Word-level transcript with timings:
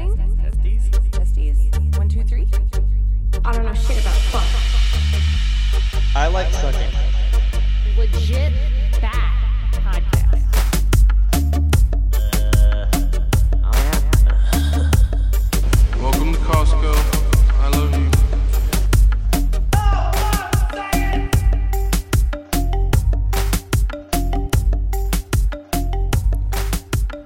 Testing. 0.00 0.36
Testing? 0.38 0.80
Testes? 0.80 1.10
Testes? 1.10 1.98
One, 1.98 2.08
two, 2.08 2.24
three? 2.24 2.48
I 3.44 3.52
don't 3.52 3.66
know 3.66 3.74
shit 3.74 4.00
about 4.00 4.16
fuck. 4.32 4.46
I 6.16 6.26
like 6.28 6.50
sucking. 6.54 6.90
Legit 7.98 8.52
bad 9.00 9.29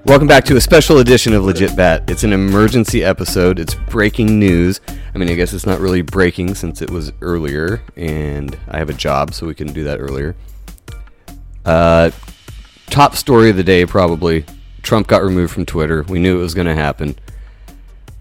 Welcome 0.05 0.27
back 0.27 0.45
to 0.45 0.55
a 0.55 0.61
special 0.61 0.99
edition 0.99 1.33
of 1.33 1.45
Legit 1.45 1.75
Bat. 1.75 2.11
It's 2.11 2.23
an 2.23 2.31
emergency 2.31 3.03
episode. 3.03 3.57
It's 3.57 3.73
breaking 3.73 4.37
news. 4.37 4.79
I 4.87 5.17
mean, 5.17 5.29
I 5.29 5.33
guess 5.33 5.51
it's 5.51 5.65
not 5.65 5.79
really 5.79 6.03
breaking 6.03 6.53
since 6.53 6.83
it 6.83 6.91
was 6.91 7.11
earlier, 7.21 7.81
and 7.95 8.55
I 8.69 8.77
have 8.77 8.91
a 8.91 8.93
job, 8.93 9.33
so 9.33 9.47
we 9.47 9.55
couldn't 9.55 9.73
do 9.73 9.83
that 9.85 9.99
earlier. 9.99 10.35
Uh, 11.65 12.11
top 12.91 13.15
story 13.15 13.49
of 13.49 13.57
the 13.57 13.63
day, 13.63 13.83
probably. 13.87 14.45
Trump 14.83 15.07
got 15.07 15.23
removed 15.23 15.51
from 15.51 15.65
Twitter. 15.65 16.03
We 16.03 16.19
knew 16.19 16.37
it 16.37 16.43
was 16.43 16.53
going 16.53 16.67
to 16.67 16.75
happen. 16.75 17.17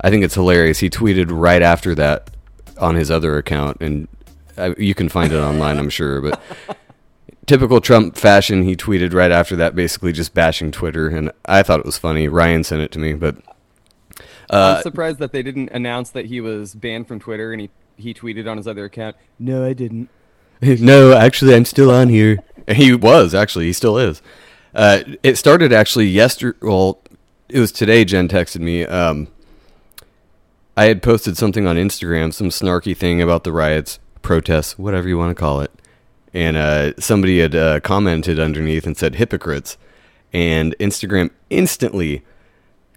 I 0.01 0.09
think 0.09 0.25
it's 0.25 0.37
hilarious. 0.37 0.79
He 0.79 0.89
tweeted 0.89 1.27
right 1.29 1.61
after 1.61 1.95
that 1.97 2.31
on 2.81 2.95
his 2.95 3.11
other 3.11 3.37
account, 3.37 3.77
and 3.83 4.09
uh, 4.57 4.75
you 4.79 4.95
can 4.95 5.11
find 5.11 5.35
it 5.35 5.39
online, 5.39 5.77
I'm 5.77 5.91
sure. 5.91 6.23
But 6.23 6.41
typical 7.47 7.81
Trump 7.81 8.17
fashion, 8.17 8.63
he 8.63 8.77
tweeted 8.77 9.13
right 9.13 9.31
after 9.31 9.57
that, 9.57 9.75
basically 9.75 10.13
just 10.13 10.35
bashing 10.35 10.71
Twitter, 10.71 11.09
and 11.09 11.31
I 11.45 11.63
thought 11.63 11.81
it 11.81 11.87
was 11.87 11.99
funny. 11.99 12.29
Ryan 12.29 12.65
sent 12.65 12.83
it 12.83 12.93
to 12.93 12.99
me, 12.99 13.15
but 13.15 13.37
I'm 14.51 14.83
surprised 14.83 15.19
that 15.19 15.33
they 15.33 15.43
didn't 15.43 15.71
announce 15.71 16.11
that 16.11 16.27
he 16.27 16.41
was 16.41 16.75
banned 16.75 17.09
from 17.09 17.21
Twitter 17.21 17.53
and 17.53 17.61
he, 17.61 17.71
he 17.97 18.15
tweeted 18.15 18.51
on 18.51 18.57
his 18.57 18.69
other 18.69 18.85
account. 18.85 19.17
No, 19.39 19.65
I 19.65 19.73
didn't. 19.73 20.09
no, 20.61 21.13
actually, 21.13 21.55
I'm 21.55 21.65
still 21.65 21.91
on 21.91 22.09
here. 22.09 22.39
He 22.69 22.95
was 22.95 23.35
actually, 23.35 23.67
he 23.67 23.73
still 23.73 23.99
is. 23.99 24.23
Uh, 24.75 25.01
it 25.23 25.37
started 25.37 25.73
actually 25.73 26.07
yesterday. 26.07 26.59
Well, 26.63 27.01
it 27.49 27.61
was 27.61 27.73
today. 27.73 28.05
Jen 28.05 28.29
texted 28.29 28.61
me. 28.61 28.85
Um, 28.85 29.29
I 30.77 30.87
had 30.87 31.03
posted 31.03 31.37
something 31.37 31.67
on 31.67 31.77
Instagram, 31.77 32.33
some 32.33 32.49
snarky 32.49 32.97
thing 32.97 33.23
about 33.23 33.45
the 33.45 33.53
riots, 33.53 34.01
protests, 34.23 34.77
whatever 34.77 35.09
you 35.09 35.17
want 35.17 35.31
to 35.31 35.41
call 35.41 35.61
it, 35.61 35.71
and 36.35 36.57
uh, 36.57 36.93
somebody 36.99 37.39
had 37.39 37.55
uh, 37.55 37.81
commented 37.81 38.41
underneath 38.41 38.87
and 38.87 38.97
said 38.97 39.15
hypocrites, 39.15 39.79
and 40.33 40.77
Instagram 40.79 41.31
instantly 41.49 42.23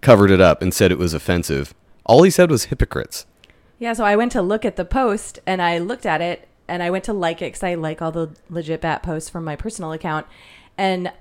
covered 0.02 0.32
it 0.32 0.42
up 0.42 0.62
and 0.62 0.74
said 0.74 0.92
it 0.92 0.98
was 0.98 1.14
offensive. 1.14 1.74
All 2.04 2.24
he 2.24 2.32
said 2.32 2.50
was 2.50 2.66
hypocrites. 2.66 3.26
Yeah, 3.80 3.94
so 3.94 4.04
I 4.04 4.16
went 4.16 4.32
to 4.32 4.42
look 4.42 4.66
at 4.66 4.76
the 4.76 4.86
post 4.86 5.40
and 5.46 5.62
I 5.62 5.78
looked 5.78 6.06
at 6.06 6.20
it 6.20 6.48
and 6.68 6.82
I 6.82 6.90
went 6.90 7.04
to 7.06 7.14
like 7.14 7.42
it 7.42 7.48
because 7.48 7.64
I 7.64 7.76
like 7.76 8.02
all 8.02 8.12
the 8.12 8.36
legit 8.50 8.82
bat 8.82 9.04
posts 9.04 9.30
from 9.30 9.44
my 9.44 9.56
personal 9.56 9.92
account. 9.92 10.26
And 10.78 11.12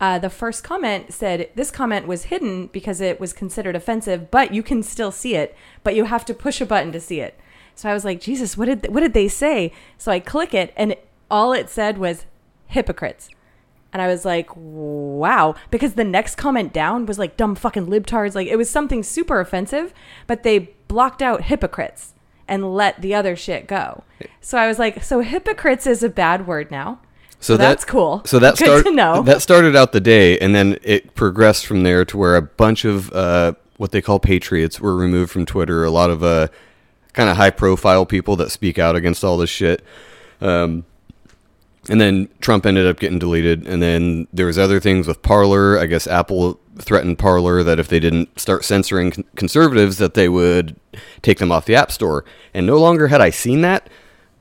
uh, 0.00 0.18
the 0.18 0.30
first 0.30 0.64
comment 0.64 1.12
said 1.12 1.50
this 1.54 1.70
comment 1.70 2.06
was 2.06 2.24
hidden 2.24 2.68
because 2.68 3.00
it 3.00 3.20
was 3.20 3.32
considered 3.32 3.76
offensive, 3.76 4.30
but 4.30 4.52
you 4.52 4.62
can 4.62 4.82
still 4.82 5.10
see 5.10 5.34
it, 5.34 5.54
but 5.82 5.94
you 5.94 6.04
have 6.04 6.24
to 6.26 6.34
push 6.34 6.60
a 6.60 6.66
button 6.66 6.92
to 6.92 7.00
see 7.00 7.20
it. 7.20 7.38
So 7.74 7.90
I 7.90 7.94
was 7.94 8.04
like, 8.04 8.20
Jesus, 8.20 8.56
what 8.56 8.66
did 8.66 8.92
what 8.92 9.00
did 9.00 9.12
they 9.12 9.28
say? 9.28 9.72
So 9.98 10.10
I 10.10 10.20
click 10.20 10.54
it 10.54 10.72
and 10.76 10.96
all 11.30 11.52
it 11.52 11.68
said 11.68 11.98
was 11.98 12.26
hypocrites. 12.66 13.28
And 13.92 14.02
I 14.02 14.08
was 14.08 14.24
like, 14.24 14.50
wow. 14.54 15.54
Because 15.70 15.94
the 15.94 16.04
next 16.04 16.34
comment 16.36 16.72
down 16.72 17.06
was 17.06 17.18
like 17.18 17.36
dumb 17.36 17.54
fucking 17.54 17.86
libtards. 17.86 18.34
Like 18.34 18.48
it 18.48 18.56
was 18.56 18.68
something 18.68 19.02
super 19.02 19.40
offensive, 19.40 19.94
but 20.26 20.42
they 20.42 20.74
blocked 20.88 21.22
out 21.22 21.42
hypocrites 21.44 22.14
and 22.48 22.74
let 22.74 23.00
the 23.00 23.14
other 23.14 23.36
shit 23.36 23.66
go. 23.66 24.04
So 24.40 24.58
I 24.58 24.66
was 24.66 24.78
like, 24.78 25.02
so 25.02 25.20
hypocrites 25.20 25.86
is 25.86 26.02
a 26.02 26.08
bad 26.08 26.46
word 26.46 26.70
now. 26.70 27.00
So 27.40 27.56
that's 27.56 27.84
cool. 27.84 28.22
So 28.24 28.38
that 28.38 28.58
Good 28.58 28.84
to 28.84 28.92
know. 28.92 29.22
that 29.22 29.42
started 29.42 29.76
out 29.76 29.92
the 29.92 30.00
day, 30.00 30.38
and 30.38 30.54
then 30.54 30.78
it 30.82 31.14
progressed 31.14 31.66
from 31.66 31.82
there 31.82 32.04
to 32.04 32.16
where 32.16 32.34
a 32.34 32.42
bunch 32.42 32.84
of 32.84 33.12
uh, 33.12 33.52
what 33.76 33.92
they 33.92 34.00
call 34.00 34.18
patriots 34.18 34.80
were 34.80 34.96
removed 34.96 35.30
from 35.30 35.44
Twitter. 35.44 35.84
A 35.84 35.90
lot 35.90 36.10
of 36.10 36.22
uh, 36.22 36.48
kind 37.12 37.28
of 37.28 37.36
high 37.36 37.50
profile 37.50 38.06
people 38.06 38.36
that 38.36 38.50
speak 38.50 38.78
out 38.78 38.96
against 38.96 39.22
all 39.22 39.36
this 39.36 39.50
shit. 39.50 39.84
Um, 40.40 40.84
and 41.88 42.00
then 42.00 42.28
Trump 42.40 42.66
ended 42.66 42.86
up 42.86 42.98
getting 42.98 43.18
deleted. 43.18 43.66
And 43.66 43.80
then 43.82 44.26
there 44.32 44.46
was 44.46 44.58
other 44.58 44.80
things 44.80 45.06
with 45.06 45.22
Parler. 45.22 45.78
I 45.78 45.86
guess 45.86 46.06
Apple 46.06 46.58
threatened 46.78 47.18
Parler 47.18 47.62
that 47.62 47.78
if 47.78 47.88
they 47.88 48.00
didn't 48.00 48.38
start 48.38 48.64
censoring 48.64 49.24
conservatives, 49.36 49.98
that 49.98 50.14
they 50.14 50.28
would 50.28 50.76
take 51.22 51.38
them 51.38 51.50
off 51.52 51.64
the 51.66 51.74
App 51.74 51.90
Store. 51.92 52.24
And 52.52 52.66
no 52.66 52.76
longer 52.78 53.08
had 53.08 53.20
I 53.20 53.30
seen 53.30 53.60
that, 53.62 53.88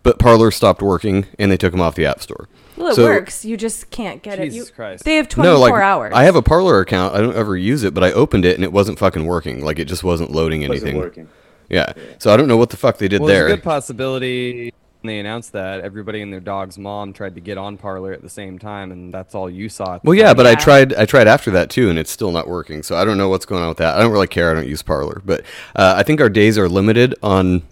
but 0.03 0.19
Parler 0.19 0.51
stopped 0.51 0.81
working 0.81 1.25
and 1.39 1.51
they 1.51 1.57
took 1.57 1.72
them 1.72 1.81
off 1.81 1.95
the 1.95 2.06
App 2.06 2.22
Store. 2.22 2.47
well, 2.78 2.89
it 2.89 2.95
So- 2.95 3.06
works. 3.06 3.45
You 3.45 3.56
just 3.57 3.89
can't 3.89 4.22
get 4.22 4.38
it. 4.39 4.51
Jesus 4.51 4.69
You, 4.69 4.75
Christ. 4.75 5.03
They 5.06 5.16
have 5.16 5.29
24 5.29 5.53
no, 5.53 5.59
like 5.62 5.73
hours. 5.81 6.13
I 6.16 6.23
have 6.25 6.35
a 6.35 6.41
Parler 6.41 6.79
account. 6.81 7.16
I 7.16 7.22
don't 7.22 7.35
ever 7.35 7.56
use 7.56 7.83
it, 7.83 7.94
but 7.94 8.03
I 8.03 8.12
opened 8.12 8.44
it 8.45 8.56
and 8.56 8.63
it 8.63 8.72
wasn't 8.73 9.00
fucking 9.00 9.25
working. 9.25 9.63
Like 9.63 9.79
it 9.79 9.85
just 9.85 10.03
wasn't 10.03 10.31
loading 10.31 10.63
anything. 10.63 10.97
working. 10.97 11.27
Yeah. 11.69 11.94
So 12.19 12.33
I 12.33 12.38
don't 12.38 12.47
know 12.47 12.57
what 12.57 12.69
the 12.69 12.77
fuck 12.77 12.97
they 12.97 13.07
did 13.07 13.22
Well, 13.22 13.27
there. 13.29 13.45
a 13.47 13.50
good 13.50 13.63
possibility 13.63 14.66
when 14.66 14.72
they 15.06 15.20
announced 15.20 15.52
that 15.54 15.82
everybody 15.82 16.22
and 16.22 16.32
their 16.32 16.40
dog's 16.40 16.78
mom 16.78 17.14
tried 17.14 17.36
to 17.36 17.42
get 17.42 17.58
on 17.58 17.78
Parler 17.78 18.14
at 18.14 18.22
the 18.22 18.30
same 18.30 18.60
time, 18.60 18.92
and 18.92 19.14
that's 19.14 19.36
all 19.36 19.50
you 19.50 19.70
saw. 19.70 19.96
At 19.96 20.04
the 20.04 20.10
well, 20.10 20.18
yeah, 20.18 20.28
time. 20.28 20.38
but 20.38 20.48
I 20.48 20.56
tried. 20.56 20.94
I 20.94 21.06
tried 21.06 21.28
after 21.28 21.52
that 21.52 21.70
too, 21.70 21.90
and 21.90 21.98
it's 22.00 22.12
still 22.12 22.32
not 22.32 22.48
working. 22.48 22.84
So 22.84 22.96
I 22.96 23.06
don't 23.06 23.18
know 23.18 23.30
what's 23.30 23.46
going 23.46 23.62
on 23.62 23.70
with 23.70 23.78
that. 23.78 23.96
I 23.96 24.02
don't 24.02 24.12
really 24.12 24.28
care. 24.28 24.52
I 24.52 24.54
don't 24.54 24.68
use 24.68 24.82
Parler, 24.82 25.22
but 25.26 25.42
uh, 25.76 25.96
I 25.98 26.04
think 26.04 26.22
our 26.22 26.30
days 26.30 26.58
are 26.58 26.70
limited 26.70 27.16
on 27.24 27.64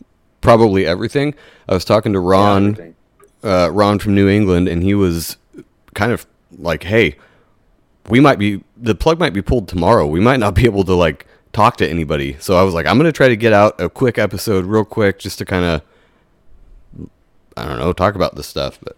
probably 0.42 0.86
everything. 0.86 1.34
I 1.70 1.74
was 1.74 1.86
talking 1.86 2.14
to 2.14 2.20
Ron, 2.20 2.70
everything. 2.72 2.96
uh, 3.44 3.70
Ron 3.72 4.00
from 4.00 4.16
New 4.16 4.28
England, 4.28 4.68
and 4.68 4.84
he 4.84 4.94
was 4.94 5.38
kind 5.94 6.12
of 6.12 6.26
like, 6.58 6.84
"Hey, 6.84 7.16
we 8.10 8.20
might 8.20 8.40
be 8.40 8.64
the 8.78 8.96
plug 8.96 9.20
might 9.20 9.34
be 9.34 9.42
pulled 9.42 9.68
tomorrow. 9.68 10.06
We 10.06 10.20
might 10.20 10.40
not 10.40 10.56
be 10.56 10.66
able 10.66 10.84
to 10.84 10.94
like 10.94 11.26
talk 11.54 11.78
to 11.78 11.90
anybody." 11.90 12.38
So 12.40 12.56
I 12.58 12.64
was 12.64 12.74
like, 12.74 12.86
"I'm 12.86 12.98
gonna 12.98 13.12
try 13.12 13.30
to 13.30 13.38
get 13.38 13.54
out 13.54 13.80
a 13.80 13.90
quick 13.90 14.18
episode, 14.18 14.66
real 14.66 14.86
quick, 14.86 15.20
just 15.20 15.38
to 15.40 15.46
kind 15.46 15.66
of." 15.66 15.82
I 17.58 17.66
don't 17.66 17.80
know, 17.80 17.94
talk 17.94 18.16
about 18.16 18.36
this 18.36 18.48
stuff, 18.48 18.80
but 18.84 18.96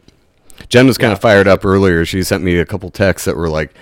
Jen 0.69 0.87
was 0.87 0.97
kind 0.97 1.13
of 1.13 1.19
fired 1.19 1.47
up 1.47 1.65
earlier. 1.65 2.05
She 2.05 2.23
sent 2.23 2.43
me 2.43 2.57
a 2.57 2.65
couple 2.65 2.89
texts 2.89 3.25
that 3.25 3.35
were 3.35 3.49
like, 3.49 3.73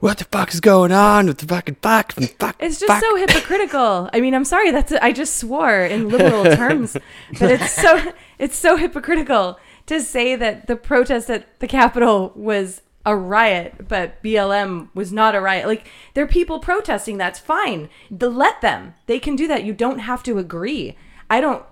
"What 0.00 0.18
the 0.18 0.24
fuck 0.24 0.52
is 0.52 0.60
going 0.60 0.92
on 0.92 1.26
with 1.26 1.38
the 1.38 1.46
fucking 1.46 1.76
fuck? 1.82 2.12
fuck 2.12 2.56
It's 2.60 2.78
just 2.78 2.88
fuck." 2.92 3.02
so 3.02 3.16
hypocritical. 3.16 4.10
I 4.12 4.20
mean, 4.20 4.34
I'm 4.34 4.44
sorry. 4.44 4.70
That's 4.70 4.92
I 4.92 5.12
just 5.12 5.36
swore 5.36 5.80
in 5.80 6.08
liberal 6.08 6.44
terms, 6.56 6.96
but 7.38 7.50
it's 7.50 7.72
so 7.72 8.12
it's 8.38 8.56
so 8.56 8.76
hypocritical 8.76 9.58
to 9.86 10.00
say 10.00 10.36
that 10.36 10.66
the 10.66 10.76
protest 10.76 11.30
at 11.30 11.58
the 11.60 11.68
Capitol 11.68 12.32
was 12.34 12.82
a 13.04 13.16
riot, 13.16 13.86
but 13.88 14.20
BLM 14.22 14.88
was 14.92 15.12
not 15.12 15.36
a 15.36 15.40
riot. 15.40 15.66
Like 15.66 15.88
there 16.14 16.24
are 16.24 16.28
people 16.28 16.58
protesting. 16.58 17.16
That's 17.16 17.38
fine. 17.38 17.88
The, 18.10 18.28
let 18.28 18.60
them. 18.60 18.94
They 19.06 19.20
can 19.20 19.36
do 19.36 19.46
that. 19.46 19.64
You 19.64 19.72
don't 19.72 20.00
have 20.00 20.24
to 20.24 20.38
agree. 20.38 20.96
I 21.30 21.40
don't 21.40 21.64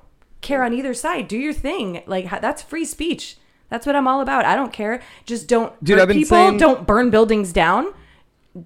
care 0.44 0.62
on 0.62 0.72
either 0.72 0.94
side. 0.94 1.26
Do 1.26 1.36
your 1.36 1.52
thing. 1.52 2.04
Like 2.06 2.30
that's 2.40 2.62
free 2.62 2.84
speech. 2.84 3.36
That's 3.70 3.84
what 3.86 3.96
I'm 3.96 4.06
all 4.06 4.20
about. 4.20 4.44
I 4.44 4.54
don't 4.54 4.72
care. 4.72 5.02
Just 5.26 5.48
don't 5.48 5.72
Dude, 5.82 5.96
hurt 5.96 6.02
I've 6.02 6.08
been 6.08 6.18
people. 6.18 6.28
saying- 6.36 6.58
Don't 6.58 6.86
burn 6.86 7.10
buildings 7.10 7.52
down 7.52 7.92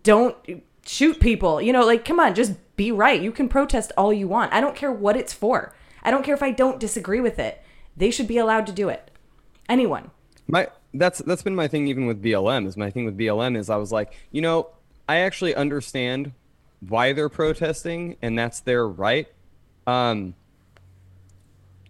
don't 0.03 0.37
shoot 0.85 1.19
people. 1.21 1.63
You 1.63 1.73
know, 1.73 1.85
like 1.85 2.05
come 2.05 2.21
on, 2.21 2.35
just 2.35 2.53
be 2.77 2.93
right. 2.93 3.21
You 3.21 3.33
can 3.33 3.49
protest 3.49 3.93
all 3.97 4.13
you 4.13 4.29
want. 4.29 4.53
I 4.53 4.61
don't 4.61 4.77
care 4.77 4.93
what 4.93 5.17
it's 5.17 5.33
for. 5.33 5.75
I 6.03 6.11
don't 6.11 6.23
care 6.25 6.35
if 6.35 6.43
I 6.43 6.51
don't 6.51 6.79
disagree 6.79 7.21
with 7.21 7.39
it. 7.39 7.63
They 7.97 8.11
should 8.11 8.29
be 8.29 8.39
allowed 8.39 8.67
to 8.67 8.73
do 8.73 8.89
it. 8.89 9.11
Anyone. 9.69 10.11
my 10.47 10.69
that's 10.95 11.19
that's 11.21 11.43
been 11.43 11.55
my 11.55 11.69
thing 11.69 11.87
even 11.89 12.07
with 12.07 12.23
BLM. 12.23 12.67
Is 12.67 12.77
my 12.77 12.91
thing 12.91 13.05
with 13.05 13.17
BLM 13.17 13.57
is 13.57 13.69
I 13.71 13.77
was 13.77 13.93
like, 13.93 14.13
you 14.31 14.41
know, 14.43 14.69
I 15.09 15.17
actually 15.21 15.55
understand 15.55 16.33
why 16.87 17.13
they're 17.13 17.29
protesting, 17.29 18.17
and 18.23 18.39
that's 18.39 18.61
their 18.61 18.87
right. 18.87 19.27
Um, 19.87 20.35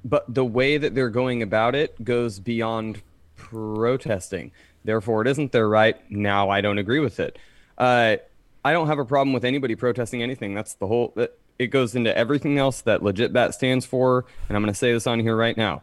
but 0.05 0.33
the 0.33 0.45
way 0.45 0.79
that 0.79 0.95
they're 0.95 1.11
going 1.11 1.43
about 1.43 1.75
it 1.75 2.03
goes 2.05 2.39
beyond 2.39 3.03
protesting. 3.37 4.53
Therefore, 4.85 5.23
it 5.23 5.29
isn't 5.29 5.53
their 5.53 5.69
right. 5.69 5.97
Now 6.11 6.51
I 6.51 6.61
don't 6.61 6.79
agree 6.79 7.01
with 7.01 7.21
it. 7.21 7.39
Uh, 7.77 8.17
I 8.65 8.73
don't 8.73 8.89
have 8.89 8.99
a 8.99 9.05
problem 9.05 9.33
with 9.33 9.45
anybody 9.45 9.75
protesting 9.75 10.23
anything. 10.23 10.55
That's 10.55 10.75
the 10.75 10.87
whole. 10.87 11.15
It 11.59 11.69
goes 11.69 11.95
into 11.95 12.17
everything 12.17 12.59
else 12.59 12.81
that 12.83 13.03
legit 13.03 13.33
bat 13.33 13.55
stands 13.55 13.85
for, 13.85 14.25
and 14.49 14.57
I'm 14.57 14.63
going 14.63 14.73
to 14.73 14.79
say 14.79 14.93
this 14.93 15.07
on 15.07 15.21
here 15.21 15.37
right 15.37 15.57
now. 15.57 15.83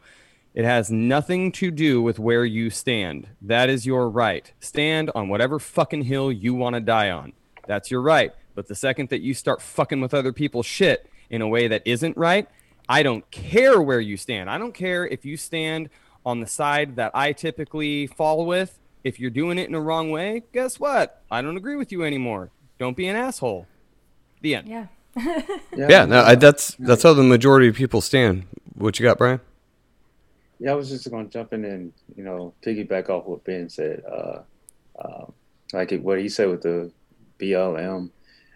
It 0.53 0.63
has 0.63 0.89
nothing 0.89 1.51
to 1.53 1.69
do 1.69 2.01
with 2.01 2.17
where 2.17 2.45
you 2.45 2.69
stand. 2.69 3.27
That 3.41 3.69
is 3.69 3.85
your 3.85 4.09
right. 4.09 4.51
Stand 4.61 5.11
on 5.13 5.27
whatever 5.27 5.59
fucking 5.59 6.03
hill 6.03 6.31
you 6.31 6.53
want 6.53 6.75
to 6.75 6.79
die 6.79 7.09
on. 7.09 7.33
That's 7.67 7.91
your 7.91 8.01
right. 8.01 8.33
But 8.55 8.69
the 8.69 8.75
second 8.75 9.09
that 9.09 9.21
you 9.21 9.33
start 9.33 9.61
fucking 9.61 9.99
with 9.99 10.13
other 10.13 10.31
people's 10.31 10.65
shit 10.65 11.09
in 11.29 11.41
a 11.41 11.47
way 11.47 11.67
that 11.67 11.81
isn't 11.85 12.15
right, 12.15 12.47
I 12.87 13.03
don't 13.03 13.29
care 13.31 13.81
where 13.81 13.99
you 13.99 14.17
stand. 14.17 14.49
I 14.49 14.57
don't 14.57 14.73
care 14.73 15.07
if 15.07 15.25
you 15.25 15.37
stand 15.37 15.89
on 16.25 16.39
the 16.39 16.47
side 16.47 16.95
that 16.97 17.11
I 17.13 17.33
typically 17.33 18.07
fall 18.07 18.45
with. 18.45 18.79
If 19.03 19.19
you're 19.19 19.29
doing 19.29 19.57
it 19.57 19.69
in 19.69 19.75
a 19.75 19.81
wrong 19.81 20.09
way, 20.09 20.43
guess 20.51 20.79
what? 20.79 21.21
I 21.29 21.41
don't 21.41 21.57
agree 21.57 21.75
with 21.75 21.91
you 21.91 22.03
anymore. 22.03 22.49
Don't 22.79 22.97
be 22.97 23.07
an 23.07 23.15
asshole. 23.15 23.67
The 24.41 24.55
end. 24.55 24.67
Yeah. 24.67 24.87
Yeah, 25.77 26.05
no, 26.05 26.21
I, 26.21 26.35
that's 26.35 26.75
that's 26.79 27.03
how 27.03 27.13
the 27.13 27.23
majority 27.23 27.67
of 27.67 27.75
people 27.75 28.01
stand. 28.01 28.45
What 28.75 28.99
you 28.99 29.03
got, 29.03 29.17
Brian? 29.17 29.39
Yeah, 30.59 30.71
I 30.71 30.75
was 30.75 30.89
just 30.89 31.09
going 31.09 31.27
to 31.27 31.31
jump 31.31 31.53
in 31.53 31.65
and 31.65 31.93
you 32.15 32.23
know 32.23 32.53
piggyback 32.65 33.09
off 33.09 33.25
what 33.25 33.43
Ben 33.43 33.69
said. 33.69 34.03
Uh, 34.09 34.39
uh, 34.97 35.25
like 35.73 35.91
what 36.01 36.19
he 36.19 36.29
said 36.29 36.49
with 36.49 36.61
the 36.61 36.91
BLM, 37.39 38.09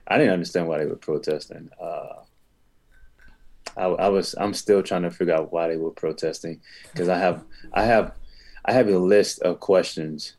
I 0.07 0.17
didn't 0.17 0.33
understand 0.33 0.67
why 0.67 0.79
they 0.79 0.85
were 0.85 0.95
protesting. 0.95 1.69
Uh, 1.79 1.98
I, 3.77 3.85
I 3.85 4.07
was 4.09 4.35
I'm 4.37 4.53
still 4.53 4.83
trying 4.83 5.03
to 5.03 5.11
figure 5.11 5.33
out 5.35 5.51
why 5.51 5.67
they 5.67 5.77
were 5.77 5.91
protesting 5.91 6.61
because 6.91 7.09
I 7.09 7.17
have 7.17 7.43
I 7.73 7.83
have 7.83 8.13
I 8.65 8.73
have 8.73 8.87
a 8.87 8.97
list 8.97 9.41
of 9.41 9.59
questions. 9.59 10.35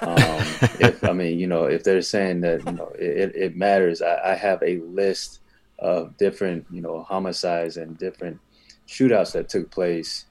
um, 0.00 0.18
if 0.80 1.04
I 1.04 1.12
mean 1.12 1.38
you 1.38 1.46
know 1.46 1.64
if 1.64 1.84
they're 1.84 2.02
saying 2.02 2.40
that 2.42 2.64
you 2.64 2.72
know 2.72 2.90
it, 2.98 3.34
it 3.34 3.56
matters, 3.56 4.02
I, 4.02 4.32
I 4.32 4.34
have 4.34 4.62
a 4.62 4.78
list 4.78 5.40
of 5.78 6.16
different 6.16 6.66
you 6.70 6.80
know 6.80 7.02
homicides 7.02 7.76
and 7.76 7.98
different 7.98 8.38
shootouts 8.86 9.32
that 9.32 9.48
took 9.48 9.70
place 9.70 10.26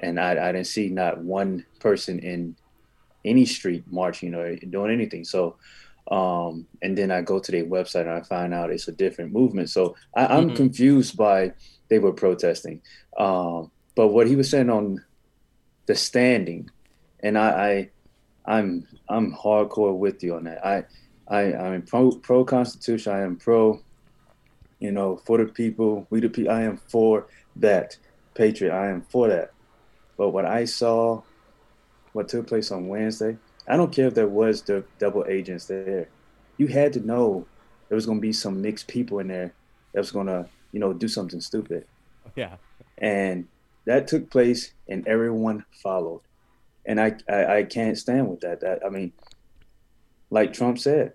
and 0.00 0.20
I, 0.20 0.32
I 0.32 0.52
didn't 0.52 0.66
see 0.66 0.88
not 0.88 1.18
one 1.18 1.64
person 1.80 2.18
in 2.20 2.56
any 3.24 3.44
street 3.44 3.84
marching 3.90 4.34
or 4.34 4.54
doing 4.56 4.92
anything. 4.92 5.24
So, 5.24 5.56
um, 6.10 6.66
and 6.82 6.96
then 6.96 7.10
I 7.10 7.22
go 7.22 7.38
to 7.38 7.52
their 7.52 7.64
website 7.66 8.02
and 8.02 8.10
I 8.10 8.22
find 8.22 8.54
out 8.54 8.70
it's 8.70 8.88
a 8.88 8.92
different 8.92 9.32
movement. 9.32 9.70
So 9.70 9.94
I, 10.16 10.26
I'm 10.26 10.50
Mhm. 10.50 10.56
confused 10.56 11.16
by 11.16 11.52
they 11.90 11.98
were 11.98 12.12
protesting. 12.12 12.82
Um, 13.18 13.70
but 13.96 14.08
what 14.08 14.26
he 14.26 14.36
was 14.36 14.50
saying 14.50 14.70
on 14.70 15.04
the 15.86 15.94
standing, 15.94 16.68
and 17.22 17.36
I, 17.38 17.90
I 18.46 18.56
I'm 18.56 18.86
I'm 19.08 19.34
hardcore 19.34 19.96
with 19.98 20.22
you 20.22 20.36
on 20.36 20.44
that. 20.44 20.64
I 20.64 20.84
I 21.28 21.54
I'm 21.54 21.82
pro 21.82 22.12
pro 22.12 22.44
constitution. 22.44 23.12
I 23.12 23.20
am 23.22 23.36
pro, 23.38 23.80
you 24.78 24.92
know, 24.92 25.20
for 25.26 25.38
the 25.38 25.46
people. 25.46 26.06
We 26.10 26.20
the 26.20 26.30
people. 26.30 26.52
I 26.52 26.62
am 26.62 26.78
for 26.90 27.26
that 27.56 27.96
patriot. 28.34 28.72
I 28.72 28.88
am 28.90 29.02
for 29.02 29.28
that. 29.28 29.50
But 30.16 30.30
what 30.30 30.46
I 30.46 30.64
saw, 30.64 31.22
what 32.12 32.28
took 32.28 32.46
place 32.46 32.70
on 32.70 32.88
Wednesday, 32.88 33.38
I 33.68 33.76
don't 33.76 33.92
care 33.92 34.08
if 34.08 34.14
there 34.14 34.28
was 34.28 34.62
the 34.62 34.84
double 34.98 35.24
agents 35.28 35.66
there. 35.66 36.08
You 36.56 36.66
had 36.68 36.92
to 36.94 37.00
know 37.00 37.46
there 37.88 37.96
was 37.96 38.06
going 38.06 38.18
to 38.18 38.22
be 38.22 38.32
some 38.32 38.62
mixed 38.62 38.88
people 38.88 39.18
in 39.18 39.28
there 39.28 39.52
that 39.92 40.00
was 40.00 40.10
going 40.10 40.26
to, 40.26 40.48
you 40.72 40.80
know, 40.80 40.92
do 40.92 41.08
something 41.08 41.40
stupid. 41.40 41.86
Yeah. 42.34 42.56
And 42.98 43.46
that 43.84 44.08
took 44.08 44.30
place, 44.30 44.72
and 44.88 45.06
everyone 45.06 45.64
followed. 45.82 46.20
And 46.84 47.00
I, 47.00 47.16
I, 47.28 47.58
I 47.58 47.62
can't 47.64 47.96
stand 47.96 48.28
with 48.28 48.40
that. 48.40 48.60
That 48.60 48.84
I 48.84 48.88
mean, 48.88 49.12
like 50.30 50.52
Trump 50.52 50.78
said, 50.78 51.12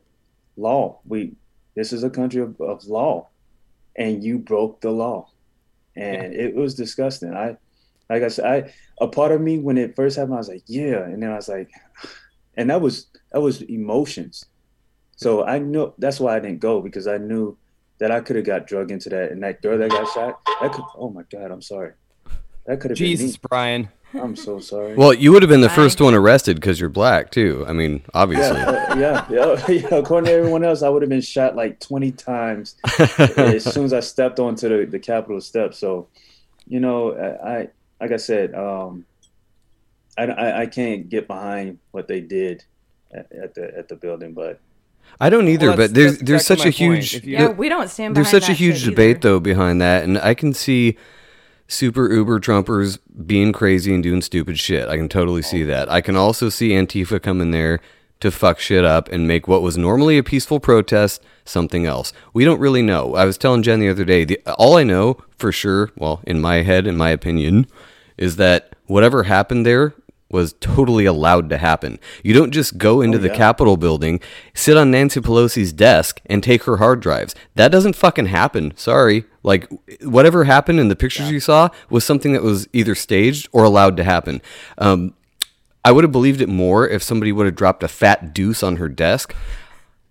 law. 0.57 0.99
We 1.05 1.33
this 1.75 1.93
is 1.93 2.03
a 2.03 2.09
country 2.09 2.41
of, 2.41 2.59
of 2.61 2.85
law, 2.85 3.27
and 3.95 4.23
you 4.23 4.39
broke 4.39 4.81
the 4.81 4.91
law, 4.91 5.29
and 5.95 6.33
it 6.33 6.55
was 6.55 6.75
disgusting. 6.75 7.35
I, 7.35 7.57
like 8.09 8.23
I 8.23 8.27
said, 8.27 8.45
I 8.45 8.73
a 9.03 9.07
part 9.07 9.31
of 9.31 9.41
me 9.41 9.59
when 9.59 9.77
it 9.77 9.95
first 9.95 10.15
happened, 10.15 10.35
I 10.35 10.37
was 10.37 10.49
like, 10.49 10.63
yeah, 10.65 11.03
and 11.03 11.21
then 11.21 11.31
I 11.31 11.35
was 11.35 11.49
like, 11.49 11.69
and 12.57 12.69
that 12.69 12.81
was 12.81 13.07
that 13.31 13.41
was 13.41 13.61
emotions. 13.63 14.45
So 15.15 15.45
I 15.45 15.59
knew 15.59 15.93
that's 15.97 16.19
why 16.19 16.35
I 16.35 16.39
didn't 16.39 16.59
go 16.59 16.81
because 16.81 17.07
I 17.07 17.17
knew 17.17 17.57
that 17.99 18.11
I 18.11 18.19
could 18.19 18.35
have 18.35 18.45
got 18.45 18.67
drug 18.67 18.91
into 18.91 19.09
that, 19.09 19.31
and 19.31 19.41
that 19.43 19.61
girl 19.61 19.77
that 19.77 19.89
got 19.89 20.11
shot, 20.13 20.41
that 20.61 20.71
could. 20.73 20.85
Oh 20.95 21.09
my 21.09 21.23
God, 21.31 21.51
I'm 21.51 21.61
sorry. 21.61 21.93
That 22.65 22.79
could 22.79 22.91
have 22.91 22.97
been 22.97 23.07
Jesus, 23.07 23.33
me. 23.33 23.39
Brian. 23.49 23.89
I'm 24.13 24.35
so 24.35 24.59
sorry. 24.59 24.95
Well, 24.95 25.13
you 25.13 25.31
would 25.31 25.41
have 25.41 25.49
been 25.49 25.61
the 25.61 25.69
first 25.69 25.99
one 25.99 26.13
arrested 26.13 26.55
because 26.57 26.79
you're 26.79 26.89
black 26.89 27.31
too. 27.31 27.65
I 27.67 27.73
mean, 27.73 28.03
obviously. 28.13 28.59
yeah, 28.59 28.65
uh, 28.67 28.95
yeah, 28.95 29.25
yeah, 29.29 29.67
yeah. 29.89 29.95
According 29.95 30.27
to 30.27 30.33
everyone 30.33 30.63
else, 30.63 30.83
I 30.83 30.89
would 30.89 31.01
have 31.01 31.09
been 31.09 31.21
shot 31.21 31.55
like 31.55 31.79
20 31.79 32.11
times 32.11 32.75
as 32.99 33.63
soon 33.63 33.85
as 33.85 33.93
I 33.93 34.01
stepped 34.01 34.39
onto 34.39 34.69
the, 34.69 34.85
the 34.85 34.99
Capitol 34.99 35.41
steps. 35.41 35.79
So, 35.79 36.07
you 36.67 36.79
know, 36.79 37.13
I, 37.13 37.49
I 37.49 37.67
like 37.99 38.11
I 38.11 38.17
said, 38.17 38.53
um, 38.53 39.05
I, 40.17 40.25
I, 40.25 40.61
I 40.61 40.65
can't 40.67 41.09
get 41.09 41.27
behind 41.27 41.79
what 41.91 42.07
they 42.07 42.21
did 42.21 42.63
at, 43.13 43.31
at 43.31 43.53
the 43.55 43.77
at 43.77 43.87
the 43.87 43.95
building, 43.95 44.33
but 44.33 44.59
I 45.19 45.29
don't 45.29 45.47
either, 45.47 45.67
Well, 45.67 45.77
but 45.77 45.93
there's 45.93 46.17
that's 46.17 46.23
there's 46.23 46.45
such 46.45 46.61
a 46.61 46.65
my 46.65 46.71
point. 46.71 47.03
huge 47.03 47.25
you- 47.25 47.33
Yeah, 47.33 47.49
we 47.49 47.69
don't 47.69 47.89
stand 47.89 48.15
there's 48.15 48.27
behind 48.27 48.43
such 48.43 48.49
a 48.49 48.53
huge 48.53 48.83
debate 48.83 49.17
either. 49.17 49.19
though 49.19 49.39
behind 49.39 49.81
that, 49.81 50.03
and 50.03 50.17
I 50.17 50.33
can 50.33 50.53
see 50.53 50.97
super 51.67 52.11
uber 52.11 52.39
Trumpers 52.39 52.99
being 53.25 53.51
crazy 53.51 53.93
and 53.93 54.03
doing 54.03 54.21
stupid 54.21 54.59
shit. 54.59 54.87
I 54.89 54.97
can 54.97 55.09
totally 55.09 55.41
see 55.41 55.63
oh. 55.63 55.67
that. 55.67 55.89
I 55.89 56.01
can 56.01 56.15
also 56.15 56.49
see 56.49 56.69
Antifa 56.69 57.21
coming 57.21 57.51
there 57.51 57.79
to 58.19 58.31
fuck 58.31 58.59
shit 58.59 58.85
up 58.85 59.09
and 59.09 59.27
make 59.27 59.47
what 59.47 59.61
was 59.61 59.77
normally 59.77 60.17
a 60.17 60.23
peaceful 60.23 60.59
protest 60.59 61.21
something 61.43 61.85
else. 61.85 62.13
We 62.33 62.45
don't 62.45 62.59
really 62.59 62.81
know. 62.81 63.15
I 63.15 63.25
was 63.25 63.37
telling 63.37 63.63
Jen 63.63 63.79
the 63.79 63.89
other 63.89 64.05
day, 64.05 64.23
the, 64.23 64.39
all 64.57 64.77
I 64.77 64.83
know 64.83 65.17
for 65.37 65.51
sure, 65.51 65.91
well, 65.97 66.21
in 66.25 66.39
my 66.39 66.61
head, 66.61 66.87
in 66.87 66.95
my 66.95 67.09
opinion, 67.09 67.67
is 68.17 68.37
that 68.37 68.75
whatever 68.85 69.23
happened 69.23 69.65
there 69.65 69.93
was 70.33 70.53
totally 70.59 71.05
allowed 71.05 71.49
to 71.51 71.57
happen. 71.57 71.99
You 72.23 72.33
don't 72.33 72.51
just 72.51 72.77
go 72.77 73.01
into 73.01 73.17
the 73.17 73.29
yeah. 73.29 73.37
Capitol 73.37 73.77
building, 73.77 74.19
sit 74.53 74.75
on 74.75 74.91
Nancy 74.91 75.21
Pelosi's 75.21 75.71
desk, 75.71 76.19
and 76.25 76.43
take 76.43 76.63
her 76.63 76.77
hard 76.77 76.99
drives. 76.99 77.35
That 77.55 77.71
doesn't 77.71 77.95
fucking 77.95 78.25
happen. 78.25 78.75
Sorry. 78.75 79.25
Like, 79.43 79.69
whatever 80.01 80.45
happened 80.45 80.79
in 80.79 80.87
the 80.87 80.95
pictures 80.95 81.29
you 81.29 81.39
saw 81.39 81.69
was 81.89 82.03
something 82.03 82.33
that 82.33 82.43
was 82.43 82.67
either 82.73 82.95
staged 82.95 83.47
or 83.51 83.63
allowed 83.63 83.95
to 83.97 84.03
happen. 84.03 84.41
Um, 84.77 85.13
I 85.85 85.91
would 85.91 86.03
have 86.03 86.11
believed 86.11 86.41
it 86.41 86.49
more 86.49 86.87
if 86.87 87.03
somebody 87.03 87.31
would 87.31 87.45
have 87.45 87.55
dropped 87.55 87.83
a 87.83 87.87
fat 87.87 88.33
deuce 88.33 88.63
on 88.63 88.77
her 88.77 88.89
desk. 88.89 89.35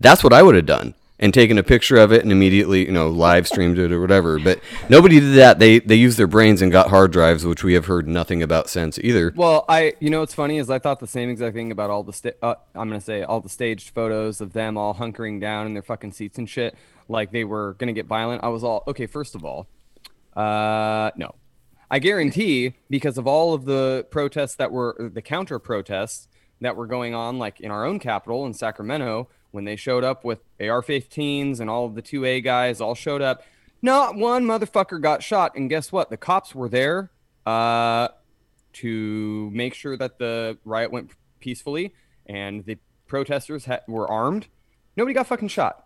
That's 0.00 0.22
what 0.22 0.32
I 0.32 0.42
would 0.42 0.54
have 0.54 0.66
done 0.66 0.94
and 1.22 1.32
taken 1.32 1.56
a 1.56 1.62
picture 1.62 1.96
of 1.96 2.10
it 2.12 2.22
and 2.24 2.32
immediately, 2.32 2.84
you 2.84 2.90
know, 2.90 3.08
live 3.08 3.46
streamed 3.46 3.78
it 3.78 3.92
or 3.92 4.00
whatever. 4.00 4.40
But 4.40 4.60
nobody 4.88 5.20
did 5.20 5.34
that. 5.36 5.60
They 5.60 5.78
they 5.78 5.94
used 5.94 6.18
their 6.18 6.26
brains 6.26 6.60
and 6.60 6.72
got 6.72 6.90
hard 6.90 7.12
drives, 7.12 7.46
which 7.46 7.62
we 7.62 7.74
have 7.74 7.86
heard 7.86 8.08
nothing 8.08 8.42
about 8.42 8.68
since 8.68 8.98
either. 8.98 9.32
Well, 9.36 9.64
I, 9.68 9.94
you 10.00 10.10
know, 10.10 10.20
what's 10.20 10.34
funny 10.34 10.58
is 10.58 10.68
I 10.68 10.80
thought 10.80 10.98
the 10.98 11.06
same 11.06 11.30
exact 11.30 11.54
thing 11.54 11.70
about 11.70 11.90
all 11.90 12.02
the, 12.02 12.12
sta- 12.12 12.32
uh, 12.42 12.56
I'm 12.74 12.88
gonna 12.88 13.00
say 13.00 13.22
all 13.22 13.40
the 13.40 13.48
staged 13.48 13.90
photos 13.90 14.40
of 14.40 14.52
them 14.52 14.76
all 14.76 14.94
hunkering 14.94 15.40
down 15.40 15.66
in 15.66 15.74
their 15.74 15.82
fucking 15.82 16.12
seats 16.12 16.38
and 16.38 16.50
shit, 16.50 16.74
like 17.08 17.30
they 17.30 17.44
were 17.44 17.74
gonna 17.78 17.92
get 17.92 18.06
violent. 18.06 18.42
I 18.42 18.48
was 18.48 18.64
all, 18.64 18.82
okay, 18.88 19.06
first 19.06 19.36
of 19.36 19.44
all, 19.44 19.68
uh, 20.36 21.12
no, 21.16 21.36
I 21.88 22.00
guarantee 22.00 22.74
because 22.90 23.16
of 23.16 23.28
all 23.28 23.54
of 23.54 23.64
the 23.64 24.08
protests 24.10 24.56
that 24.56 24.72
were 24.72 24.96
the 24.98 25.22
counter 25.22 25.60
protests 25.60 26.26
that 26.60 26.74
were 26.74 26.88
going 26.88 27.14
on, 27.14 27.38
like 27.38 27.60
in 27.60 27.70
our 27.70 27.84
own 27.84 28.00
capital 28.00 28.44
in 28.44 28.54
Sacramento, 28.54 29.28
when 29.52 29.64
they 29.64 29.76
showed 29.76 30.04
up 30.04 30.24
with 30.24 30.40
AR-15s 30.60 31.60
and 31.60 31.70
all 31.70 31.86
of 31.86 31.94
the 31.94 32.02
2A 32.02 32.42
guys 32.42 32.80
all 32.80 32.94
showed 32.94 33.22
up. 33.22 33.42
Not 33.80 34.16
one 34.16 34.44
motherfucker 34.44 35.00
got 35.00 35.22
shot, 35.22 35.54
and 35.56 35.68
guess 35.70 35.90
what? 35.92 36.10
The 36.10 36.16
cops 36.16 36.54
were 36.54 36.68
there 36.68 37.10
uh, 37.46 38.08
to 38.74 39.50
make 39.52 39.74
sure 39.74 39.96
that 39.96 40.18
the 40.18 40.58
riot 40.64 40.92
went 40.92 41.10
peacefully, 41.40 41.94
and 42.26 42.64
the 42.64 42.78
protesters 43.06 43.64
ha- 43.66 43.80
were 43.88 44.08
armed. 44.08 44.46
Nobody 44.96 45.14
got 45.14 45.26
fucking 45.26 45.48
shot. 45.48 45.84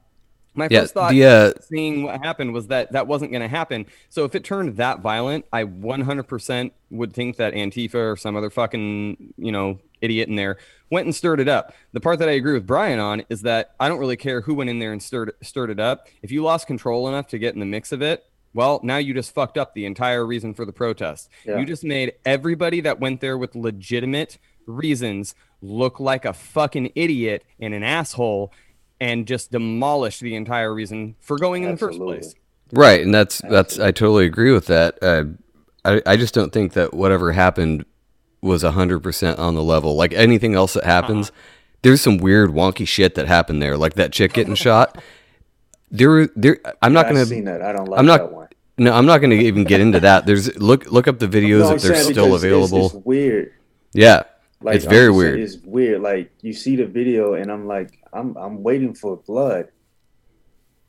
My 0.55 0.69
Yeah, 0.71 0.81
first 0.81 0.95
thought 0.95 1.11
the, 1.13 1.25
uh, 1.25 1.53
seeing 1.61 2.03
what 2.03 2.23
happened 2.23 2.53
was 2.55 2.69
that 2.69 2.93
that 2.93 3.07
wasn't 3.07 3.31
going 3.31 3.43
to 3.43 3.49
happen. 3.49 3.87
So 4.09 4.25
if 4.25 4.35
it 4.35 4.43
turned 4.45 4.77
that 4.79 5.01
violent, 5.01 5.45
I 5.53 5.65
100% 5.65 6.71
would 6.91 7.13
think 7.13 7.37
that 7.37 7.53
Antifa 7.53 8.13
or 8.13 8.17
some 8.17 8.37
other 8.37 8.49
fucking, 8.49 9.35
you 9.37 9.53
know, 9.53 9.79
idiot 10.01 10.29
in 10.29 10.37
there 10.37 10.59
went 10.91 11.07
and 11.07 11.15
stirred 11.15 11.41
it 11.41 11.49
up. 11.49 11.75
The 11.93 12.01
part 12.01 12.19
that 12.21 12.29
I 12.29 12.33
agree 12.33 12.53
with 12.53 12.67
Brian 12.67 12.99
on 12.99 13.25
is 13.29 13.43
that 13.43 13.75
I 13.81 13.89
don't 13.89 13.99
really 13.99 14.17
care 14.17 14.41
who 14.41 14.55
went 14.55 14.71
in 14.71 14.79
there 14.79 14.93
and 14.93 15.03
stirred 15.03 15.33
stirred 15.43 15.71
it 15.71 15.81
up. 15.81 16.09
If 16.23 16.31
you 16.31 16.43
lost 16.43 16.67
control 16.67 17.09
enough 17.09 17.29
to 17.29 17.39
get 17.39 17.55
in 17.55 17.61
the 17.61 17.67
mix 17.67 17.93
of 17.93 18.03
it, 18.03 18.25
well, 18.55 18.81
now 18.83 18.97
you 18.97 19.13
just 19.13 19.35
fucked 19.35 19.59
up 19.59 19.75
the 19.75 19.85
entire 19.85 20.25
reason 20.25 20.55
for 20.55 20.65
the 20.65 20.73
protest. 20.73 21.29
Yeah. 21.45 21.59
You 21.59 21.67
just 21.67 21.85
made 21.85 22.15
everybody 22.25 22.81
that 22.83 23.01
went 23.01 23.21
there 23.21 23.37
with 23.37 23.55
legitimate 23.55 24.39
reasons 24.67 25.35
look 25.61 26.01
like 26.01 26.25
a 26.25 26.33
fucking 26.33 26.93
idiot 26.95 27.45
and 27.61 27.75
an 27.75 27.83
asshole 27.83 28.53
and 29.01 29.27
just 29.27 29.53
demolished 29.53 30.21
the 30.21 30.35
entire 30.35 30.73
reason 30.73 31.17
for 31.21 31.37
going 31.37 31.65
in 31.65 31.73
the 31.73 31.77
first 31.77 31.99
place. 31.99 32.35
Right, 32.73 33.03
and 33.03 33.15
that's 33.15 33.41
that's 33.49 33.79
I 33.79 33.93
totally 33.93 34.27
agree 34.27 34.53
with 34.53 34.67
that. 34.67 34.99
Uh, 35.03 35.25
I 35.85 36.03
I 36.07 36.17
just 36.17 36.35
don't 36.35 36.53
think 36.53 36.73
that 36.73 36.95
whatever 36.95 37.33
happened 37.33 37.85
was 38.41 38.63
100% 38.63 39.39
on 39.39 39.55
the 39.55 39.63
level. 39.63 39.97
Like 39.97 40.13
anything 40.13 40.55
else 40.55 40.75
that 40.75 40.85
happens, 40.85 41.31
uh-huh. 41.31 41.39
there's 41.83 42.01
some 42.01 42.19
weird 42.19 42.51
wonky 42.51 42.87
shit 42.87 43.15
that 43.15 43.27
happened 43.27 43.63
there. 43.63 43.77
Like 43.77 43.95
that 43.95 44.13
chick 44.13 44.33
getting 44.33 44.55
shot. 44.55 45.03
There 45.91 46.27
there 46.29 46.59
I'm 46.83 46.93
not 46.93 47.07
I've 47.07 47.15
going 47.15 47.27
seen 47.27 47.45
to 47.45 47.53
that. 47.53 47.63
I 47.63 47.73
don't 47.73 47.87
like 47.87 48.01
I'm 48.01 48.07
not 48.07 48.19
that 48.19 48.33
one. 48.33 48.49
No, 48.79 48.93
I'm 48.93 49.07
not 49.07 49.19
going 49.19 49.31
to 49.31 49.37
even 49.37 49.65
get 49.65 49.81
into 49.81 50.01
that. 50.01 50.27
There's 50.27 50.55
look 50.57 50.91
look 50.91 51.09
up 51.09 51.19
the 51.19 51.29
videos 51.29 51.61
No, 51.61 51.75
if 51.77 51.83
they're 51.83 51.95
still 51.95 52.27
because 52.27 52.45
it's- 52.45 52.69
available. 52.69 52.87
It's, 52.87 52.95
weird. 53.07 53.53
yeah. 53.93 54.25
Like, 54.61 54.77
it's 54.77 54.85
I'm 54.87 54.91
very 54.91 55.11
weird. 55.11 55.39
It's 55.39 55.57
weird. 55.59 56.01
Like 56.01 56.33
you 56.41 56.53
see 56.55 56.77
the 56.77 56.87
video, 56.87 57.35
and 57.35 57.53
I'm 57.53 57.67
like, 57.67 57.99
I'm 58.13 58.37
I'm 58.37 58.63
waiting 58.63 58.95
for 58.95 59.17
blood. 59.19 59.69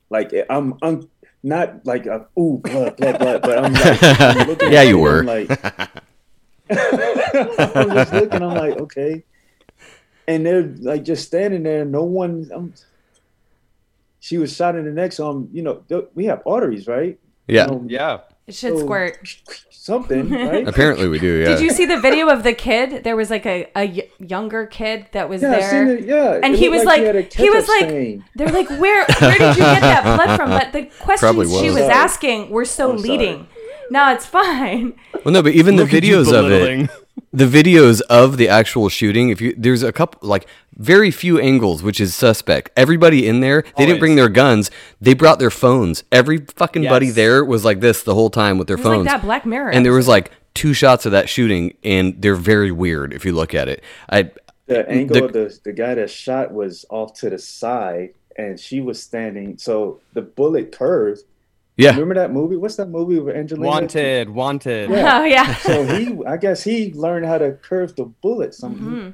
Like 0.09 0.33
eh, 0.33 0.45
I'm 0.49 0.75
I'm 0.81 1.09
not 1.43 1.85
like 1.85 2.05
a, 2.05 2.27
ooh 2.39 2.59
blood 2.63 2.97
blood 2.97 3.19
blood, 3.19 3.41
but 3.41 3.57
I'm 3.57 3.73
like 3.73 3.99
I'm 4.01 4.57
Yeah, 4.71 4.81
you 4.83 4.97
were. 4.97 5.19
I'm 5.19 5.25
like 5.25 5.49
I'm 7.37 7.89
just 7.91 8.13
looking. 8.13 8.41
I'm 8.43 8.53
like 8.55 8.77
okay, 8.81 9.23
and 10.27 10.45
they're 10.45 10.63
like 10.81 11.03
just 11.03 11.25
standing 11.27 11.63
there. 11.63 11.85
No 11.85 12.03
one. 12.03 12.49
I'm, 12.53 12.73
she 14.19 14.37
was 14.37 14.55
shot 14.55 14.75
in 14.75 14.85
the 14.85 14.91
neck, 14.91 15.11
so 15.13 15.29
I'm 15.29 15.37
um, 15.37 15.49
you 15.53 15.61
know 15.61 15.83
th- 15.89 16.05
we 16.15 16.25
have 16.25 16.41
arteries, 16.45 16.87
right? 16.87 17.19
Yeah. 17.47 17.65
You 17.65 17.71
know, 17.71 17.85
Yeah. 17.87 18.19
It 18.45 18.55
should 18.55 18.77
so 18.77 18.85
squirt. 18.85 19.41
something, 19.69 20.29
right? 20.31 20.65
Apparently 20.67 21.07
we 21.09 21.19
do, 21.19 21.39
yeah. 21.41 21.49
Did 21.49 21.59
you 21.59 21.69
see 21.69 21.85
the 21.85 21.99
video 21.99 22.29
of 22.29 22.43
the 22.43 22.53
kid? 22.53 23.03
There 23.03 23.15
was 23.17 23.29
like 23.29 23.45
a, 23.45 23.65
a 23.75 23.85
y- 23.87 24.09
younger 24.19 24.65
kid 24.65 25.07
that 25.11 25.27
was 25.27 25.41
Yeah, 25.41 25.51
there. 25.51 25.69
seen 25.69 25.97
it. 25.97 26.05
Yeah, 26.05 26.39
and 26.41 26.53
it 26.55 26.59
he 26.59 26.69
was 26.69 26.83
like 26.85 27.03
like, 27.13 27.33
he 27.33 27.43
he 27.43 27.49
was 27.49 27.65
ketchup 27.65 27.81
like, 27.81 27.89
stain. 27.89 28.25
they're 28.35 28.51
like, 28.51 28.69
where, 28.69 29.05
where 29.19 29.37
did 29.37 29.57
you 29.57 29.63
get 29.63 29.81
that 29.81 30.03
blood 30.15 30.35
from? 30.37 30.49
But 30.51 30.71
the 30.71 30.85
Probably 31.17 31.45
questions 31.45 31.59
she 31.59 31.65
was. 31.67 31.73
was 31.75 31.83
Sorry. 31.83 31.93
asking 31.93 32.49
were 32.49 32.63
so 32.65 32.91
I'm 32.91 32.97
leading. 32.97 33.47
No, 33.91 34.13
it's 34.13 34.25
fine. 34.25 34.93
Well, 35.25 35.33
no, 35.33 35.41
but 35.43 35.51
even 35.53 35.75
the 35.75 35.83
Look 35.83 35.93
at 35.93 36.03
you 36.05 36.17
videos 36.17 36.27
of 36.33 36.45
it, 36.45 36.49
belittling. 36.49 36.89
The 37.37 37.45
videos 37.45 38.01
of 38.09 38.37
the 38.37 38.47
actual 38.49 38.89
shooting. 38.89 39.29
If 39.29 39.39
you 39.41 39.53
there's 39.57 39.83
a 39.83 39.91
couple 39.91 40.27
like 40.27 40.47
very 40.75 41.11
few 41.11 41.39
angles, 41.39 41.83
which 41.83 41.99
is 41.99 42.15
suspect. 42.15 42.69
Everybody 42.75 43.27
in 43.27 43.39
there, 43.41 43.63
they 43.77 43.85
didn't 43.85 43.99
bring 43.99 44.15
their 44.15 44.29
guns. 44.29 44.71
They 45.01 45.13
brought 45.13 45.39
their 45.39 45.49
phones. 45.51 46.03
Every 46.11 46.39
fucking 46.55 46.83
buddy 46.83 47.09
there 47.09 47.43
was 47.45 47.63
like 47.65 47.79
this 47.79 48.03
the 48.03 48.13
whole 48.15 48.29
time 48.29 48.57
with 48.57 48.67
their 48.67 48.75
It 48.77 48.79
was 48.79 48.85
like 48.87 48.95
phones. 48.97 49.05
that 49.07 49.21
Black 49.21 49.45
Mirror. 49.45 49.71
and 49.71 49.85
there 49.85 49.93
was 49.93 50.07
like 50.07 50.31
two 50.53 50.73
shots 50.73 51.05
of 51.05 51.11
that 51.11 51.29
shooting, 51.29 51.75
and 51.83 52.19
they're 52.21 52.35
very 52.35 52.71
weird 52.71 53.13
if 53.13 53.23
you 53.25 53.31
look 53.33 53.53
at 53.53 53.67
it. 53.69 53.83
I 54.09 54.31
the 54.65 54.87
angle 54.89 55.17
the- 55.17 55.25
of 55.25 55.33
the 55.33 55.59
the 55.65 55.73
guy 55.73 55.93
that 55.95 56.09
shot 56.09 56.51
was 56.51 56.85
off 56.89 57.13
to 57.19 57.29
the 57.29 57.37
side, 57.39 58.13
and 58.37 58.59
she 58.59 58.81
was 58.81 59.01
standing. 59.01 59.57
So 59.57 59.99
the 60.13 60.21
bullet 60.23 60.71
curved. 60.71 61.23
Yeah, 61.77 61.91
Remember 61.91 62.15
that 62.15 62.31
movie? 62.31 62.55
What's 62.57 62.75
that 62.77 62.89
movie 62.89 63.19
with 63.19 63.35
Angelina? 63.35 63.67
Wanted, 63.69 64.29
wanted. 64.29 64.89
Yeah. 64.89 65.19
oh 65.19 65.23
yeah. 65.23 65.55
So 65.57 65.85
he, 65.85 66.17
I 66.25 66.35
guess 66.37 66.63
he 66.63 66.91
learned 66.93 67.25
how 67.25 67.37
to 67.37 67.53
curve 67.53 67.95
the 67.95 68.05
bullet. 68.05 68.53
Something 68.53 69.13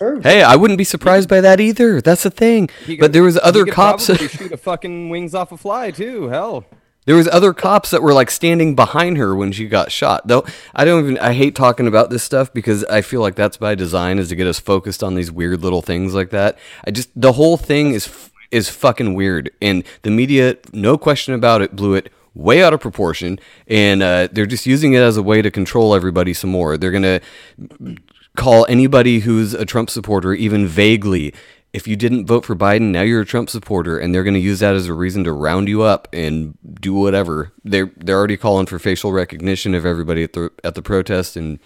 Mm-hmm. 0.00 0.20
Hey, 0.22 0.44
I 0.44 0.54
wouldn't 0.54 0.78
be 0.78 0.84
surprised 0.84 1.28
by 1.28 1.40
that 1.40 1.58
either. 1.60 2.00
That's 2.00 2.22
the 2.22 2.30
thing. 2.30 2.68
He 2.86 2.96
But 2.96 3.12
there 3.12 3.24
was 3.24 3.34
he 3.34 3.40
other 3.40 3.64
could 3.64 3.74
cops. 3.74 4.06
probably 4.06 4.28
shoot 4.28 4.52
a 4.52 4.56
fucking 4.56 5.08
wings 5.10 5.34
off 5.34 5.50
a 5.50 5.56
fly 5.56 5.90
too. 5.90 6.28
Hell. 6.28 6.64
There 7.04 7.16
was 7.16 7.26
other 7.26 7.52
cops 7.52 7.90
that 7.90 8.00
were 8.02 8.12
like 8.12 8.30
standing 8.30 8.76
behind 8.76 9.16
her 9.16 9.34
when 9.34 9.50
she 9.50 9.66
got 9.66 9.90
shot. 9.90 10.28
Though 10.28 10.44
I 10.74 10.84
don't 10.84 11.02
even 11.02 11.18
I 11.18 11.32
hate 11.32 11.56
talking 11.56 11.86
about 11.88 12.10
this 12.10 12.22
stuff 12.22 12.52
because 12.52 12.84
I 12.84 13.00
feel 13.00 13.20
like 13.22 13.34
that's 13.34 13.56
by 13.56 13.74
design 13.74 14.18
is 14.20 14.28
to 14.28 14.36
get 14.36 14.46
us 14.46 14.60
focused 14.60 15.02
on 15.02 15.14
these 15.16 15.32
weird 15.32 15.62
little 15.62 15.82
things 15.82 16.14
like 16.14 16.30
that. 16.30 16.58
I 16.86 16.90
just 16.92 17.08
the 17.20 17.32
whole 17.32 17.56
thing 17.56 17.90
is 17.92 18.06
f- 18.06 18.30
is 18.50 18.68
fucking 18.68 19.14
weird 19.14 19.50
and 19.60 19.84
the 20.02 20.10
media 20.10 20.56
no 20.72 20.96
question 20.96 21.34
about 21.34 21.62
it 21.62 21.76
blew 21.76 21.94
it 21.94 22.10
way 22.34 22.62
out 22.62 22.72
of 22.72 22.80
proportion 22.80 23.38
and 23.66 24.02
uh, 24.02 24.28
they're 24.32 24.46
just 24.46 24.66
using 24.66 24.92
it 24.92 25.00
as 25.00 25.16
a 25.16 25.22
way 25.22 25.42
to 25.42 25.50
control 25.50 25.94
everybody 25.94 26.32
some 26.32 26.50
more. 26.50 26.76
They're 26.76 26.92
going 26.92 27.02
to 27.02 27.96
call 28.36 28.64
anybody 28.68 29.20
who's 29.20 29.54
a 29.54 29.64
Trump 29.64 29.90
supporter 29.90 30.32
even 30.32 30.66
vaguely 30.66 31.34
if 31.72 31.86
you 31.86 31.96
didn't 31.96 32.26
vote 32.26 32.44
for 32.44 32.56
Biden, 32.56 32.90
now 32.92 33.02
you're 33.02 33.20
a 33.20 33.26
Trump 33.26 33.50
supporter, 33.50 33.98
and 33.98 34.14
they're 34.14 34.24
going 34.24 34.34
to 34.34 34.40
use 34.40 34.60
that 34.60 34.74
as 34.74 34.88
a 34.88 34.94
reason 34.94 35.24
to 35.24 35.32
round 35.32 35.68
you 35.68 35.82
up 35.82 36.08
and 36.12 36.56
do 36.80 36.94
whatever. 36.94 37.52
They're 37.62 37.92
they're 37.96 38.16
already 38.16 38.36
calling 38.36 38.66
for 38.66 38.78
facial 38.78 39.12
recognition 39.12 39.74
of 39.74 39.84
everybody 39.84 40.22
at 40.22 40.32
the 40.32 40.50
at 40.64 40.74
the 40.74 40.82
protest 40.82 41.36
and 41.36 41.58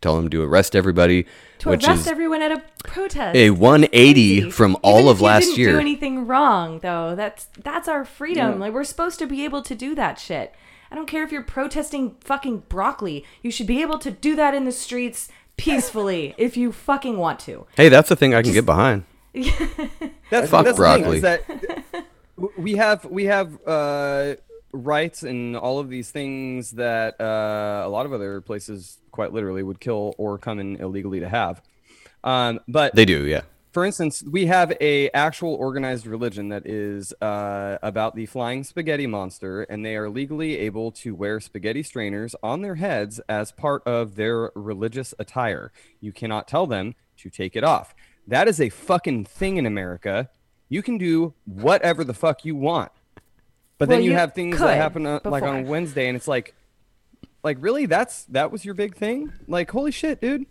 tell 0.00 0.16
them 0.16 0.28
to 0.30 0.42
arrest 0.42 0.74
everybody, 0.76 1.26
To 1.60 1.68
which 1.70 1.86
arrest 1.86 2.02
is 2.02 2.06
everyone 2.08 2.42
at 2.42 2.52
a 2.52 2.62
protest. 2.84 3.36
a 3.36 3.50
180 3.50 4.40
Crazy. 4.40 4.50
from 4.50 4.70
Even 4.72 4.80
all 4.82 5.08
if 5.08 5.14
of 5.16 5.18
you 5.20 5.24
last 5.26 5.44
didn't 5.46 5.58
year. 5.58 5.72
Do 5.72 5.78
anything 5.78 6.26
wrong 6.26 6.78
though? 6.80 7.14
That's 7.14 7.46
that's 7.62 7.88
our 7.88 8.04
freedom. 8.04 8.52
Yeah. 8.52 8.58
Like 8.58 8.72
we're 8.72 8.84
supposed 8.84 9.18
to 9.20 9.26
be 9.26 9.44
able 9.44 9.62
to 9.62 9.74
do 9.74 9.94
that 9.94 10.18
shit. 10.18 10.54
I 10.90 10.96
don't 10.96 11.06
care 11.06 11.22
if 11.22 11.30
you're 11.30 11.42
protesting 11.42 12.16
fucking 12.20 12.64
broccoli. 12.68 13.24
You 13.42 13.50
should 13.52 13.66
be 13.68 13.80
able 13.80 13.98
to 13.98 14.10
do 14.10 14.34
that 14.36 14.54
in 14.54 14.64
the 14.64 14.72
streets 14.72 15.28
peacefully 15.56 16.34
if 16.38 16.56
you 16.56 16.72
fucking 16.72 17.16
want 17.18 17.38
to. 17.40 17.66
hey, 17.76 17.88
that's 17.88 18.08
the 18.08 18.16
thing 18.16 18.34
I 18.34 18.42
can 18.42 18.52
get 18.52 18.66
behind. 18.66 19.04
That's, 20.30 20.50
Fuck 20.50 20.64
that's 20.64 20.76
the 20.78 20.84
thing, 20.84 21.02
broccoli. 21.02 21.16
is 21.18 21.22
that 21.22 21.42
we 22.56 22.72
have 22.76 23.04
we 23.04 23.24
have 23.26 23.58
uh, 23.66 24.34
rights 24.72 25.22
and 25.22 25.56
all 25.56 25.78
of 25.78 25.88
these 25.88 26.10
things 26.10 26.72
that 26.72 27.20
uh, 27.20 27.82
a 27.84 27.88
lot 27.88 28.06
of 28.06 28.12
other 28.12 28.40
places 28.40 28.98
quite 29.10 29.32
literally 29.32 29.62
would 29.62 29.80
kill 29.80 30.14
or 30.18 30.38
come 30.38 30.58
in 30.58 30.76
illegally 30.76 31.20
to 31.20 31.28
have. 31.28 31.62
Um, 32.22 32.60
but 32.68 32.94
They 32.94 33.04
do, 33.04 33.24
yeah. 33.24 33.42
for 33.72 33.84
instance, 33.84 34.22
we 34.22 34.46
have 34.46 34.72
a 34.80 35.10
actual 35.10 35.54
organized 35.54 36.06
religion 36.06 36.48
that 36.50 36.66
is 36.66 37.12
uh, 37.20 37.78
about 37.82 38.14
the 38.14 38.26
flying 38.26 38.62
spaghetti 38.62 39.06
monster, 39.06 39.62
and 39.62 39.84
they 39.84 39.96
are 39.96 40.10
legally 40.10 40.58
able 40.58 40.92
to 40.92 41.14
wear 41.14 41.40
spaghetti 41.40 41.82
strainers 41.82 42.34
on 42.42 42.62
their 42.62 42.76
heads 42.76 43.20
as 43.28 43.52
part 43.52 43.82
of 43.86 44.16
their 44.16 44.50
religious 44.54 45.14
attire. 45.18 45.72
You 46.00 46.12
cannot 46.12 46.46
tell 46.46 46.66
them 46.66 46.94
to 47.18 47.30
take 47.30 47.56
it 47.56 47.64
off. 47.64 47.94
That 48.26 48.48
is 48.48 48.60
a 48.60 48.68
fucking 48.68 49.24
thing 49.24 49.56
in 49.56 49.66
America. 49.66 50.30
You 50.68 50.82
can 50.82 50.98
do 50.98 51.34
whatever 51.46 52.04
the 52.04 52.14
fuck 52.14 52.44
you 52.44 52.54
want, 52.54 52.92
but 53.80 53.88
then 53.88 53.96
Well, 54.00 54.04
you, 54.04 54.10
you 54.10 54.16
have 54.18 54.34
things 54.34 54.58
that 54.58 54.76
happen 54.76 55.06
uh, 55.06 55.20
like 55.24 55.42
on. 55.42 55.66
Wednesday, 55.66 56.06
and 56.06 56.14
it's 56.14 56.28
like, 56.28 56.54
like 57.42 57.56
really, 57.60 57.86
that's 57.86 58.24
that 58.24 58.52
was 58.52 58.62
your 58.62 58.74
big 58.74 58.94
thing? 58.94 59.32
Like, 59.48 59.70
holy 59.70 59.90
shit, 59.90 60.20
dude! 60.20 60.44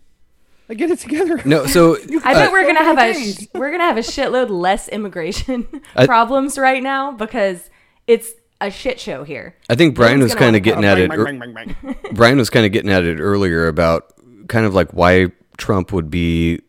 Like, 0.68 0.78
get 0.78 0.90
it 0.90 0.98
together. 0.98 1.40
No, 1.44 1.64
so 1.76 1.96
I 2.24 2.32
uh, 2.32 2.34
bet 2.34 2.50
we're 2.50 2.66
gonna 2.66 2.80
have 2.82 2.98
a 2.98 3.14
sh- 3.14 3.46
we're 3.54 3.70
gonna 3.70 3.84
have 3.84 3.96
a 3.96 4.00
shitload 4.00 4.50
less 4.50 4.88
immigration 4.88 5.68
I- 5.94 6.06
problems 6.08 6.58
right 6.58 6.82
now 6.82 7.12
because 7.12 7.70
it's 8.08 8.32
a 8.60 8.68
shit 8.68 8.98
show 8.98 9.22
here. 9.22 9.54
I 9.68 9.76
think 9.76 9.94
Brian 9.94 10.18
one's 10.18 10.32
was 10.32 10.34
kind 10.34 10.56
of 10.56 10.66
wanna 10.66 10.82
getting 10.82 11.08
come. 11.08 11.54
at 11.54 11.68
it. 11.68 11.76
ear- 12.02 12.12
Brian 12.14 12.36
was 12.36 12.50
kind 12.50 12.66
of 12.66 12.72
getting 12.72 12.90
at 12.90 13.04
it 13.04 13.20
earlier 13.20 13.68
about 13.68 14.12
kind 14.48 14.66
of 14.66 14.74
like 14.74 14.90
why 14.90 15.28
Trump 15.56 15.92
would 15.92 16.10
be 16.10 16.62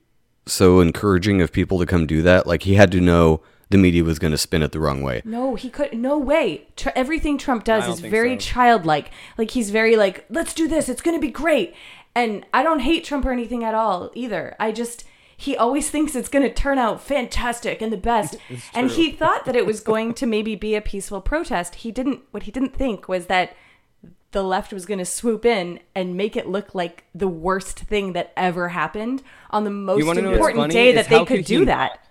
so 0.45 0.79
encouraging 0.79 1.41
of 1.41 1.51
people 1.51 1.79
to 1.79 1.87
come 1.87 2.05
do 2.05 2.21
that. 2.21 2.45
Like 2.45 2.61
he 2.61 2.75
had 2.75 2.91
to 2.91 3.01
know 3.01 3.41
the 3.71 3.77
media 3.77 4.03
was 4.03 4.19
going 4.19 4.31
to 4.31 4.37
spin 4.37 4.61
it 4.61 4.73
the 4.73 4.79
wrong 4.79 5.01
way. 5.01 5.21
No, 5.23 5.55
he 5.55 5.69
could. 5.69 5.93
No 5.93 6.17
way. 6.17 6.67
Tr- 6.75 6.89
everything 6.93 7.37
Trump 7.37 7.63
does 7.63 7.87
is 7.87 8.01
very 8.01 8.35
so. 8.35 8.41
childlike. 8.41 9.09
Like 9.37 9.51
he's 9.51 9.69
very 9.71 9.95
like, 9.95 10.25
let's 10.29 10.53
do 10.53 10.67
this. 10.67 10.89
It's 10.89 11.01
gonna 11.01 11.19
be 11.19 11.31
great. 11.31 11.73
And 12.13 12.45
I 12.53 12.63
don't 12.63 12.81
hate 12.81 13.05
Trump 13.05 13.25
or 13.25 13.31
anything 13.31 13.63
at 13.63 13.73
all 13.73 14.11
either. 14.13 14.55
I 14.59 14.73
just 14.73 15.05
he 15.37 15.55
always 15.55 15.89
thinks 15.89 16.15
it's 16.15 16.27
gonna 16.27 16.53
turn 16.53 16.77
out 16.77 17.01
fantastic 17.01 17.81
and 17.81 17.93
the 17.93 17.97
best. 17.97 18.35
and 18.73 18.91
he 18.91 19.09
thought 19.11 19.45
that 19.45 19.55
it 19.55 19.65
was 19.65 19.79
going 19.91 20.13
to 20.15 20.25
maybe 20.25 20.55
be 20.55 20.75
a 20.75 20.81
peaceful 20.81 21.21
protest. 21.21 21.75
He 21.75 21.91
didn't. 21.91 22.19
What 22.31 22.43
he 22.43 22.51
didn't 22.51 22.75
think 22.75 23.07
was 23.07 23.27
that 23.27 23.55
the 24.31 24.43
left 24.43 24.73
was 24.73 24.85
going 24.85 24.97
to 24.97 25.05
swoop 25.05 25.45
in 25.45 25.79
and 25.95 26.15
make 26.15 26.35
it 26.35 26.47
look 26.47 26.75
like 26.75 27.05
the 27.13 27.27
worst 27.27 27.79
thing 27.79 28.13
that 28.13 28.31
ever 28.37 28.69
happened 28.69 29.23
on 29.49 29.63
the 29.63 29.69
most 29.69 30.05
wanna 30.05 30.21
know 30.21 30.31
what's 30.31 30.49
important 30.49 30.71
day 30.73 30.91
that 30.93 31.07
they 31.07 31.19
could 31.19 31.27
could 31.27 31.37
he 31.37 31.43
do 31.43 31.59
not? 31.59 31.65
that. 31.67 32.07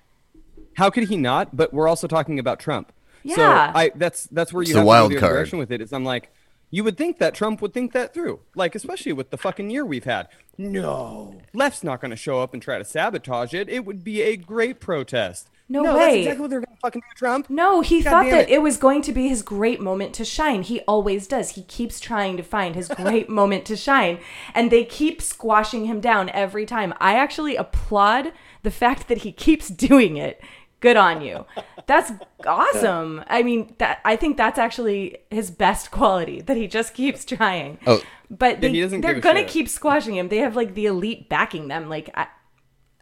How 0.81 0.89
could 0.91 1.05
he 1.09 1.17
not? 1.17 1.55
But 1.57 1.73
we're 1.75 1.87
also 1.89 2.07
talking 2.07 2.39
about 2.39 2.59
Trump. 2.59 2.91
So 3.27 3.35
Yeah. 3.37 3.71
I 3.75 3.91
that's 3.95 4.25
that's 4.25 4.51
where 4.53 4.63
you 4.63 4.71
It's 4.71 4.75
a 4.77 4.79
have 4.79 4.87
wild 4.87 5.11
to 5.11 5.15
go 5.17 5.21
the 5.21 5.27
other 5.27 5.27
card. 5.35 5.37
direction 5.39 5.59
with 5.59 5.71
it. 5.71 5.81
Is 5.83 5.93
I'm 5.93 6.05
like, 6.05 6.31
you 6.71 6.83
would 6.85 6.97
think 6.97 7.19
that 7.19 7.35
Trump 7.35 7.61
would 7.61 7.75
think 7.75 7.93
that 7.93 8.15
through, 8.15 8.41
like 8.55 8.75
especially 8.75 9.13
with 9.13 9.29
the 9.31 9.37
fucking 9.37 9.69
year 9.71 9.85
we've 9.85 10.05
had. 10.05 10.29
No, 10.57 11.41
left's 11.55 11.83
not 11.85 12.01
going 12.01 12.11
to 12.11 12.17
show 12.17 12.41
up 12.41 12.53
and 12.55 12.63
try 12.63 12.79
to 12.79 12.85
sabotage 12.85 13.55
it. 13.55 13.69
It 13.69 13.85
would 13.85 14.03
be 14.05 14.23
a 14.23 14.37
great 14.37 14.79
protest. 14.81 15.49
No 15.71 15.85
That's 15.85 15.97
way. 15.99 16.19
exactly 16.21 16.41
what 16.41 16.51
they're 16.51 16.61
going 16.61 16.75
to 16.75 16.81
fucking 16.81 17.01
do, 17.01 17.15
Trump. 17.17 17.49
No, 17.49 17.81
he 17.81 18.03
God 18.03 18.11
thought 18.11 18.31
that 18.31 18.49
it. 18.49 18.55
it. 18.55 18.63
was 18.63 18.77
going 18.77 19.03
to 19.03 19.13
be 19.13 19.29
his 19.29 19.41
great 19.43 19.81
moment 19.81 20.13
to 20.15 20.25
shine. 20.25 20.63
He 20.63 20.81
always 20.81 21.27
does. 21.29 21.51
He 21.51 21.63
keeps 21.63 22.01
trying 22.01 22.37
to 22.39 22.43
find 22.43 22.75
his 22.75 22.89
great 22.89 23.29
moment 23.41 23.65
to 23.67 23.77
shine, 23.77 24.19
and 24.55 24.71
they 24.73 24.85
keep 24.85 25.23
squashing 25.23 25.85
him 25.85 26.01
down 26.01 26.29
every 26.31 26.67
time. 26.67 26.93
I 27.01 27.15
actually 27.17 27.55
applaud 27.57 28.33
the 28.65 28.71
fact 28.73 29.07
that 29.09 29.19
he 29.19 29.31
keeps 29.33 29.69
doing 29.69 30.17
it. 30.17 30.41
Good 30.81 30.97
on 30.97 31.21
you. 31.21 31.47
That's 31.87 32.13
awesome. 32.47 33.25
I 33.27 33.43
mean, 33.43 33.75
that 33.79 34.01
I 34.05 34.15
think 34.15 34.37
that's 34.37 34.61
actually 34.61 35.19
his 35.29 35.51
best 35.51 35.91
quality 35.91 36.41
that 36.43 36.57
he 36.57 36.69
just 36.69 36.95
keeps 36.95 37.25
trying. 37.25 37.79
Oh. 37.85 38.01
but 38.31 38.61
they, 38.61 38.71
he 38.71 38.85
they're 38.85 39.19
gonna 39.19 39.43
keep 39.43 39.69
squashing 39.69 40.15
him. 40.15 40.29
They 40.29 40.37
have 40.37 40.55
like 40.55 40.75
the 40.75 40.87
elite 40.87 41.29
backing 41.29 41.67
them. 41.67 41.89
Like 41.89 42.09
I, 42.15 42.29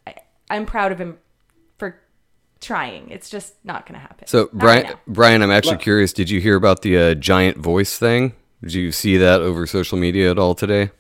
I 0.07 0.15
I'm 0.49 0.65
proud 0.65 0.93
of 0.93 0.99
him 0.99 1.19
for 1.77 2.01
trying. 2.63 3.11
It's 3.11 3.29
just 3.29 3.57
not 3.63 3.85
gonna 3.85 3.99
happen. 3.99 4.27
So 4.27 4.45
Not 4.45 4.55
Brian, 4.55 4.85
right. 4.85 4.97
Brian, 5.07 5.43
I'm 5.43 5.51
actually 5.51 5.77
curious. 5.77 6.15
Did 6.15 6.31
you 6.31 6.41
hear 6.41 6.57
about 6.57 6.81
the 6.81 6.97
uh, 6.97 7.15
giant 7.15 7.59
voice 7.59 7.99
thing? 7.99 8.33
Did 8.63 8.73
you 8.73 8.91
see 8.91 9.19
that 9.19 9.43
over 9.43 9.67
social 9.67 9.99
media 9.99 10.31
at 10.31 10.39
all 10.39 10.55
today? 10.55 10.93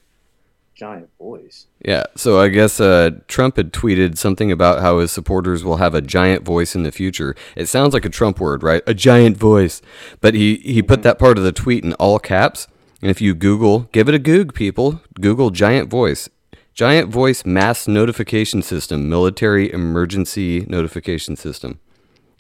Giant 0.79 1.11
voice. 1.19 1.67
Yeah, 1.85 2.05
so 2.15 2.41
I 2.41 2.49
guess 2.49 2.79
uh, 2.81 3.11
Trump 3.27 3.57
had 3.57 3.73
tweeted 3.73 4.17
something 4.17 4.53
about 4.53 4.81
how 4.81 5.01
his 5.01 5.11
supporters 5.11 5.65
will 5.65 5.79
have 5.79 5.93
a 5.93 6.01
giant 6.01 6.45
voice 6.45 6.77
in 6.77 6.85
the 6.85 6.93
future. 6.93 7.35
It 7.57 7.67
sounds 7.67 7.93
like 7.93 8.05
a 8.05 8.11
Trump 8.11 8.39
word, 8.39 8.63
right? 8.63 8.83
A 8.87 8.95
giant 8.95 9.37
voice. 9.37 9.83
But 10.21 10.35
he, 10.35 10.57
he 10.59 10.81
put 10.81 11.03
that 11.03 11.19
part 11.19 11.37
of 11.37 11.43
the 11.43 11.53
tweet 11.53 11.85
in 11.85 11.95
all 11.95 12.21
caps. 12.21 12.69
And 13.03 13.11
if 13.11 13.21
you 13.21 13.35
Google, 13.35 13.89
give 13.93 14.09
it 14.09 14.15
a 14.15 14.21
Goog, 14.21 14.55
people. 14.55 15.01
Google 15.21 15.51
giant 15.51 15.91
voice. 15.91 16.29
Giant 16.75 17.11
voice 17.11 17.45
mass 17.45 17.89
notification 17.89 18.63
system, 18.63 19.09
military 19.09 19.73
emergency 19.73 20.65
notification 20.69 21.35
system. 21.35 21.81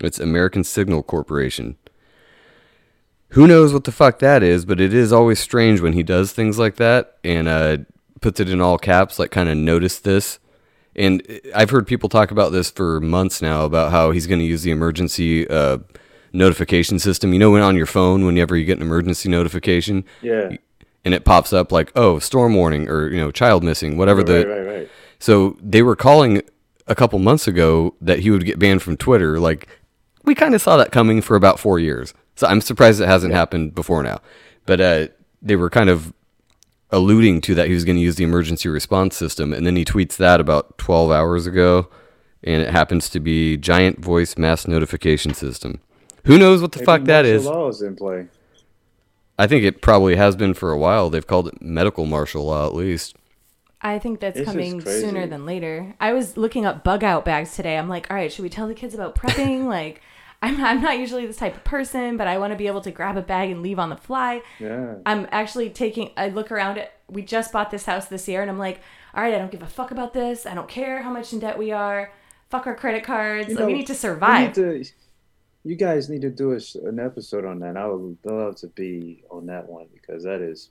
It's 0.00 0.21
American 0.21 0.62
Signal 0.62 1.02
Corporation. 1.02 1.76
Who 3.30 3.49
knows 3.49 3.73
what 3.73 3.83
the 3.83 3.92
fuck 3.92 4.21
that 4.21 4.45
is, 4.45 4.64
but 4.64 4.80
it 4.80 4.95
is 4.95 5.12
always 5.12 5.40
strange 5.40 5.80
when 5.80 5.92
he 5.92 6.04
does 6.04 6.33
things 6.33 6.57
like 6.57 6.76
that 6.76 7.18
and 7.25 7.49
uh, 7.49 7.78
puts 8.21 8.41
it 8.41 8.51
in 8.51 8.61
all 8.61 8.79
caps, 8.79 9.19
like 9.19 9.31
kind 9.31 9.49
of 9.49 9.57
notice 9.57 9.99
this. 9.99 10.39
And 10.97 11.23
I've 11.55 11.71
heard 11.71 11.87
people 11.87 12.09
talk 12.09 12.31
about 12.31 12.51
this 12.53 12.71
for 12.71 13.01
months 13.01 13.41
now 13.41 13.65
about 13.65 13.93
how 13.93 14.11
he's 14.11 14.27
going 14.27 14.41
to 14.41 14.45
use 14.45 14.63
the 14.63 14.71
emergency 14.73 15.47
uh, 15.49 15.79
notification 16.33 16.99
system. 16.99 17.33
You 17.33 17.39
know, 17.39 17.51
when 17.53 17.63
on 17.63 17.77
your 17.77 17.87
phone, 17.87 18.25
whenever 18.27 18.57
you 18.57 18.65
get 18.65 18.79
an 18.79 18.83
emergency 18.83 19.29
notification, 19.29 20.05
Yeah. 20.23 20.51
and 21.05 21.15
it 21.15 21.25
pops 21.25 21.53
up 21.53 21.71
like, 21.73 21.93
oh, 21.95 22.19
storm 22.19 22.55
warning 22.55 22.89
or, 22.89 23.09
you 23.09 23.19
know, 23.21 23.31
child 23.31 23.63
missing, 23.63 23.97
whatever 23.97 24.19
Right, 24.21 24.27
the. 24.27 24.47
right, 24.49 24.59
right, 24.59 24.77
right. 24.79 24.89
So 25.21 25.57
they 25.63 25.83
were 25.83 25.97
calling 25.97 26.43
a 26.87 26.95
couple 26.95 27.19
months 27.19 27.47
ago 27.47 27.95
that 28.01 28.21
he 28.21 28.31
would 28.31 28.45
get 28.45 28.59
banned 28.59 28.83
from 28.83 28.97
Twitter. 28.97 29.39
Like, 29.39 29.69
we 30.25 30.35
kind 30.35 30.55
of 30.55 30.61
saw 30.63 30.77
that 30.77 30.93
coming 30.93 31.21
for 31.23 31.37
about 31.37 31.59
four 31.61 31.79
years. 31.79 32.13
So 32.37 32.47
I'm 32.47 32.61
surprised 32.61 33.01
it 33.01 33.07
hasn't 33.09 33.35
happened 33.35 33.75
before 33.75 34.03
now. 34.03 34.21
But 34.67 34.81
uh, 34.81 35.09
they 35.43 35.57
were 35.57 35.71
kind 35.71 35.91
of 35.91 36.13
alluding 36.90 37.40
to 37.42 37.54
that 37.54 37.68
he 37.68 37.75
was 37.75 37.85
going 37.85 37.97
to 37.97 38.02
use 38.02 38.16
the 38.16 38.25
emergency 38.25 38.68
response 38.68 39.16
system. 39.16 39.52
And 39.52 39.66
then 39.66 39.76
he 39.76 39.85
tweets 39.85 40.16
that 40.16 40.40
about 40.40 40.78
12 40.78 41.11
hours 41.11 41.47
ago. 41.47 41.88
And 42.42 42.62
it 42.62 42.71
happens 42.71 43.09
to 43.11 43.21
be 43.21 43.57
Giant 43.57 43.99
Voice 43.99 44.38
Mass 44.38 44.66
Notification 44.66 45.35
System. 45.35 45.80
Who 46.25 46.38
knows 46.38 46.62
what 46.62 46.73
the 46.73 46.78
Maybe 46.78 46.87
fuck 46.87 47.04
that 47.04 47.25
is? 47.25 47.45
martial? 47.45 47.62
Law 47.62 47.68
is 47.68 47.83
in 47.83 47.97
play. 47.97 48.26
I 49.38 49.47
think 49.47 49.64
it 49.64 49.83
probably 49.83 50.16
has 50.16 50.37
been 50.37 50.54
for 50.54 50.71
a 50.73 50.78
while. 50.78 51.11
They've 51.11 51.26
called 51.26 51.49
it 51.49 51.62
medical 51.62 52.07
martial 52.07 52.45
law 52.45 52.66
at 52.66 52.75
least. 52.75 53.16
I 53.80 53.99
think 54.00 54.18
that's 54.18 54.37
It's 54.37 54.47
just 54.47 54.57
coming 54.57 54.80
sooner 54.80 55.26
than 55.26 55.47
later. 55.47 55.95
I 56.00 56.12
was 56.12 56.37
looking 56.37 56.66
up 56.66 56.83
bug 56.83 57.04
out 57.04 57.25
bags 57.25 57.54
today. 57.54 57.78
I'm 57.78 57.88
like, 57.88 58.11
all 58.11 58.16
right, 58.16 58.33
should 58.33 58.42
we 58.42 58.49
tell 58.49 58.66
the 58.66 58.75
kids 58.75 58.95
about 58.95 59.14
prepping? 59.14 59.64
like, 59.66 60.02
I'm, 60.40 60.62
I'm 60.64 60.80
not 60.80 60.99
usually 60.99 61.26
this 61.26 61.37
type 61.37 61.57
of 61.57 61.64
person, 61.64 62.16
but 62.16 62.28
I 62.28 62.38
want 62.38 62.52
to 62.52 62.57
be 62.57 62.66
able 62.68 62.80
to 62.83 62.90
grab 62.90 63.16
a 63.16 63.23
bag 63.23 63.50
and 63.50 63.61
leave 63.62 63.78
on 63.78 63.90
the 63.90 63.97
fly. 63.97 64.42
Yeah. 64.61 64.97
I'm 65.04 65.26
actually 65.33 65.71
taking, 65.71 66.11
I 66.16 66.28
look 66.28 66.52
around 66.52 66.78
it. 66.78 66.92
We 67.09 67.23
just 67.23 67.52
bought 67.52 67.71
this 67.71 67.87
house 67.87 68.07
this 68.07 68.28
year, 68.28 68.42
and 68.42 68.50
I'm 68.50 68.59
like, 68.59 68.80
all 69.14 69.23
right, 69.23 69.35
I 69.35 69.38
don't 69.38 69.50
give 69.50 69.62
a 69.62 69.66
fuck 69.66 69.90
about 69.90 70.12
this. 70.12 70.47
I 70.47 70.54
don't 70.54 70.68
care 70.68 71.02
how 71.02 71.11
much 71.11 71.33
in 71.33 71.40
debt 71.40 71.59
we 71.59 71.73
are. 71.73 72.12
Fuck 72.50 72.66
our 72.66 72.75
credit 72.75 73.02
cards. 73.04 73.49
You 73.49 73.57
like, 73.57 73.66
we 73.66 73.73
need 73.73 73.87
to 73.88 73.95
survive. 73.95 74.57
need 74.57 74.85
to- 74.85 74.85
you 75.64 75.75
guys 75.75 76.09
need 76.09 76.23
to 76.23 76.30
do 76.30 76.52
a 76.52 76.61
an 76.88 76.99
episode 77.00 77.45
on 77.45 77.59
that. 77.59 77.76
I 77.76 77.87
would 77.87 78.16
love 78.25 78.57
to 78.59 78.68
be 78.68 79.25
on 79.30 79.47
that 79.47 79.68
one 79.68 79.87
because 79.92 80.23
that 80.25 80.40
is. 80.40 80.71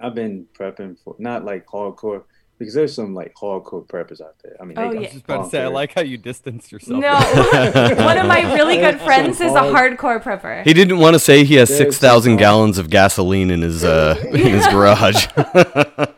I've 0.00 0.14
been 0.14 0.46
prepping 0.58 0.98
for 0.98 1.14
not 1.18 1.44
like 1.44 1.66
hardcore 1.66 2.24
because 2.62 2.74
there's 2.74 2.94
some 2.94 3.12
like 3.14 3.34
hardcore 3.34 3.84
preppers 3.86 4.20
out 4.20 4.36
there. 4.42 4.56
I 4.60 4.64
mean, 4.64 4.78
Oh, 4.78 4.88
they 4.90 4.94
yeah. 4.94 5.02
got 5.02 5.12
Just 5.12 5.24
about 5.24 5.44
to 5.44 5.50
say, 5.50 5.62
I 5.62 5.66
like 5.66 5.92
how 5.94 6.02
you 6.02 6.16
distance 6.16 6.70
yourself. 6.70 7.00
No, 7.00 7.14
one 8.04 8.18
of 8.18 8.26
my 8.26 8.54
really 8.54 8.76
good 8.76 9.00
friends 9.00 9.40
is 9.40 9.52
a 9.52 9.56
hardcore 9.56 10.22
prepper. 10.22 10.64
He 10.64 10.72
didn't 10.72 10.98
want 10.98 11.14
to 11.14 11.18
say 11.18 11.44
he 11.44 11.56
has 11.56 11.74
six 11.76 11.98
thousand 11.98 12.36
gallons 12.36 12.78
of 12.78 12.88
gasoline 12.90 13.50
in 13.50 13.62
his 13.62 13.82
uh, 13.84 14.16
in 14.30 14.36
his 14.36 14.66
garage. 14.68 15.26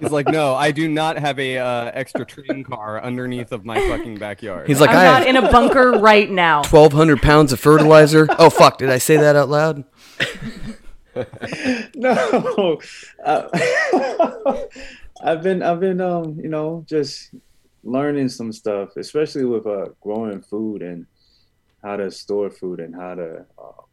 He's 0.01 0.11
like, 0.11 0.29
no, 0.29 0.55
I 0.55 0.71
do 0.71 0.89
not 0.89 1.17
have 1.19 1.39
a 1.39 1.59
uh, 1.59 1.91
extra 1.95 2.27
train 2.27 2.63
car 2.65 3.03
underneath 3.03 3.51
of 3.53 3.65
my 3.65 3.79
fucking 3.89 4.19
backyard. 4.19 4.69
He's 4.69 4.81
like, 4.81 4.91
I'm 4.91 4.97
I 4.99 5.05
not 5.05 5.19
have 5.27 5.29
in 5.29 5.37
a 5.37 5.51
bunker 5.51 5.93
right 5.93 6.31
now. 6.31 6.63
twelve 6.63 6.93
hundred 6.93 7.23
pounds 7.23 7.53
of 7.53 7.61
fertilizer. 7.61 8.27
Oh 8.39 8.51
fuck! 8.51 8.79
Did 8.79 8.91
I 8.91 8.99
say 8.99 9.17
that 9.17 9.35
out 9.37 9.49
loud? 9.49 9.85
no. 11.95 12.81
Uh, 13.25 13.49
I've 15.25 15.43
been 15.43 15.63
I've 15.63 15.81
been 15.81 16.01
um 16.03 16.39
you 16.43 16.51
know 16.51 16.85
just 16.89 17.35
learning 17.85 18.31
some 18.31 18.53
stuff, 18.53 18.91
especially 18.99 19.47
with 19.47 19.67
uh 19.67 19.87
growing 20.03 20.43
food 20.43 20.83
and 20.83 21.07
how 21.83 21.97
to 21.97 22.11
store 22.11 22.51
food 22.51 22.81
and 22.81 22.95
how 22.95 23.15
to 23.17 23.47
um, 23.59 23.85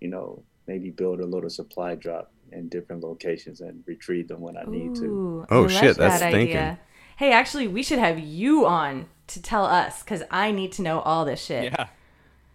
you 0.00 0.08
know 0.08 0.44
maybe 0.66 0.90
build 0.90 1.20
a 1.20 1.26
little 1.26 1.50
supply 1.50 1.94
drop 1.94 2.32
in 2.52 2.68
different 2.68 3.02
locations 3.02 3.60
and 3.60 3.82
retrieve 3.86 4.28
them 4.28 4.40
when 4.40 4.56
I 4.56 4.64
need 4.64 4.94
to. 4.96 5.20
Oh, 5.50 5.64
I 5.64 5.68
shit, 5.68 5.96
that's 5.96 6.18
that 6.18 6.22
thinking. 6.22 6.56
idea. 6.56 6.78
Hey, 7.16 7.32
actually, 7.32 7.68
we 7.68 7.82
should 7.82 7.98
have 7.98 8.18
you 8.18 8.66
on 8.66 9.06
to 9.28 9.42
tell 9.42 9.64
us 9.66 10.02
because 10.02 10.22
I 10.30 10.50
need 10.52 10.72
to 10.72 10.82
know 10.82 11.00
all 11.00 11.24
this 11.24 11.44
shit. 11.44 11.64
yeah. 11.64 11.88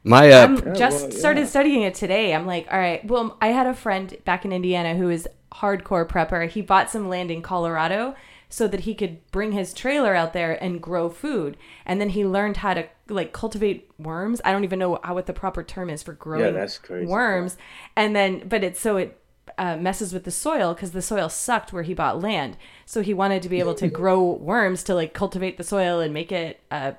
My 0.03 0.31
uh, 0.31 0.47
I'm 0.47 0.57
Yeah, 0.57 0.73
just 0.77 0.99
well, 1.01 1.11
started 1.11 1.47
studying 1.47 1.81
it 1.81 1.95
today. 1.95 2.33
I'm 2.33 2.45
like, 2.45 2.67
all 2.71 2.79
right. 2.79 3.05
Well, 3.05 3.37
I 3.41 3.47
had 3.49 3.67
a 3.67 3.73
friend 3.73 4.15
back 4.25 4.45
in 4.45 4.53
Indiana 4.53 4.95
who 4.95 5.09
is 5.09 5.27
hardcore 5.53 6.07
prepper. 6.07 6.49
He 6.49 6.61
bought 6.61 6.89
some 6.89 7.09
land 7.09 7.31
in 7.31 7.41
Colorado 7.41 8.15
so 8.49 8.67
that 8.67 8.81
he 8.81 8.95
could 8.95 9.29
bring 9.31 9.51
his 9.51 9.73
trailer 9.73 10.15
out 10.15 10.33
there 10.33 10.61
and 10.63 10.81
grow 10.81 11.09
food. 11.09 11.57
And 11.85 11.99
then 11.99 12.09
he 12.09 12.25
learned 12.25 12.57
how 12.57 12.73
to 12.75 12.87
like 13.09 13.33
cultivate 13.33 13.89
worms. 13.97 14.41
I 14.45 14.51
don't 14.51 14.63
even 14.63 14.79
know 14.79 14.99
how 15.03 15.15
what 15.15 15.25
the 15.25 15.33
proper 15.33 15.63
term 15.63 15.89
is 15.89 16.03
for 16.03 16.13
growing 16.13 16.53
that's 16.53 16.77
crazy. 16.77 17.07
worms. 17.07 17.57
And 17.95 18.15
then, 18.15 18.47
but 18.47 18.63
it's 18.63 18.79
so 18.79 18.97
it 18.97 19.19
uh, 19.57 19.77
messes 19.77 20.13
with 20.13 20.23
the 20.23 20.31
soil 20.31 20.73
because 20.73 20.91
the 20.91 21.01
soil 21.01 21.29
sucked 21.29 21.73
where 21.73 21.83
he 21.83 21.93
bought 21.93 22.21
land. 22.21 22.57
So 22.85 23.01
he 23.01 23.13
wanted 23.13 23.41
to 23.43 23.49
be 23.49 23.59
able 23.59 23.75
to 23.75 23.87
grow 23.89 24.21
worms 24.21 24.83
to 24.83 24.95
like 24.95 25.13
cultivate 25.13 25.57
the 25.57 25.63
soil 25.63 25.99
and 25.99 26.13
make 26.13 26.31
it 26.31 26.61
uh, 26.71 26.93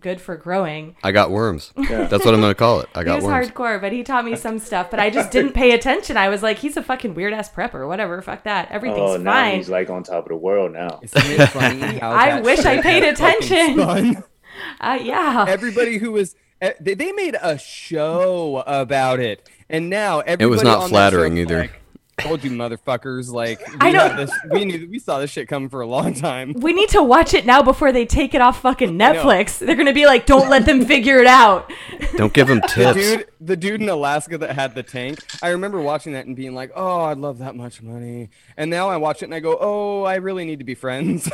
good 0.00 0.20
for 0.20 0.36
growing. 0.36 0.96
I 1.02 1.12
got 1.12 1.30
worms. 1.30 1.72
Yeah. 1.92 2.06
That's 2.06 2.24
what 2.24 2.34
I'm 2.34 2.40
gonna 2.40 2.54
call 2.54 2.80
it. 2.80 2.88
I 2.94 3.00
He 3.00 3.04
got 3.04 3.16
was 3.16 3.24
worms. 3.24 3.48
hardcore, 3.50 3.80
but 3.80 3.92
he 3.92 4.02
taught 4.02 4.24
me 4.24 4.34
some 4.36 4.58
stuff. 4.58 4.90
But 4.90 4.98
I 5.00 5.10
just 5.10 5.30
didn't 5.30 5.52
pay 5.52 5.72
attention. 5.72 6.16
I 6.16 6.28
was 6.28 6.42
like, 6.42 6.58
he's 6.58 6.76
a 6.76 6.82
fucking 6.82 7.14
weird 7.14 7.32
ass 7.32 7.50
prepper. 7.50 7.86
Whatever, 7.86 8.20
fuck 8.22 8.44
that. 8.44 8.70
Everything's 8.70 9.00
Oh, 9.10 9.16
now 9.16 9.32
fine. 9.32 9.56
he's 9.56 9.68
like 9.68 9.90
on 9.90 10.02
top 10.02 10.24
of 10.24 10.28
the 10.30 10.36
world 10.36 10.72
now. 10.72 11.00
Isn't 11.02 11.22
it 11.40 11.46
funny 11.50 12.00
I 12.00 12.40
wish 12.40 12.64
I 12.64 12.80
paid 12.80 13.04
attention. 13.04 14.22
Uh, 14.80 14.98
yeah. 15.02 15.46
Everybody 15.48 15.96
who 15.96 16.12
was 16.12 16.36
eh, 16.60 16.72
they, 16.78 16.92
they 16.94 17.10
made 17.12 17.36
a 17.40 17.56
show 17.58 18.62
about 18.66 19.18
it, 19.18 19.48
and 19.70 19.88
now 19.88 20.20
everybody 20.20 20.62
not 20.62 20.76
on 20.76 20.82
that 20.84 20.88
flattering 20.90 21.32
show's 21.36 21.40
either. 21.42 21.58
like, 21.60 21.81
Told 22.22 22.44
you, 22.44 22.50
motherfuckers! 22.52 23.30
Like 23.32 23.66
we 23.68 23.76
I 23.80 23.90
know- 23.90 24.08
had 24.08 24.16
This, 24.18 24.30
we 24.50 24.64
knew 24.64 24.88
we 24.90 24.98
saw 24.98 25.18
this 25.18 25.30
shit 25.30 25.48
coming 25.48 25.68
for 25.68 25.80
a 25.80 25.86
long 25.86 26.14
time. 26.14 26.52
we 26.54 26.72
need 26.72 26.88
to 26.90 27.02
watch 27.02 27.34
it 27.34 27.44
now 27.46 27.62
before 27.62 27.90
they 27.92 28.06
take 28.06 28.34
it 28.34 28.40
off 28.40 28.60
fucking. 28.62 28.90
Netflix. 28.98 29.58
They're 29.58 29.74
gonna 29.76 29.92
be 29.92 30.06
like, 30.06 30.26
don't 30.26 30.48
let 30.48 30.64
them 30.66 30.84
figure 30.86 31.18
it 31.18 31.26
out. 31.26 31.70
Don't 32.16 32.32
give 32.32 32.48
him 32.48 32.60
The 32.60 32.68
tips. 32.68 32.94
dude, 32.94 33.26
the 33.40 33.56
dude 33.56 33.80
in 33.82 33.88
Alaska 33.88 34.38
that 34.38 34.54
had 34.54 34.74
the 34.74 34.82
tank. 34.82 35.18
I 35.42 35.48
remember 35.50 35.80
watching 35.80 36.12
that 36.12 36.26
and 36.26 36.36
being 36.36 36.54
like, 36.54 36.70
"Oh, 36.76 37.00
I'd 37.02 37.18
love 37.18 37.38
that 37.38 37.56
much 37.56 37.82
money." 37.82 38.30
And 38.56 38.70
now 38.70 38.88
I 38.88 38.96
watch 38.98 39.22
it 39.22 39.26
and 39.26 39.34
I 39.34 39.40
go, 39.40 39.58
"Oh, 39.60 40.04
I 40.04 40.16
really 40.16 40.44
need 40.44 40.58
to 40.60 40.64
be 40.64 40.74
friends." 40.74 41.28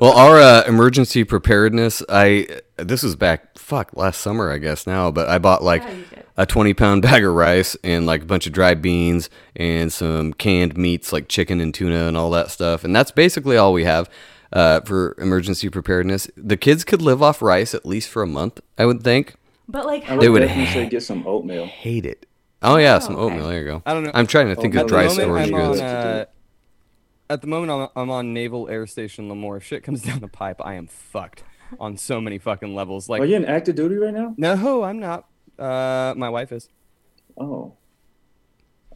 Well, 0.00 0.12
our 0.12 0.38
uh, 0.40 0.64
emergency 0.66 1.24
preparedness, 1.24 2.02
I 2.08 2.46
this 2.76 3.02
was 3.02 3.16
back 3.16 3.56
fuck 3.58 3.96
last 3.96 4.20
summer, 4.20 4.50
I 4.50 4.58
guess 4.58 4.86
now, 4.86 5.10
but 5.10 5.28
I 5.28 5.38
bought 5.38 5.62
like 5.62 5.82
Yeah, 5.82 6.22
a 6.36 6.46
20 6.46 6.74
pound 6.74 7.02
bag 7.02 7.24
of 7.24 7.32
rice 7.34 7.76
and 7.84 8.04
like 8.06 8.22
a 8.22 8.26
bunch 8.26 8.46
of 8.46 8.52
dried 8.52 8.82
beans 8.82 9.30
and 9.56 9.92
some 9.92 10.32
canned 10.32 10.76
meats 10.76 11.12
like 11.12 11.28
chicken 11.28 11.60
and 11.60 11.72
tuna 11.72 12.06
and 12.08 12.16
all 12.16 12.30
that 12.30 12.50
stuff, 12.50 12.84
and 12.84 12.94
that's 12.94 13.10
basically 13.10 13.56
all 13.56 13.72
we 13.72 13.84
have 13.84 14.08
uh, 14.52 14.80
for 14.80 15.14
emergency 15.18 15.68
preparedness. 15.68 16.28
The 16.36 16.56
kids 16.56 16.84
could 16.84 17.00
live 17.02 17.22
off 17.22 17.40
rice 17.40 17.74
at 17.74 17.86
least 17.86 18.08
for 18.08 18.22
a 18.22 18.26
month, 18.26 18.60
I 18.78 18.86
would 18.86 19.02
think. 19.02 19.34
But 19.68 19.86
like, 19.86 20.04
how 20.04 20.16
They 20.18 20.28
would 20.28 20.40
definitely 20.40 20.66
ha- 20.66 20.72
say 20.74 20.88
get 20.88 21.02
some 21.02 21.26
oatmeal. 21.26 21.66
Hate 21.66 22.04
it. 22.04 22.26
Oh 22.62 22.76
yeah, 22.76 22.98
some 22.98 23.14
okay. 23.16 23.22
oatmeal. 23.24 23.48
There 23.48 23.58
you 23.60 23.64
go. 23.66 23.82
I 23.86 23.94
don't 23.94 24.04
know. 24.04 24.10
I'm 24.14 24.26
trying 24.26 24.48
to 24.48 24.54
think 24.56 24.74
Oh, 24.76 24.82
of 24.82 24.88
dry 24.88 25.06
storage 25.08 25.48
I'm 25.48 25.54
I'm 25.54 25.60
goods. 25.70 25.80
on, 25.80 25.86
uh, 25.86 26.24
at 27.30 27.40
the 27.40 27.46
moment, 27.46 27.72
I'm, 27.72 28.02
I'm 28.02 28.10
on 28.10 28.32
Naval 28.32 28.68
Air 28.68 28.86
Station 28.86 29.28
Lemoore. 29.28 29.58
If 29.58 29.64
shit 29.64 29.82
comes 29.82 30.02
down 30.06 30.20
the 30.20 30.28
pipe, 30.28 30.60
I 30.64 30.74
am 30.74 30.86
fucked 30.86 31.42
on 31.80 31.96
so 31.96 32.20
many 32.20 32.38
fucking 32.38 32.74
levels. 32.74 33.08
Like, 33.08 33.22
Are 33.22 33.24
you 33.24 33.36
in 33.36 33.44
active 33.44 33.76
duty 33.76 33.96
right 33.96 34.14
now? 34.14 34.34
no, 34.36 34.82
I'm 34.82 35.00
not. 35.00 35.26
Uh, 35.58 36.14
my 36.16 36.28
wife 36.28 36.52
is. 36.52 36.68
Oh. 37.36 37.74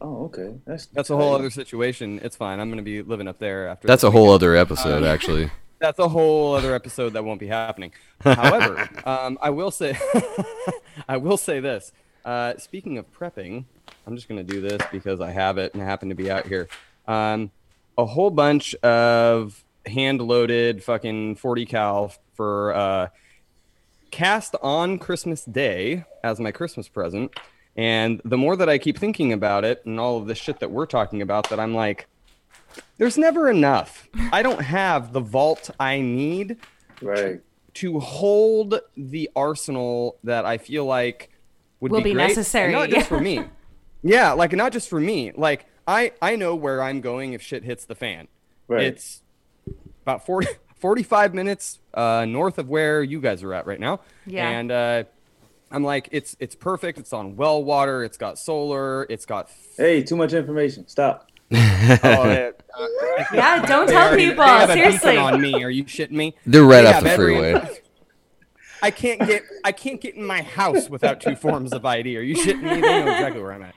Oh, 0.01 0.25
okay. 0.25 0.55
That's 0.65 0.85
That's 0.87 1.09
a 1.09 1.15
whole 1.15 1.35
other 1.35 1.49
situation. 1.49 2.19
It's 2.23 2.35
fine. 2.35 2.59
I'm 2.59 2.69
gonna 2.69 2.81
be 2.81 3.01
living 3.01 3.27
up 3.27 3.39
there 3.39 3.67
after. 3.67 3.87
That's 3.87 4.03
a 4.03 4.11
whole 4.11 4.31
other 4.31 4.55
episode, 4.55 5.03
actually. 5.03 5.51
That's 5.79 5.99
a 5.99 6.07
whole 6.09 6.55
other 6.55 6.75
episode 6.75 7.13
that 7.13 7.23
won't 7.23 7.39
be 7.39 7.47
happening. 7.47 7.93
However, 8.19 8.89
um, 9.05 9.37
I 9.41 9.49
will 9.49 9.71
say, 9.71 9.97
I 11.07 11.17
will 11.17 11.37
say 11.37 11.59
this. 11.61 11.91
Uh, 12.25 12.53
speaking 12.57 12.97
of 12.97 13.11
prepping, 13.13 13.65
I'm 14.05 14.15
just 14.15 14.27
gonna 14.27 14.43
do 14.43 14.61
this 14.61 14.81
because 14.91 15.21
I 15.21 15.31
have 15.31 15.57
it 15.57 15.73
and 15.73 15.81
I 15.81 15.85
happen 15.85 16.09
to 16.09 16.15
be 16.15 16.29
out 16.29 16.47
here. 16.47 16.67
Um, 17.07 17.51
a 17.99 18.05
whole 18.05 18.29
bunch 18.29 18.73
of 18.75 19.63
hand-loaded 19.85 20.83
fucking 20.83 21.35
40 21.35 21.65
cal 21.65 22.13
for 22.33 22.73
uh, 22.73 23.07
cast 24.11 24.55
on 24.61 24.97
Christmas 24.97 25.43
Day 25.43 26.05
as 26.23 26.39
my 26.39 26.51
Christmas 26.51 26.87
present. 26.87 27.31
And 27.75 28.21
the 28.25 28.37
more 28.37 28.55
that 28.55 28.69
I 28.69 28.77
keep 28.77 28.97
thinking 28.97 29.33
about 29.33 29.63
it 29.65 29.85
and 29.85 29.99
all 29.99 30.17
of 30.17 30.27
this 30.27 30.37
shit 30.37 30.59
that 30.59 30.71
we're 30.71 30.85
talking 30.85 31.21
about, 31.21 31.49
that 31.49 31.59
I'm 31.59 31.73
like, 31.73 32.07
there's 32.97 33.17
never 33.17 33.49
enough. 33.49 34.07
I 34.31 34.41
don't 34.43 34.61
have 34.61 35.11
the 35.13 35.19
vault 35.21 35.69
I 35.79 36.01
need 36.01 36.57
Right. 37.01 37.41
to 37.75 37.99
hold 37.99 38.79
the 38.95 39.29
arsenal 39.35 40.17
that 40.23 40.45
I 40.45 40.57
feel 40.57 40.85
like 40.85 41.31
would 41.79 41.91
Will 41.91 41.99
be, 41.99 42.11
be 42.11 42.13
great, 42.13 42.23
and 42.23 42.29
necessary, 42.31 42.71
not 42.71 42.89
just 42.89 43.07
for 43.07 43.19
me. 43.19 43.43
Yeah, 44.01 44.31
like 44.31 44.53
not 44.53 44.71
just 44.71 44.87
for 44.89 44.97
me. 44.97 45.33
Like 45.35 45.65
I 45.89 46.11
I 46.21 46.35
know 46.35 46.55
where 46.55 46.81
I'm 46.83 47.01
going 47.01 47.33
if 47.33 47.41
shit 47.41 47.63
hits 47.63 47.85
the 47.85 47.95
fan. 47.95 48.27
Right. 48.67 48.83
It's 48.83 49.23
about 50.03 50.25
40, 50.25 50.47
45 50.75 51.33
minutes 51.33 51.79
uh, 51.95 52.25
north 52.27 52.59
of 52.59 52.69
where 52.69 53.01
you 53.01 53.19
guys 53.19 53.41
are 53.43 53.53
at 53.55 53.65
right 53.65 53.79
now. 53.79 54.01
Yeah. 54.27 54.47
And 54.47 54.71
uh, 54.71 55.03
I'm 55.71 55.83
like, 55.83 56.07
it's 56.11 56.35
it's 56.39 56.53
perfect. 56.55 56.99
It's 56.99 57.11
on 57.13 57.35
well 57.35 57.63
water. 57.63 58.03
It's 58.03 58.17
got 58.17 58.37
solar. 58.37 59.07
It's 59.09 59.25
got. 59.25 59.49
Hey, 59.77 60.03
too 60.03 60.15
much 60.15 60.33
information. 60.33 60.87
Stop. 60.87 61.25
Oh, 61.51 62.29
it- 62.29 62.61
uh, 62.77 62.87
Yeah, 63.33 63.65
don't 63.65 63.87
they 63.87 63.93
tell 63.93 64.07
already- 64.09 64.27
people. 64.27 64.43
They 64.45 64.49
have 64.51 64.69
a 64.69 64.73
beacon 64.75 64.91
Seriously. 64.99 65.17
on 65.17 65.41
me. 65.41 65.63
Are 65.63 65.69
you 65.71 65.83
shitting 65.85 66.11
me? 66.11 66.35
They're 66.45 66.63
right 66.63 66.83
They 66.83 66.87
off 66.89 66.93
have 66.95 67.03
the 67.03 67.09
every- 67.09 67.35
freeway. 67.35 67.77
I 68.81 68.91
can't 68.91 69.19
get 69.25 69.43
I 69.65 69.71
can't 69.71 69.99
get 69.99 70.15
in 70.15 70.23
my 70.25 70.41
house 70.43 70.89
without 70.89 71.19
two 71.19 71.35
forms 71.35 71.73
of 71.73 71.83
ID. 71.85 72.15
Are 72.17 72.21
you 72.21 72.35
shitting 72.35 72.61
me? 72.61 72.75
They 72.75 72.81
know 72.81 73.11
exactly 73.11 73.41
where 73.41 73.53
I'm 73.53 73.63
at. 73.63 73.75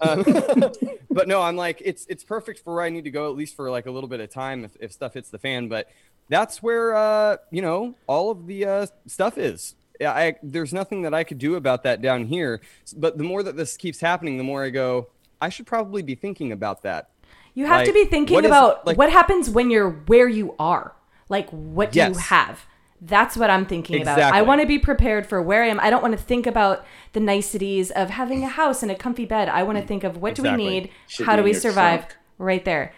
Um, 0.00 0.24
but 1.10 1.28
no, 1.28 1.40
I'm 1.40 1.56
like 1.56 1.82
it's 1.84 2.06
it's 2.06 2.24
perfect 2.24 2.60
for 2.60 2.74
where 2.74 2.84
I 2.84 2.90
need 2.90 3.04
to 3.04 3.10
go 3.10 3.30
at 3.30 3.36
least 3.36 3.56
for 3.56 3.70
like 3.70 3.86
a 3.86 3.90
little 3.90 4.08
bit 4.08 4.20
of 4.20 4.30
time 4.30 4.64
if, 4.64 4.76
if 4.80 4.92
stuff 4.92 5.14
hits 5.14 5.30
the 5.30 5.38
fan. 5.38 5.68
But 5.68 5.88
that's 6.28 6.62
where 6.62 6.94
uh 6.94 7.36
you 7.50 7.62
know 7.62 7.94
all 8.06 8.30
of 8.30 8.46
the 8.46 8.64
uh, 8.64 8.86
stuff 9.06 9.38
is. 9.38 9.74
Yeah, 10.00 10.12
I 10.12 10.36
there's 10.42 10.72
nothing 10.72 11.02
that 11.02 11.14
I 11.14 11.24
could 11.24 11.38
do 11.38 11.54
about 11.56 11.84
that 11.84 12.02
down 12.02 12.26
here. 12.26 12.60
But 12.96 13.18
the 13.18 13.24
more 13.24 13.42
that 13.42 13.56
this 13.56 13.76
keeps 13.76 14.00
happening, 14.00 14.38
the 14.38 14.44
more 14.44 14.64
I 14.64 14.70
go. 14.70 15.08
I 15.40 15.48
should 15.48 15.66
probably 15.66 16.02
be 16.02 16.14
thinking 16.14 16.52
about 16.52 16.82
that. 16.82 17.10
You 17.54 17.66
have 17.66 17.84
to 17.84 17.92
be 17.92 18.04
thinking 18.04 18.34
what 18.34 18.44
is- 18.44 18.50
about 18.50 18.86
like- 18.86 18.96
what 18.96 19.10
happens 19.10 19.50
when 19.50 19.70
you're 19.70 19.90
where 19.90 20.28
you 20.28 20.54
are. 20.58 20.92
Like, 21.28 21.48
what 21.50 21.92
do 21.92 22.00
you 22.00 22.14
have? 22.14 22.66
That's 23.04 23.36
what 23.36 23.50
I'm 23.50 23.66
thinking 23.66 24.00
about. 24.00 24.20
I 24.20 24.42
want 24.42 24.60
to 24.60 24.66
be 24.66 24.78
prepared 24.78 25.26
for 25.26 25.42
where 25.42 25.64
I 25.64 25.66
am. 25.66 25.80
I 25.80 25.90
don't 25.90 26.02
want 26.02 26.16
to 26.16 26.22
think 26.22 26.46
about 26.46 26.84
the 27.14 27.20
niceties 27.20 27.90
of 27.90 28.10
having 28.10 28.44
a 28.44 28.48
house 28.48 28.80
and 28.82 28.92
a 28.92 28.94
comfy 28.94 29.24
bed. 29.24 29.48
I 29.48 29.64
want 29.64 29.76
to 29.78 29.84
think 29.84 30.04
of 30.04 30.18
what 30.18 30.36
do 30.36 30.42
we 30.44 30.52
need? 30.52 30.88
Should 31.08 31.26
How 31.26 31.34
do 31.34 31.42
we 31.42 31.52
survive? 31.52 32.00
trunk. 32.06 32.16
Right 32.38 32.64
there. 32.64 32.94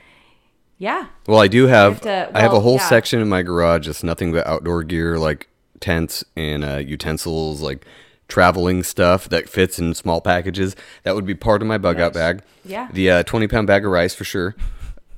Yeah. 0.77 1.07
Well, 1.27 1.41
I 1.41 1.49
do 1.49 1.67
have. 1.69 2.03
to- 2.03 2.31
I 2.35 2.41
have 2.41 2.53
a 2.53 2.61
whole 2.61 2.77
yeah. 2.77 2.89
section 2.89 3.21
in 3.21 3.29
my 3.31 3.43
garage 3.43 3.87
that's 3.87 4.03
nothing 4.03 4.33
but 4.33 4.47
outdoor 4.47 4.83
gear, 4.83 5.19
like 5.19 5.49
tents 5.81 6.23
and 6.37 6.63
uh, 6.65 6.77
utensils, 6.77 7.63
like 7.63 7.87
traveling 8.29 8.83
stuff 8.83 9.29
that 9.31 9.49
fits 9.49 9.79
in 9.79 9.95
small 9.95 10.21
packages. 10.21 10.77
That 11.05 11.15
would 11.15 11.25
be 11.27 11.35
part 11.35 11.63
of 11.63 11.69
my 11.69 11.79
bug 11.79 11.99
out 11.99 12.13
bag. 12.13 12.43
Yeah. 12.65 12.89
The 12.93 13.11
uh, 13.11 13.23
twenty 13.23 13.49
pound 13.49 13.67
bag 13.67 13.85
of 13.87 13.91
rice 13.91 14.15
for 14.15 14.25
sure. 14.25 14.55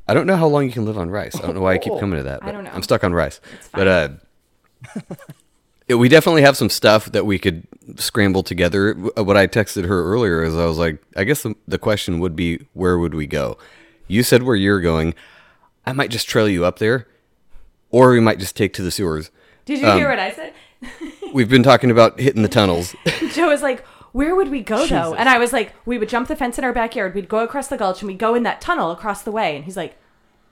I 0.07 0.15
don't 0.15 0.27
know 0.29 0.37
how 0.37 0.47
long 0.47 0.65
you 0.65 0.71
can 0.73 0.85
live 0.85 0.99
on 0.99 1.11
rice. 1.11 1.35
I 1.35 1.41
don't 1.43 1.57
know 1.57 1.63
why 1.63 1.75
I 1.75 1.79
keep 1.79 1.99
coming 1.99 2.19
to 2.19 2.23
that. 2.25 2.43
I 2.43 2.47
But 2.47 2.53
don't 2.53 2.63
know. 2.65 2.71
I'm 2.73 2.83
stuck 2.83 3.03
on 3.03 3.13
rice. 3.13 3.41
It's 3.55 3.69
But 3.69 3.89
uh, 3.89 4.09
yeah, 5.89 5.97
we 5.97 6.09
definitely 6.09 6.43
have 6.43 6.57
some 6.57 6.69
stuff 6.71 7.07
that 7.13 7.25
we 7.27 7.39
could 7.39 7.67
scramble 7.97 8.43
together. 8.43 8.95
What 8.95 9.37
I 9.37 9.47
texted 9.47 9.87
her 9.87 10.05
earlier 10.05 10.43
is 10.43 10.55
I 10.57 10.65
was 10.67 10.79
like, 10.79 11.03
I 11.17 11.25
guess 11.25 11.43
the, 11.43 11.55
the 11.69 11.79
question 11.79 12.19
would 12.21 12.35
be, 12.35 12.67
where 12.73 12.99
would 12.99 13.15
we 13.15 13.27
go? 13.27 13.57
You 14.09 14.23
said 14.23 14.43
where 14.43 14.57
you're 14.57 14.81
going. 14.81 15.15
I 15.85 15.93
might 15.93 16.11
just 16.11 16.29
trail 16.29 16.49
you 16.49 16.65
up 16.65 16.79
there, 16.81 17.07
or 17.91 18.11
we 18.11 18.21
might 18.21 18.39
just 18.41 18.57
take 18.57 18.73
to 18.75 18.83
the 18.83 18.91
sewers. 18.91 19.31
Did 19.65 19.81
you 19.81 19.87
Um, 19.89 19.99
hear 19.99 20.09
what 20.09 20.19
I 20.19 20.33
said? 20.33 20.53
We've 21.33 21.49
been 21.49 21.63
talking 21.63 21.91
about 21.91 22.19
hitting 22.19 22.43
the 22.43 22.49
tunnels. 22.49 22.95
Joe 23.33 23.49
was 23.49 23.63
like, 23.63 23.85
"Where 24.13 24.35
would 24.35 24.49
we 24.49 24.63
go 24.63 24.87
though?" 24.87 25.15
And 25.15 25.29
I 25.29 25.39
was 25.39 25.53
like, 25.53 25.75
"We 25.87 25.99
would 25.99 26.09
jump 26.09 26.29
the 26.29 26.37
fence 26.37 26.59
in 26.59 26.65
our 26.65 26.73
backyard. 26.73 27.15
We'd 27.15 27.29
go 27.29 27.39
across 27.41 27.69
the 27.69 27.77
gulch 27.77 28.01
and 28.01 28.09
we'd 28.09 28.19
go 28.19 28.35
in 28.35 28.43
that 28.45 28.61
tunnel 28.61 28.91
across 28.91 29.23
the 29.23 29.33
way." 29.33 29.57
And 29.57 29.65
he's 29.65 29.77
like, 29.77 29.97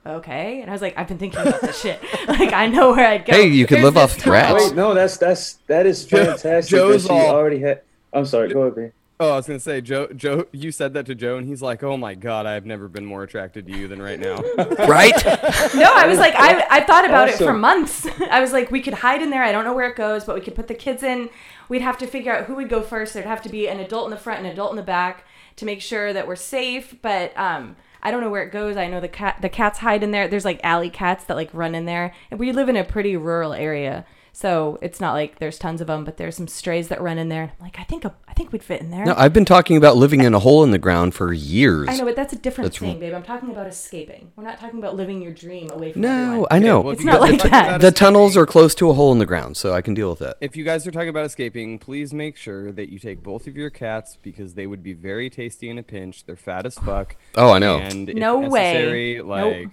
"Okay." 0.05 0.61
And 0.61 0.69
I 0.69 0.73
was 0.73 0.81
like, 0.81 0.97
"I've 0.97 1.07
been 1.07 1.17
thinking 1.17 1.39
about 1.41 1.61
this 1.61 1.81
shit. 1.81 1.99
Like, 2.27 2.53
I 2.53 2.67
know 2.67 2.91
where 2.91 3.07
I'd 3.07 3.25
go." 3.25 3.33
Hey, 3.33 3.47
you 3.47 3.65
could 3.67 3.81
live 3.81 3.97
off 3.97 4.17
tunnel." 4.17 4.33
rats. 4.33 4.63
Wait, 4.65 4.75
no, 4.75 4.93
that's 4.93 5.17
that's 5.17 5.53
that 5.67 5.85
is 5.85 6.05
fantastic. 6.05 6.69
Joe's 6.69 7.03
that 7.03 7.09
she 7.09 7.13
all- 7.19 7.35
already 7.35 7.59
had. 7.59 7.81
I'm 8.13 8.25
sorry. 8.25 8.51
Go 8.53 8.63
ahead, 8.63 8.77
man. 8.77 8.91
Oh, 9.17 9.31
I 9.31 9.35
was 9.37 9.47
gonna 9.47 9.61
say, 9.61 9.79
Joe. 9.79 10.07
Joe, 10.07 10.45
you 10.51 10.73
said 10.73 10.93
that 10.95 11.05
to 11.05 11.15
Joe, 11.15 11.37
and 11.37 11.47
he's 11.47 11.61
like, 11.61 11.83
"Oh 11.83 11.95
my 11.95 12.15
god, 12.15 12.45
I've 12.45 12.65
never 12.65 12.89
been 12.89 13.05
more 13.05 13.23
attracted 13.23 13.65
to 13.67 13.71
you 13.77 13.87
than 13.87 14.01
right 14.01 14.19
now." 14.19 14.35
right? 14.87 15.13
No, 15.75 15.89
I 15.93 16.05
was 16.07 16.19
like, 16.19 16.33
I, 16.35 16.65
I 16.69 16.81
thought 16.81 17.05
about 17.05 17.29
it 17.29 17.35
for 17.37 17.53
months. 17.53 18.05
I 18.29 18.39
was 18.41 18.51
like, 18.53 18.71
we 18.71 18.81
could 18.81 18.93
hide 18.93 19.21
in 19.21 19.29
there. 19.29 19.43
I 19.43 19.51
don't 19.53 19.63
know 19.63 19.73
where 19.73 19.87
it 19.89 19.95
goes, 19.95 20.23
but 20.25 20.35
we 20.35 20.41
could 20.41 20.55
put 20.55 20.67
the 20.67 20.73
kids 20.73 21.01
in. 21.03 21.29
We'd 21.69 21.81
have 21.81 21.97
to 21.99 22.07
figure 22.07 22.33
out 22.35 22.45
who 22.45 22.55
would 22.55 22.69
go 22.69 22.81
first. 22.81 23.13
There'd 23.13 23.25
have 23.25 23.41
to 23.43 23.49
be 23.49 23.67
an 23.67 23.79
adult 23.79 24.05
in 24.05 24.11
the 24.11 24.17
front 24.17 24.39
and 24.39 24.47
an 24.47 24.53
adult 24.53 24.71
in 24.71 24.75
the 24.77 24.83
back 24.83 25.25
to 25.57 25.65
make 25.65 25.81
sure 25.81 26.11
that 26.13 26.27
we're 26.27 26.35
safe. 26.35 26.95
But 27.01 27.35
um, 27.37 27.75
I 28.01 28.11
don't 28.11 28.21
know 28.21 28.29
where 28.29 28.43
it 28.43 28.51
goes. 28.51 28.77
I 28.77 28.87
know 28.87 28.99
the 28.99 29.07
cat, 29.07 29.39
the 29.41 29.49
cats 29.49 29.79
hide 29.79 30.03
in 30.03 30.11
there. 30.11 30.27
There's 30.27 30.45
like 30.45 30.59
alley 30.63 30.89
cats 30.89 31.25
that 31.25 31.35
like 31.35 31.49
run 31.53 31.75
in 31.75 31.85
there. 31.85 32.13
And 32.31 32.39
we 32.39 32.51
live 32.51 32.69
in 32.69 32.75
a 32.75 32.83
pretty 32.83 33.17
rural 33.17 33.53
area, 33.53 34.05
so 34.37 34.77
it's 34.81 34.99
not 34.99 35.13
like 35.13 35.39
there's 35.39 35.57
tons 35.57 35.79
of 35.79 35.87
them, 35.87 36.03
but 36.03 36.17
there's 36.17 36.35
some 36.35 36.49
strays 36.49 36.89
that 36.89 36.99
run 37.01 37.17
in 37.17 37.29
there. 37.29 37.53
I'm 37.57 37.63
like, 37.63 37.79
I 37.79 37.83
think 37.83 38.05
I 38.05 38.33
think 38.33 38.51
we'd 38.51 38.61
fit 38.63 38.81
in 38.81 38.91
there. 38.91 39.05
No, 39.05 39.13
I've 39.17 39.31
been 39.31 39.45
talking 39.45 39.77
about 39.77 39.95
living 39.95 40.21
in 40.23 40.33
a 40.33 40.39
hole 40.39 40.61
in 40.65 40.71
the 40.71 40.77
ground 40.77 41.13
for 41.15 41.31
years. 41.31 41.87
I 41.89 41.95
know, 41.95 42.03
but 42.03 42.17
that's 42.17 42.33
a 42.33 42.35
different 42.35 42.65
That's 42.71 42.79
thing, 42.79 42.99
babe. 42.99 43.13
I'm 43.13 43.23
talking 43.23 43.49
about 43.49 43.65
escaping. 43.65 44.33
We're 44.35 44.43
not 44.43 44.59
talking 44.59 44.77
about 44.79 44.95
living 44.97 45.21
your 45.21 45.31
dream 45.31 45.69
away 45.71 45.93
from 45.93 46.01
No, 46.01 46.09
everyone. 46.25 46.47
I 46.51 46.59
know. 46.59 46.81
well, 46.81 46.93
It's 46.93 47.03
not 47.05 47.21
like 47.21 47.41
that. 47.43 47.79
the 47.79 47.91
tunnels 47.93 48.35
are 48.35 48.45
close 48.45 48.75
to 48.75 48.89
a 48.89 48.93
hole 48.93 49.13
in 49.13 49.19
the 49.19 49.25
ground, 49.25 49.55
so 49.55 49.73
I 49.73 49.81
can 49.81 49.93
deal 49.93 50.09
with 50.09 50.19
that. 50.19 50.35
If 50.41 50.57
you 50.57 50.65
guys 50.65 50.85
are 50.85 50.91
talking 50.91 51.07
about 51.09 51.25
escaping, 51.25 51.79
please 51.79 52.13
make 52.13 52.35
sure 52.35 52.73
that 52.73 52.89
you 52.91 52.99
take 52.99 53.23
both 53.23 53.47
of 53.47 53.55
your 53.55 53.69
cats 53.69 54.17
because 54.21 54.55
they 54.55 54.67
would 54.67 54.83
be 54.83 54.91
very 54.91 55.29
tasty 55.29 55.69
in 55.69 55.77
a 55.77 55.83
pinch. 55.83 56.25
They're 56.25 56.35
fat 56.35 56.65
as 56.65 56.75
fuck. 56.75 57.15
Oh, 57.35 57.51
I 57.53 57.59
know. 57.59 57.77
And 57.77 58.09
if 58.09 58.17
No 58.17 58.39
way. 58.39 58.73
necessary, 58.73 59.21
Nope. 59.23 59.71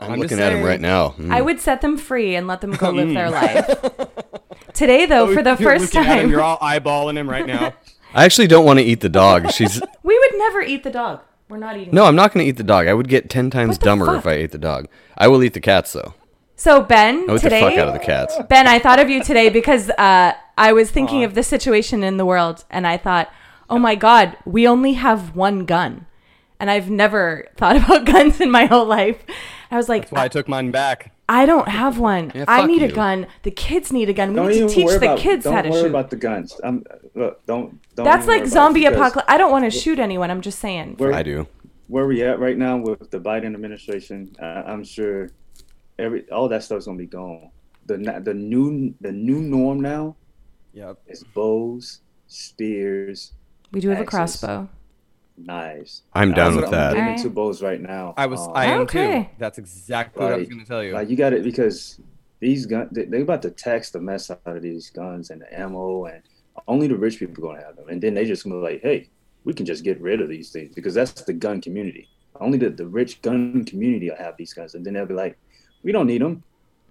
Like, 0.00 0.10
I'm, 0.10 0.14
I'm 0.14 0.20
just 0.20 0.32
looking 0.32 0.44
at 0.44 0.52
him 0.52 0.64
right 0.64 0.80
now. 0.80 1.10
Mm. 1.18 1.32
I 1.32 1.40
would 1.40 1.60
set 1.60 1.80
them 1.80 1.96
free 1.96 2.36
and 2.36 2.46
let 2.46 2.60
them 2.60 2.72
go 2.72 2.90
live 2.90 3.08
their 3.08 3.30
life. 3.30 3.66
Today, 4.72 5.06
though, 5.06 5.34
for 5.34 5.42
the 5.42 5.56
You're 5.58 5.70
first 5.70 5.94
looking 5.94 6.08
at 6.08 6.18
him, 6.18 6.22
time, 6.24 6.30
you're 6.30 6.40
all 6.40 6.58
eyeballing 6.58 7.16
him 7.16 7.28
right 7.28 7.46
now. 7.46 7.74
I 8.14 8.24
actually 8.24 8.46
don't 8.46 8.64
want 8.64 8.78
to 8.78 8.84
eat 8.84 9.00
the 9.00 9.08
dog. 9.08 9.50
She's 9.50 9.80
we 10.02 10.18
would 10.18 10.38
never 10.38 10.62
eat 10.62 10.82
the 10.84 10.90
dog. 10.90 11.20
We're 11.48 11.58
not 11.58 11.76
eating. 11.76 11.94
no, 11.94 12.04
I'm 12.04 12.14
not 12.14 12.32
going 12.32 12.44
to 12.44 12.48
eat 12.48 12.56
the 12.56 12.62
dog. 12.62 12.86
I 12.86 12.94
would 12.94 13.08
get 13.08 13.28
ten 13.28 13.50
times 13.50 13.76
dumber 13.78 14.06
fuck? 14.06 14.18
if 14.18 14.26
I 14.26 14.32
ate 14.32 14.52
the 14.52 14.58
dog. 14.58 14.86
I 15.16 15.28
will 15.28 15.42
eat 15.42 15.54
the 15.54 15.60
cats 15.60 15.92
though. 15.92 16.14
So 16.56 16.82
Ben, 16.82 17.24
I 17.28 17.32
would 17.32 17.40
today, 17.40 17.60
the 17.60 17.70
fuck 17.70 17.78
out 17.78 17.88
of 17.88 17.94
the 17.94 18.00
cats. 18.00 18.36
Ben, 18.48 18.66
I 18.66 18.78
thought 18.78 18.98
of 18.98 19.08
you 19.08 19.22
today 19.22 19.48
because 19.48 19.90
uh, 19.90 20.32
I 20.56 20.72
was 20.72 20.90
thinking 20.90 21.22
of 21.22 21.34
the 21.34 21.42
situation 21.42 22.02
in 22.02 22.16
the 22.16 22.26
world, 22.26 22.64
and 22.68 22.86
I 22.86 22.96
thought, 22.96 23.32
oh 23.70 23.78
my 23.78 23.94
god, 23.94 24.36
we 24.44 24.66
only 24.66 24.94
have 24.94 25.36
one 25.36 25.64
gun, 25.66 26.06
and 26.60 26.70
I've 26.70 26.90
never 26.90 27.46
thought 27.56 27.76
about 27.82 28.04
guns 28.06 28.40
in 28.40 28.50
my 28.50 28.66
whole 28.66 28.86
life. 28.86 29.22
I 29.70 29.76
was 29.76 29.88
like, 29.88 30.02
That's 30.02 30.12
why 30.12 30.24
I 30.24 30.28
took 30.28 30.48
mine 30.48 30.70
back. 30.70 31.12
I 31.28 31.44
don't 31.44 31.68
have 31.68 31.98
one. 31.98 32.32
Yeah, 32.34 32.46
I 32.48 32.60
fuck 32.60 32.68
need 32.70 32.82
a 32.82 32.90
gun. 32.90 33.26
The 33.42 33.50
kids 33.50 33.92
need 33.92 34.08
a 34.08 34.14
gun. 34.14 34.30
We 34.30 34.36
Don't 34.36 34.48
need 34.48 34.54
to 34.54 34.58
even 34.64 34.68
teach 34.74 34.86
worry 34.86 34.98
the 34.98 35.04
about. 35.06 35.18
kids 35.18 35.44
don't 35.44 35.52
how 35.54 35.60
to 35.62 35.68
worry 35.68 35.80
shoot. 35.82 35.86
about 35.88 36.08
the 36.08 36.16
guns. 36.16 36.58
I'm 36.64 36.84
look. 37.14 37.44
Don't. 37.44 37.78
don't 37.94 38.04
That's 38.04 38.26
like 38.26 38.46
zombie 38.46 38.86
apocalypse. 38.86 39.26
I 39.30 39.36
don't 39.36 39.50
want 39.50 39.66
to 39.66 39.70
shoot 39.70 39.98
anyone. 39.98 40.30
I'm 40.30 40.40
just 40.40 40.58
saying. 40.58 40.94
Where, 40.96 41.12
I 41.12 41.22
do. 41.22 41.46
where 41.88 42.06
we 42.06 42.22
at 42.22 42.38
right 42.40 42.56
now 42.56 42.78
with 42.78 43.10
the 43.10 43.20
Biden 43.20 43.52
administration, 43.54 44.34
uh, 44.40 44.62
I'm 44.66 44.82
sure 44.84 45.28
every 45.98 46.28
all 46.30 46.48
that 46.48 46.62
stuff's 46.64 46.86
gonna 46.86 46.96
be 46.96 47.04
gone. 47.04 47.50
The 47.84 47.98
the 48.24 48.32
new 48.32 48.94
the 49.02 49.12
new 49.12 49.40
norm 49.42 49.80
now 49.80 50.16
Yep. 50.72 50.96
is 51.08 51.24
bows, 51.24 52.00
spears, 52.26 53.32
We 53.72 53.80
do 53.80 53.90
have 53.90 54.00
a 54.00 54.04
crossbow. 54.04 54.68
Knives. 55.38 56.02
I'm 56.12 56.32
down 56.32 56.56
with 56.56 56.64
what 56.64 56.64
I'm 56.66 56.70
that. 56.72 56.88
getting 56.90 57.04
Alright. 57.04 57.18
into 57.18 57.30
bows 57.30 57.62
right 57.62 57.80
now. 57.80 58.14
I 58.16 58.26
was. 58.26 58.40
Um, 58.40 58.52
I 58.54 58.66
am 58.66 58.80
Okay. 58.82 59.22
too. 59.24 59.28
That's 59.38 59.58
exactly 59.58 60.22
what 60.22 60.32
I 60.32 60.36
was 60.36 60.48
going 60.48 60.60
to 60.60 60.66
tell 60.66 60.82
you. 60.82 60.92
Like 60.92 61.08
you 61.10 61.16
got 61.16 61.32
it 61.32 61.42
because 61.44 62.00
these 62.40 62.66
guns 62.66 62.88
they, 62.92 63.04
they 63.04 63.22
about 63.22 63.42
to 63.42 63.50
tax 63.50 63.90
the 63.90 64.00
mess 64.00 64.30
out 64.30 64.40
of 64.44 64.62
these 64.62 64.90
guns 64.90 65.30
and 65.30 65.40
the 65.42 65.58
ammo 65.58 66.04
and 66.06 66.22
only 66.66 66.86
the 66.88 66.96
rich 66.96 67.18
people 67.18 67.42
gonna 67.42 67.60
have 67.62 67.76
them 67.76 67.88
and 67.88 68.00
then 68.02 68.14
they 68.14 68.24
just 68.24 68.44
gonna 68.44 68.56
be 68.56 68.60
like 68.62 68.80
hey 68.82 69.08
we 69.44 69.52
can 69.52 69.66
just 69.66 69.82
get 69.82 70.00
rid 70.00 70.20
of 70.20 70.28
these 70.28 70.50
things 70.50 70.72
because 70.74 70.94
that's 70.94 71.22
the 71.22 71.32
gun 71.32 71.60
community 71.60 72.08
only 72.40 72.58
the, 72.58 72.70
the 72.70 72.86
rich 72.86 73.20
gun 73.22 73.64
community 73.64 74.08
will 74.08 74.16
have 74.16 74.36
these 74.36 74.52
guns 74.52 74.74
and 74.74 74.84
then 74.86 74.94
they'll 74.94 75.06
be 75.06 75.14
like 75.14 75.36
we 75.82 75.90
don't 75.92 76.06
need 76.06 76.20
them 76.22 76.42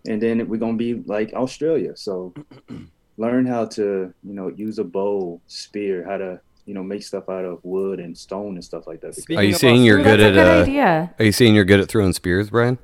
and 0.08 0.22
then 0.22 0.46
we're 0.50 0.58
gonna 0.58 0.76
be 0.78 0.96
like 1.06 1.32
Australia 1.34 1.96
so 1.96 2.34
learn 3.18 3.46
how 3.46 3.66
to 3.66 4.14
you 4.24 4.34
know 4.34 4.50
use 4.50 4.80
a 4.80 4.84
bow 4.84 5.42
spear 5.48 6.04
how 6.06 6.18
to 6.18 6.40
you 6.68 6.74
know 6.76 6.84
make 6.84 7.02
stuff 7.02 7.30
out 7.30 7.46
of 7.46 7.64
wood 7.64 8.00
and 8.00 8.16
stone 8.16 8.54
and 8.56 8.64
stuff 8.64 8.86
like 8.86 9.02
that 9.02 9.16
Speaking 9.16 9.38
Are 9.40 9.44
you 9.44 9.56
of 9.56 9.60
saying 9.60 9.84
you're 9.84 9.98
good 10.04 10.20
that's 10.20 10.22
a 10.22 10.28
at? 10.28 10.34
good 10.34 10.48
uh, 10.60 10.62
idea. 10.64 11.16
Are 11.18 11.26
you 11.26 11.32
saying 11.32 11.56
you're 11.56 11.66
good 11.66 11.80
at 11.80 11.88
throwing 11.90 12.14
spears, 12.14 12.50
Brian? 12.52 12.78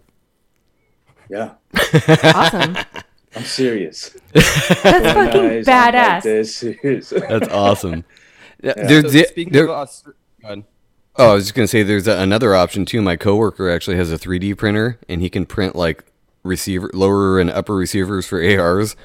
yeah 1.29 1.51
Awesome. 2.23 2.77
I'm 3.35 3.43
serious 3.43 4.15
That's 4.33 4.47
fucking 5.13 5.13
Guys, 5.63 5.67
I'm 5.67 5.93
like 5.93 5.93
badass. 5.93 6.23
this. 6.81 7.09
That's 7.29 7.47
awesome. 7.49 8.05
Yeah, 8.63 8.73
So 8.75 8.83
There's 8.87 9.11
the- 9.13 9.23
speaking 9.25 9.53
there- 9.53 9.65
of 9.65 9.71
us. 9.71 10.03
Oh, 11.15 11.31
I 11.31 11.33
was 11.35 11.43
just 11.45 11.53
gonna 11.55 11.67
say 11.67 11.83
there's 11.83 12.07
a, 12.07 12.17
another 12.19 12.55
option 12.55 12.85
too. 12.85 13.01
My 13.01 13.15
coworker 13.17 13.69
actually 13.69 13.97
has 13.97 14.11
a 14.11 14.17
3D 14.17 14.57
printer, 14.57 14.99
and 15.07 15.21
he 15.21 15.29
can 15.29 15.45
print 15.45 15.75
like 15.75 16.05
receiver, 16.43 16.89
lower 16.93 17.39
and 17.39 17.49
upper 17.51 17.75
receivers 17.75 18.25
for 18.25 18.41
ARs. 18.43 18.95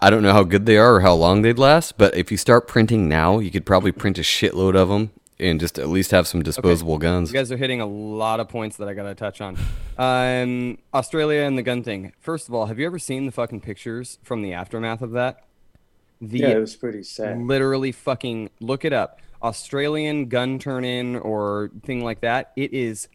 I 0.00 0.10
don't 0.10 0.22
know 0.22 0.32
how 0.32 0.44
good 0.44 0.66
they 0.66 0.76
are 0.76 0.96
or 0.96 1.00
how 1.00 1.14
long 1.14 1.42
they'd 1.42 1.58
last, 1.58 1.96
but 1.96 2.14
if 2.16 2.30
you 2.30 2.36
start 2.36 2.68
printing 2.68 3.08
now, 3.08 3.38
you 3.38 3.50
could 3.50 3.64
probably 3.64 3.92
print 3.92 4.18
a 4.18 4.22
shitload 4.22 4.76
of 4.76 4.88
them 4.88 5.10
and 5.38 5.58
just 5.60 5.78
at 5.78 5.88
least 5.88 6.10
have 6.10 6.26
some 6.26 6.42
disposable 6.42 6.98
guns. 6.98 7.30
You 7.32 7.38
guys 7.38 7.50
are 7.52 7.56
hitting 7.56 7.80
a 7.80 7.86
lot 7.86 8.40
of 8.40 8.48
points 8.48 8.76
that 8.76 8.88
I 8.88 8.94
gotta 8.94 9.14
touch 9.14 9.40
on. 9.40 9.56
Um, 9.98 10.78
Australia 10.92 11.42
and 11.42 11.56
the 11.56 11.62
gun 11.62 11.82
thing. 11.82 12.12
First 12.20 12.48
of 12.48 12.54
all, 12.54 12.66
have 12.66 12.78
you 12.78 12.86
ever 12.86 12.98
seen 12.98 13.26
the 13.26 13.32
fucking 13.32 13.60
pictures 13.60 14.18
from 14.22 14.42
the 14.42 14.52
aftermath 14.52 15.02
of 15.02 15.12
that? 15.12 15.44
The 16.20 16.38
Yeah, 16.38 16.48
it 16.48 16.60
was 16.60 16.76
pretty 16.76 17.02
sad. 17.02 17.38
literally 17.42 17.92
fucking 17.92 18.50
look 18.60 18.84
it 18.84 18.92
up. 18.92 19.20
Australian 19.42 20.28
gun 20.28 20.58
turn 20.58 20.84
in 20.84 21.16
or 21.16 21.70
thing 21.84 22.02
like 22.02 22.20
that. 22.20 22.52
It 22.56 22.72
is 22.72 23.08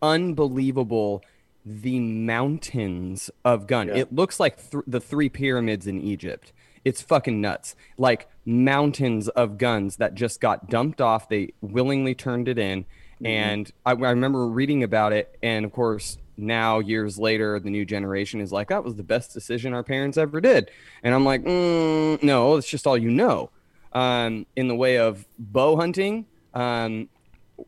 unbelievable. 0.00 1.22
The 1.64 1.98
mountains 1.98 3.30
of 3.44 3.66
gun. 3.66 3.88
Yeah. 3.88 3.94
It 3.96 4.14
looks 4.14 4.38
like 4.38 4.70
th- 4.70 4.84
the 4.86 5.00
three 5.00 5.28
pyramids 5.28 5.86
in 5.86 6.00
Egypt. 6.00 6.52
It's 6.84 7.00
fucking 7.00 7.40
nuts. 7.40 7.74
Like 7.96 8.28
mountains 8.44 9.28
of 9.28 9.56
guns 9.56 9.96
that 9.96 10.14
just 10.14 10.40
got 10.40 10.68
dumped 10.68 11.00
off. 11.00 11.28
They 11.28 11.54
willingly 11.62 12.14
turned 12.14 12.48
it 12.48 12.58
in. 12.58 12.84
And 13.24 13.72
I, 13.86 13.92
I 13.92 14.10
remember 14.10 14.46
reading 14.46 14.82
about 14.82 15.14
it. 15.14 15.38
And 15.42 15.64
of 15.64 15.72
course, 15.72 16.18
now 16.36 16.80
years 16.80 17.18
later, 17.18 17.58
the 17.58 17.70
new 17.70 17.86
generation 17.86 18.40
is 18.40 18.52
like, 18.52 18.68
that 18.68 18.84
was 18.84 18.96
the 18.96 19.02
best 19.02 19.32
decision 19.32 19.72
our 19.72 19.82
parents 19.82 20.18
ever 20.18 20.42
did. 20.42 20.70
And 21.02 21.14
I'm 21.14 21.24
like, 21.24 21.42
mm, 21.42 22.22
no, 22.22 22.56
it's 22.56 22.68
just 22.68 22.86
all 22.86 22.98
you 22.98 23.10
know. 23.10 23.50
Um, 23.92 24.44
in 24.56 24.68
the 24.68 24.74
way 24.74 24.98
of 24.98 25.26
bow 25.38 25.76
hunting, 25.76 26.26
um, 26.52 27.08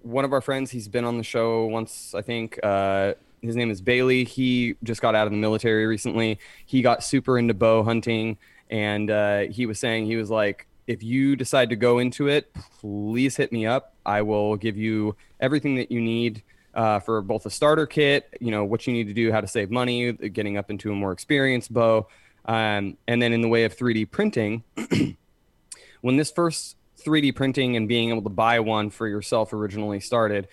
one 0.02 0.24
of 0.24 0.32
our 0.32 0.40
friends, 0.40 0.72
he's 0.72 0.88
been 0.88 1.04
on 1.04 1.16
the 1.16 1.24
show 1.24 1.64
once, 1.66 2.14
I 2.14 2.20
think. 2.20 2.58
Uh, 2.62 3.14
his 3.42 3.56
name 3.56 3.70
is 3.70 3.80
Bailey. 3.80 4.24
He 4.24 4.76
just 4.82 5.00
got 5.00 5.14
out 5.14 5.26
of 5.26 5.32
the 5.32 5.38
military 5.38 5.86
recently. 5.86 6.38
He 6.64 6.82
got 6.82 7.02
super 7.02 7.38
into 7.38 7.54
bow 7.54 7.82
hunting, 7.82 8.38
and 8.70 9.10
uh, 9.10 9.40
he 9.40 9.66
was 9.66 9.78
saying 9.78 10.06
he 10.06 10.16
was 10.16 10.30
like, 10.30 10.66
if 10.86 11.02
you 11.02 11.36
decide 11.36 11.70
to 11.70 11.76
go 11.76 11.98
into 11.98 12.28
it, 12.28 12.52
please 12.80 13.36
hit 13.36 13.52
me 13.52 13.66
up. 13.66 13.94
I 14.04 14.22
will 14.22 14.56
give 14.56 14.76
you 14.76 15.16
everything 15.40 15.76
that 15.76 15.90
you 15.90 16.00
need 16.00 16.42
uh, 16.74 17.00
for 17.00 17.22
both 17.22 17.46
a 17.46 17.50
starter 17.50 17.86
kit, 17.86 18.36
you 18.40 18.50
know, 18.50 18.64
what 18.64 18.86
you 18.86 18.92
need 18.92 19.08
to 19.08 19.14
do, 19.14 19.32
how 19.32 19.40
to 19.40 19.48
save 19.48 19.70
money, 19.70 20.12
getting 20.12 20.56
up 20.56 20.70
into 20.70 20.92
a 20.92 20.94
more 20.94 21.10
experienced 21.12 21.72
bow, 21.72 22.06
um, 22.44 22.96
and 23.08 23.20
then 23.20 23.32
in 23.32 23.40
the 23.40 23.48
way 23.48 23.64
of 23.64 23.76
3D 23.76 24.10
printing 24.10 24.62
when 26.02 26.16
this 26.16 26.30
first 26.30 26.76
3D 27.04 27.34
printing 27.34 27.76
and 27.76 27.88
being 27.88 28.10
able 28.10 28.22
to 28.22 28.28
buy 28.28 28.60
one 28.60 28.90
for 28.90 29.08
yourself 29.08 29.52
originally 29.52 30.00
started, 30.00 30.48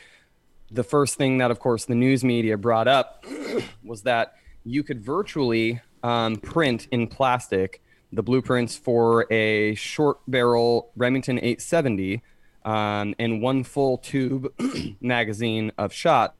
the 0.72 0.84
first 0.84 1.16
thing 1.16 1.38
that, 1.38 1.52
of 1.52 1.60
course, 1.60 1.86
the 1.86 1.96
news 1.96 2.24
media 2.24 2.58
brought 2.58 2.88
up 2.88 3.26
was 3.84 4.04
that 4.04 4.36
you 4.64 4.84
could 4.84 5.02
virtually 5.02 5.82
um, 6.04 6.38
print 6.38 6.88
in 6.92 7.08
plastic 7.08 7.82
the 8.14 8.24
blueprints 8.24 8.78
for 8.78 9.26
a 9.32 9.74
short 9.76 10.20
barrel 10.28 10.92
Remington 10.96 11.38
870 11.40 12.22
um, 12.64 13.16
and 13.18 13.42
one 13.42 13.64
full 13.64 13.98
tube 13.98 14.54
magazine 15.02 15.72
of 15.78 15.92
shots, 15.92 16.36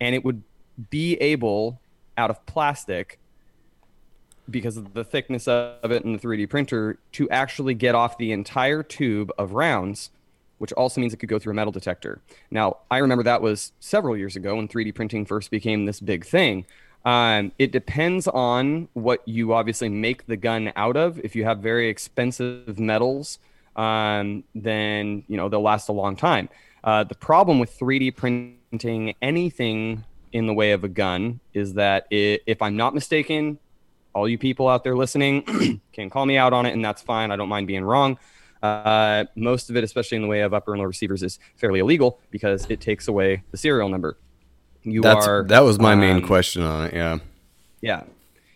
and 0.00 0.14
it 0.14 0.24
would 0.24 0.42
be 0.90 1.14
able, 1.14 1.80
out 2.18 2.28
of 2.28 2.44
plastic, 2.44 3.18
because 4.50 4.76
of 4.76 4.94
the 4.94 5.04
thickness 5.04 5.48
of 5.48 5.90
it 5.90 6.04
in 6.04 6.12
the 6.12 6.18
3D 6.18 6.48
printer 6.50 6.98
to 7.12 7.28
actually 7.30 7.74
get 7.74 7.94
off 7.94 8.18
the 8.18 8.32
entire 8.32 8.82
tube 8.82 9.32
of 9.38 9.52
rounds, 9.52 10.10
which 10.58 10.72
also 10.72 11.00
means 11.00 11.12
it 11.12 11.18
could 11.18 11.28
go 11.28 11.38
through 11.38 11.52
a 11.52 11.54
metal 11.54 11.72
detector. 11.72 12.20
Now, 12.50 12.78
I 12.90 12.98
remember 12.98 13.24
that 13.24 13.42
was 13.42 13.72
several 13.80 14.16
years 14.16 14.36
ago 14.36 14.56
when 14.56 14.68
3D 14.68 14.94
printing 14.94 15.26
first 15.26 15.50
became 15.50 15.84
this 15.84 16.00
big 16.00 16.24
thing. 16.24 16.66
Um, 17.04 17.52
it 17.58 17.70
depends 17.70 18.26
on 18.26 18.88
what 18.94 19.26
you 19.28 19.54
obviously 19.54 19.88
make 19.88 20.26
the 20.26 20.36
gun 20.36 20.72
out 20.74 20.96
of. 20.96 21.20
If 21.20 21.36
you 21.36 21.44
have 21.44 21.58
very 21.58 21.88
expensive 21.88 22.80
metals, 22.80 23.38
um, 23.76 24.42
then 24.54 25.22
you 25.28 25.36
know 25.36 25.48
they'll 25.48 25.62
last 25.62 25.88
a 25.88 25.92
long 25.92 26.16
time. 26.16 26.48
Uh, 26.82 27.04
the 27.04 27.14
problem 27.14 27.58
with 27.58 27.78
3D 27.78 28.16
printing 28.16 29.14
anything 29.22 30.04
in 30.32 30.46
the 30.46 30.52
way 30.52 30.72
of 30.72 30.82
a 30.84 30.88
gun 30.88 31.40
is 31.54 31.74
that 31.74 32.06
it, 32.10 32.42
if 32.46 32.60
I'm 32.60 32.76
not 32.76 32.94
mistaken, 32.94 33.58
all 34.14 34.28
you 34.28 34.38
people 34.38 34.68
out 34.68 34.82
there 34.82 34.96
listening 34.96 35.80
can 35.92 36.10
call 36.10 36.26
me 36.26 36.36
out 36.36 36.52
on 36.52 36.66
it, 36.66 36.72
and 36.72 36.84
that's 36.84 37.02
fine. 37.02 37.30
I 37.30 37.36
don't 37.36 37.48
mind 37.48 37.66
being 37.66 37.84
wrong. 37.84 38.18
Uh, 38.66 39.24
most 39.36 39.70
of 39.70 39.76
it, 39.76 39.84
especially 39.84 40.16
in 40.16 40.22
the 40.22 40.28
way 40.28 40.40
of 40.40 40.52
upper 40.54 40.72
and 40.72 40.80
lower 40.80 40.88
receivers, 40.88 41.22
is 41.22 41.38
fairly 41.56 41.80
illegal 41.80 42.20
because 42.30 42.66
it 42.70 42.80
takes 42.80 43.08
away 43.08 43.42
the 43.50 43.56
serial 43.56 43.88
number. 43.88 44.18
You 44.82 45.00
That's 45.02 45.26
are 45.26 45.44
that 45.44 45.60
was 45.60 45.78
my 45.78 45.94
main 45.94 46.16
um, 46.16 46.22
question 46.22 46.62
on 46.62 46.86
it. 46.86 46.94
Yeah. 46.94 47.18
yeah. 47.80 48.02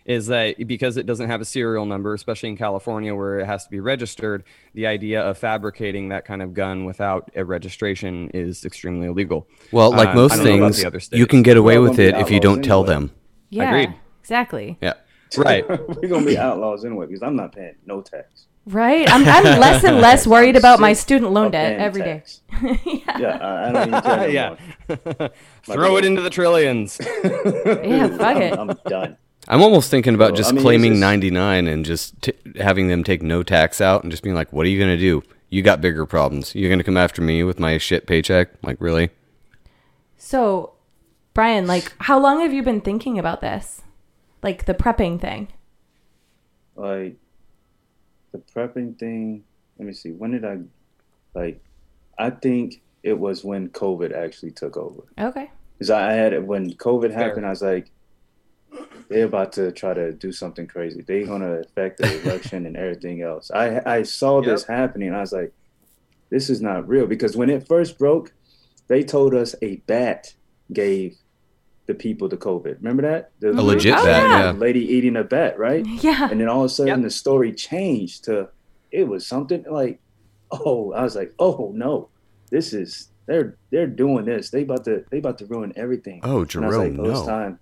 Is 0.06 0.26
that 0.28 0.66
because 0.66 0.96
it 0.96 1.06
doesn't 1.06 1.28
have 1.28 1.40
a 1.40 1.44
serial 1.44 1.86
number, 1.86 2.14
especially 2.14 2.48
in 2.48 2.56
California 2.56 3.14
where 3.14 3.40
it 3.40 3.46
has 3.46 3.64
to 3.64 3.70
be 3.70 3.80
registered, 3.80 4.44
the 4.74 4.86
idea 4.86 5.20
of 5.22 5.38
fabricating 5.38 6.08
that 6.08 6.24
kind 6.24 6.40
of 6.42 6.54
gun 6.54 6.84
without 6.84 7.30
a 7.36 7.44
registration 7.44 8.30
is 8.30 8.64
extremely 8.64 9.06
illegal. 9.08 9.46
Well, 9.72 9.90
like 9.90 10.08
Um, 10.10 10.16
most 10.16 10.32
I 10.32 10.36
don't 10.36 10.44
know 10.46 10.66
about 10.66 10.74
things, 10.74 11.10
you 11.12 11.26
can 11.26 11.42
get 11.42 11.56
away 11.56 11.78
with 11.78 11.98
it 11.98 12.14
if 12.16 12.30
you 12.30 12.40
don't 12.40 12.58
outlaws 12.58 12.66
tell 12.66 12.80
anyway. 12.80 12.94
them. 12.94 13.10
Yeah, 13.50 13.68
Agreed. 13.68 13.94
exactly. 14.20 14.78
Yeah. 14.80 14.94
Right. 15.36 15.68
We're 15.68 16.08
gonna 16.08 16.26
be 16.26 16.38
outlaws 16.38 16.84
anyway 16.84 17.06
because 17.06 17.22
I'm 17.22 17.36
not 17.36 17.54
paying 17.54 17.74
no 17.86 18.00
tax. 18.02 18.46
Right? 18.66 19.10
I'm, 19.10 19.22
I'm 19.26 19.58
less 19.58 19.82
and 19.84 20.00
less 20.00 20.26
worried 20.26 20.54
about 20.56 20.78
my 20.80 20.92
student 20.92 21.32
loan 21.32 21.50
debt 21.50 21.78
paying 21.78 21.80
every 21.80 22.02
day. 22.02 22.18
tax. 22.18 22.40
Yeah, 23.18 23.38
I, 23.38 23.68
I 23.68 23.72
don't 23.72 23.88
even 23.88 24.02
care 24.02 24.28
yeah. 24.30 25.28
Throw 25.64 25.96
it 25.96 26.04
into 26.04 26.20
the 26.20 26.30
trillions. 26.30 26.98
Yeah, 27.00 28.08
fuck 28.16 28.36
it. 28.36 28.52
I'm, 28.52 28.70
I'm 28.70 28.78
done. 28.86 29.16
I'm 29.48 29.62
almost 29.62 29.90
thinking 29.90 30.14
about 30.14 30.30
So, 30.30 30.36
just 30.36 30.50
I 30.50 30.52
mean, 30.52 30.62
claiming 30.62 30.92
just- 30.92 31.00
99 31.00 31.66
and 31.68 31.84
just 31.84 32.20
t- 32.22 32.32
having 32.60 32.88
them 32.88 33.02
take 33.02 33.22
no 33.22 33.42
tax 33.42 33.80
out 33.80 34.02
and 34.02 34.10
just 34.10 34.22
being 34.22 34.34
like, 34.36 34.52
"What 34.52 34.66
are 34.66 34.68
you 34.68 34.78
gonna 34.78 34.98
do? 34.98 35.22
You 35.48 35.62
got 35.62 35.80
bigger 35.80 36.06
problems. 36.06 36.54
You're 36.54 36.70
gonna 36.70 36.84
come 36.84 36.96
after 36.98 37.22
me 37.22 37.42
with 37.42 37.58
my 37.58 37.78
shit 37.78 38.06
paycheck? 38.06 38.50
Like, 38.62 38.76
really?" 38.80 39.10
So, 40.18 40.74
Brian, 41.34 41.66
like, 41.66 41.92
how 42.00 42.18
long 42.20 42.40
have 42.42 42.52
you 42.52 42.62
been 42.62 42.80
thinking 42.82 43.18
about 43.18 43.40
this? 43.40 43.82
Like 44.42 44.66
the 44.66 44.74
prepping 44.74 45.20
thing? 45.20 45.48
Like 46.76 47.16
the 48.32 48.38
prepping 48.38 48.98
thing. 48.98 49.44
Let 49.78 49.86
me 49.86 49.92
see. 49.92 50.10
When 50.10 50.32
did 50.32 50.44
I 50.44 50.58
like? 51.34 51.62
I 52.18 52.30
think 52.30 52.82
it 53.02 53.18
was 53.18 53.44
when 53.44 53.68
COVID 53.70 54.14
actually 54.14 54.52
took 54.52 54.76
over. 54.76 55.02
Okay. 55.18 55.50
Because 55.72 55.90
I 55.90 56.12
had 56.12 56.32
it 56.32 56.44
when 56.44 56.72
COVID 56.74 57.10
happened, 57.10 57.46
I 57.46 57.50
was 57.50 57.62
like, 57.62 57.90
they're 59.08 59.24
about 59.24 59.52
to 59.54 59.72
try 59.72 59.94
to 59.94 60.12
do 60.12 60.30
something 60.32 60.66
crazy. 60.66 61.02
They're 61.02 61.26
gonna 61.26 61.60
affect 61.60 61.98
the 61.98 62.20
election 62.22 62.66
and 62.66 62.76
everything 62.76 63.22
else. 63.22 63.50
I 63.50 63.80
I 63.86 64.02
saw 64.02 64.42
this 64.42 64.64
happening. 64.64 65.14
I 65.14 65.20
was 65.20 65.32
like, 65.32 65.52
this 66.30 66.50
is 66.50 66.60
not 66.60 66.88
real. 66.88 67.06
Because 67.06 67.36
when 67.36 67.50
it 67.50 67.66
first 67.66 67.98
broke, 67.98 68.32
they 68.88 69.02
told 69.02 69.34
us 69.34 69.54
a 69.62 69.76
bat 69.86 70.34
gave 70.72 71.16
the 71.90 71.94
people 71.94 72.28
the 72.28 72.36
COVID. 72.36 72.76
Remember 72.82 73.02
that? 73.02 73.32
The, 73.40 73.50
A 73.50 73.60
legit 73.60 73.94
Oh, 73.94 74.04
bat, 74.04 74.22
yeah. 74.30 74.44
yeah. 74.44 74.50
lady 74.52 74.80
eating 74.94 75.16
a 75.16 75.24
bat, 75.24 75.58
right? 75.58 75.84
Yeah. 76.08 76.28
And 76.30 76.40
then 76.40 76.48
all 76.48 76.60
of 76.64 76.70
a 76.70 76.74
sudden 76.74 76.88
Yep. 76.88 77.02
the 77.02 77.10
story 77.10 77.52
changed 77.52 78.24
to 78.24 78.48
it 78.92 79.06
was 79.06 79.26
something 79.26 79.64
like, 79.70 80.00
oh, 80.50 80.92
I 80.92 81.02
was 81.02 81.14
like, 81.16 81.32
oh 81.38 81.72
no, 81.74 82.08
this 82.50 82.72
is 82.72 83.08
they're 83.26 83.56
they're 83.70 83.86
doing 84.04 84.24
this. 84.24 84.50
They 84.50 84.62
about 84.62 84.84
to 84.84 85.04
they 85.10 85.18
about 85.18 85.38
to 85.38 85.46
ruin 85.46 85.72
everything. 85.76 86.20
Oh, 86.22 86.42
And 86.54 86.64
I 86.64 86.68
like, 86.68 86.92
Jerome, 86.94 87.00
oh, 87.00 87.12
no. 87.12 87.26
time. 87.26 87.58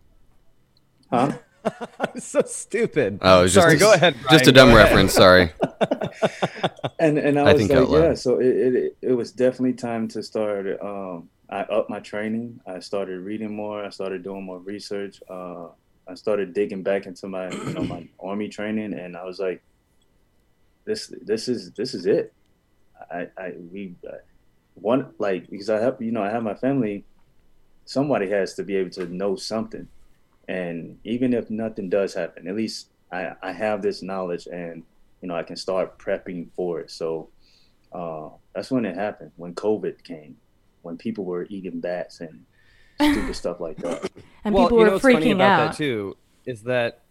Huh? 1.11 1.33
so 2.19 2.43
stupid. 2.47 3.19
Oh, 3.23 3.41
it 3.41 3.43
was 3.43 3.53
Sorry, 3.55 3.73
just 3.77 3.83
go 3.85 3.93
ahead. 3.93 4.14
Just 4.31 4.47
a 4.47 4.53
dumb 4.53 4.73
reference. 4.75 5.12
Sorry. 5.12 5.51
and 6.99 7.19
and 7.19 7.38
I 7.38 7.43
I 7.51 7.53
was 7.53 7.67
think 7.67 7.73
like, 7.73 7.88
yeah. 8.03 8.14
So 8.14 8.38
it, 8.41 8.47
it 8.47 8.97
it 9.03 9.12
was 9.12 9.33
definitely 9.33 9.75
time 9.75 10.09
to 10.09 10.23
start. 10.23 10.67
Um, 10.81 11.29
I 11.51 11.61
upped 11.61 11.91
my 11.91 12.01
training. 12.01 12.61
I 12.67 12.81
started 12.81 13.21
reading 13.21 13.55
more. 13.55 13.85
I 13.85 13.91
started 13.91 14.23
doing 14.23 14.45
more 14.45 14.59
research. 14.59 15.21
Uh, 15.29 15.69
I 16.07 16.15
started 16.15 16.53
digging 16.53 16.83
back 16.83 17.07
into 17.07 17.29
my 17.29 17.51
you 17.51 17.73
know 17.75 17.83
my 17.83 18.09
army 18.21 18.49
training, 18.49 18.95
and 18.95 19.17
I 19.17 19.25
was 19.25 19.39
like, 19.39 19.63
this 20.85 21.13
this 21.23 21.49
is 21.49 21.73
this 21.73 21.95
is 21.95 22.07
it. 22.07 22.33
I 23.11 23.29
I 23.37 23.53
we 23.73 23.95
uh, 24.07 24.17
one 24.75 25.13
like 25.19 25.49
because 25.51 25.71
I 25.71 25.81
have 25.81 26.01
you 26.01 26.13
know 26.13 26.23
I 26.23 26.31
have 26.31 26.43
my 26.43 26.55
family. 26.55 27.05
Somebody 27.85 28.29
has 28.29 28.53
to 28.55 28.63
be 28.63 28.77
able 28.77 28.91
to 28.91 29.07
know 29.07 29.37
something, 29.37 29.89
and 30.49 30.99
even 31.05 31.33
if 31.33 31.49
nothing 31.49 31.89
does 31.89 32.15
happen, 32.15 32.47
at 32.47 32.55
least 32.55 32.89
I 33.11 33.33
I 33.43 33.53
have 33.53 33.81
this 33.81 34.03
knowledge 34.03 34.47
and 34.47 34.85
you 35.21 35.29
know, 35.29 35.35
I 35.35 35.43
can 35.43 35.57
start 35.57 35.99
prepping 35.99 36.49
for 36.55 36.81
it. 36.81 36.91
So 36.91 37.29
uh, 37.93 38.29
that's 38.55 38.71
when 38.71 38.85
it 38.85 38.95
happened, 38.95 39.33
when 39.37 39.55
COVID 39.55 40.03
came, 40.05 40.37
when 40.88 40.96
people 40.96 41.24
were 41.24 41.46
eating 41.48 41.81
bats 41.81 42.20
and 42.20 42.44
stupid 43.01 43.35
stuff 43.37 43.61
like 43.61 43.77
that. 43.77 44.11
And 44.44 44.55
well, 44.55 44.64
people 44.64 44.79
you 44.79 44.81
were 44.81 44.87
know 44.87 44.92
what's 44.94 45.03
funny 45.03 45.27
freaking 45.27 45.35
about 45.35 45.61
out. 45.61 45.70
that 45.70 45.77
too 45.77 46.16
is 46.44 46.62
that 46.62 47.03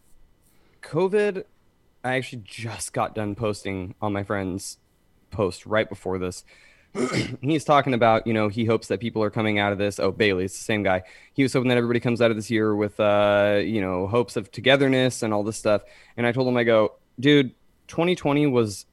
COVID. 0.81 1.45
I 2.03 2.15
actually 2.15 2.43
just 2.45 2.93
got 2.93 3.15
done 3.15 3.35
posting 3.35 3.93
on 4.01 4.13
my 4.13 4.23
friend's 4.23 4.77
post 5.29 5.65
right 5.65 5.89
before 5.89 6.17
this. 6.17 6.45
He's 7.41 7.65
talking 7.65 7.93
about, 7.93 8.25
you 8.25 8.33
know, 8.33 8.47
he 8.47 8.63
hopes 8.65 8.87
that 8.87 8.99
people 8.99 9.21
are 9.23 9.29
coming 9.29 9.59
out 9.59 9.73
of 9.73 9.77
this. 9.77 9.99
Oh, 9.99 10.11
Bailey, 10.11 10.45
it's 10.45 10.57
the 10.57 10.63
same 10.63 10.83
guy. 10.83 11.03
He 11.33 11.43
was 11.43 11.51
hoping 11.51 11.67
that 11.67 11.77
everybody 11.77 11.99
comes 11.99 12.21
out 12.21 12.31
of 12.31 12.37
this 12.37 12.49
year 12.49 12.73
with, 12.75 12.97
uh, 12.99 13.59
you 13.61 13.81
know, 13.81 14.07
hopes 14.07 14.37
of 14.37 14.51
togetherness 14.51 15.21
and 15.21 15.33
all 15.33 15.43
this 15.43 15.57
stuff. 15.57 15.81
And 16.15 16.25
I 16.25 16.31
told 16.31 16.47
him, 16.47 16.55
I 16.55 16.63
go, 16.63 16.93
dude, 17.19 17.53
2020 17.87 18.47
was 18.47 18.85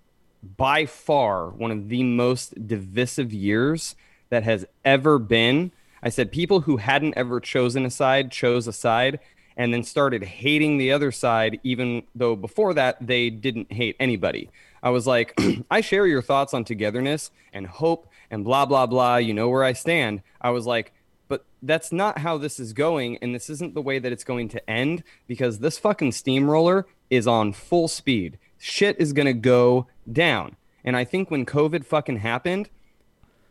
by 0.57 0.87
far 0.87 1.51
one 1.51 1.71
of 1.71 1.89
the 1.89 2.03
most 2.03 2.67
divisive 2.67 3.33
years 3.33 3.95
that 4.35 4.43
has 4.43 4.67
ever 4.85 5.21
been. 5.21 5.71
I 6.03 6.09
said 6.09 6.33
people 6.33 6.63
who 6.63 6.79
hadn't 6.79 7.17
ever 7.17 7.39
chosen 7.39 7.87
a 7.87 7.91
side 7.91 8.33
chose 8.33 8.67
a 8.67 8.73
side 8.73 9.21
and 9.57 9.73
then 9.73 9.85
started 9.85 10.25
hating 10.25 10.77
the 10.77 10.91
other 10.91 11.13
side, 11.13 11.61
even 11.63 12.03
though 12.17 12.35
before 12.35 12.75
that 12.75 12.97
they 13.01 13.31
didn't 13.31 13.73
hate 13.73 13.95
anybody. 14.01 14.51
I 14.83 14.91
was 14.91 15.07
like, 15.07 15.39
I 15.71 15.83
share 15.83 16.09
your 16.09 16.21
thoughts 16.21 16.53
on 16.53 16.65
togetherness 16.65 17.31
and 17.53 17.65
hope 17.65 18.09
and 18.29 18.43
blah, 18.43 18.67
blah, 18.67 18.87
blah. 18.87 19.19
You 19.19 19.35
know 19.35 19.49
where 19.49 19.63
I 19.63 19.73
stand. 19.73 20.23
I 20.41 20.51
was 20.51 20.67
like, 20.67 20.93
but 21.29 21.45
that's 21.63 21.93
not 21.93 22.19
how 22.19 22.37
this 22.37 22.59
is 22.59 22.73
going. 22.73 23.19
And 23.19 23.33
this 23.33 23.49
isn't 23.49 23.75
the 23.75 23.83
way 23.83 24.01
that 24.01 24.11
it's 24.11 24.25
going 24.25 24.49
to 24.49 24.69
end 24.69 25.05
because 25.29 25.61
this 25.61 25.79
fucking 25.79 26.11
steamroller 26.11 26.87
is 27.09 27.29
on 27.29 27.53
full 27.53 27.87
speed. 27.87 28.37
Shit 28.59 28.97
is 28.99 29.13
going 29.13 29.27
to 29.27 29.33
go 29.33 29.87
down. 30.11 30.57
And 30.83 30.97
I 30.97 31.05
think 31.05 31.31
when 31.31 31.47
COVID 31.47 31.85
fucking 31.85 32.17
happened, 32.17 32.69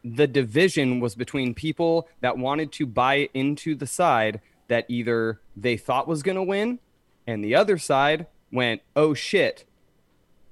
the 0.04 0.28
division 0.28 1.00
was 1.00 1.16
between 1.16 1.54
people 1.54 2.08
that 2.22 2.38
wanted 2.38 2.72
to 2.74 2.86
buy 2.86 3.30
into 3.34 3.76
the 3.76 3.88
side 3.88 4.42
that 4.68 4.86
either 4.90 5.40
they 5.56 5.78
thought 5.78 6.08
was 6.08 6.24
going 6.24 6.36
to 6.36 6.44
win 6.44 6.80
and 7.26 7.44
the 7.44 7.56
other 7.56 7.78
side 7.78 8.28
went, 8.52 8.82
oh 8.96 9.14
shit, 9.14 9.66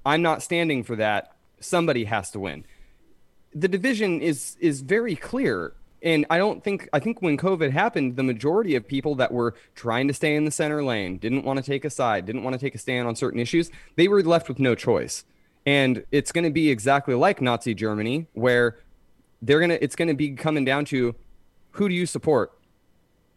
I'm 0.04 0.22
not 0.22 0.42
standing 0.42 0.82
for 0.82 0.96
that. 0.96 1.32
Somebody 1.60 2.04
has 2.04 2.30
to 2.32 2.40
win. 2.40 2.64
The 3.54 3.68
division 3.68 4.20
is 4.20 4.56
is 4.60 4.80
very 4.80 5.14
clear. 5.14 5.74
And 6.02 6.26
I 6.30 6.38
don't 6.38 6.64
think 6.64 6.88
I 6.92 6.98
think 6.98 7.22
when 7.22 7.36
COVID 7.36 7.70
happened, 7.70 8.16
the 8.16 8.24
majority 8.24 8.74
of 8.74 8.88
people 8.88 9.14
that 9.16 9.30
were 9.30 9.54
trying 9.74 10.08
to 10.08 10.14
stay 10.14 10.34
in 10.34 10.44
the 10.44 10.50
center 10.50 10.82
lane, 10.82 11.18
didn't 11.18 11.44
want 11.44 11.58
to 11.58 11.64
take 11.64 11.84
a 11.84 11.90
side, 11.90 12.26
didn't 12.26 12.42
want 12.42 12.54
to 12.54 12.58
take 12.58 12.74
a 12.74 12.78
stand 12.78 13.06
on 13.06 13.14
certain 13.14 13.38
issues, 13.38 13.70
they 13.96 14.08
were 14.08 14.22
left 14.22 14.48
with 14.48 14.58
no 14.58 14.74
choice. 14.74 15.24
And 15.64 16.04
it's 16.10 16.32
going 16.32 16.44
to 16.44 16.50
be 16.50 16.70
exactly 16.70 17.14
like 17.14 17.40
Nazi 17.40 17.72
Germany, 17.72 18.26
where 18.32 18.78
they're 19.42 19.60
gonna 19.60 19.78
it's 19.80 19.96
to 19.96 20.14
be 20.14 20.30
coming 20.30 20.64
down 20.64 20.84
to 20.86 21.14
who 21.72 21.88
do 21.88 21.94
you 21.94 22.06
support? 22.06 22.52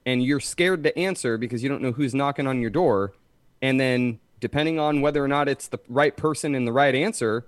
And 0.05 0.23
you're 0.23 0.39
scared 0.39 0.83
to 0.83 0.97
answer 0.97 1.37
because 1.37 1.63
you 1.63 1.69
don't 1.69 1.81
know 1.81 1.91
who's 1.91 2.13
knocking 2.13 2.45
on 2.45 2.61
your 2.61 2.69
door. 2.69 3.13
And 3.61 3.79
then 3.79 4.19
depending 4.39 4.79
on 4.79 5.01
whether 5.01 5.23
or 5.23 5.27
not 5.27 5.49
it's 5.49 5.67
the 5.67 5.79
right 5.89 6.15
person 6.15 6.53
and 6.53 6.67
the 6.67 6.71
right 6.71 6.93
answer 6.93 7.45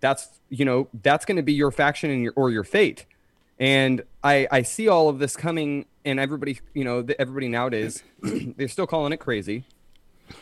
that's 0.00 0.28
you 0.50 0.64
know 0.64 0.88
that's 1.02 1.24
going 1.24 1.36
to 1.36 1.42
be 1.42 1.54
your 1.54 1.70
faction 1.70 2.10
and 2.10 2.22
your 2.22 2.32
or 2.36 2.50
your 2.50 2.64
fate. 2.64 3.06
And 3.58 4.02
i 4.22 4.46
i 4.50 4.62
see 4.62 4.88
all 4.88 5.08
of 5.08 5.18
this 5.18 5.36
coming 5.36 5.86
and 6.04 6.20
everybody 6.20 6.60
you 6.74 6.84
know 6.84 7.02
the, 7.02 7.18
everybody 7.20 7.48
nowadays 7.48 8.02
they're 8.22 8.68
still 8.68 8.86
calling 8.86 9.12
it 9.12 9.18
crazy. 9.18 9.64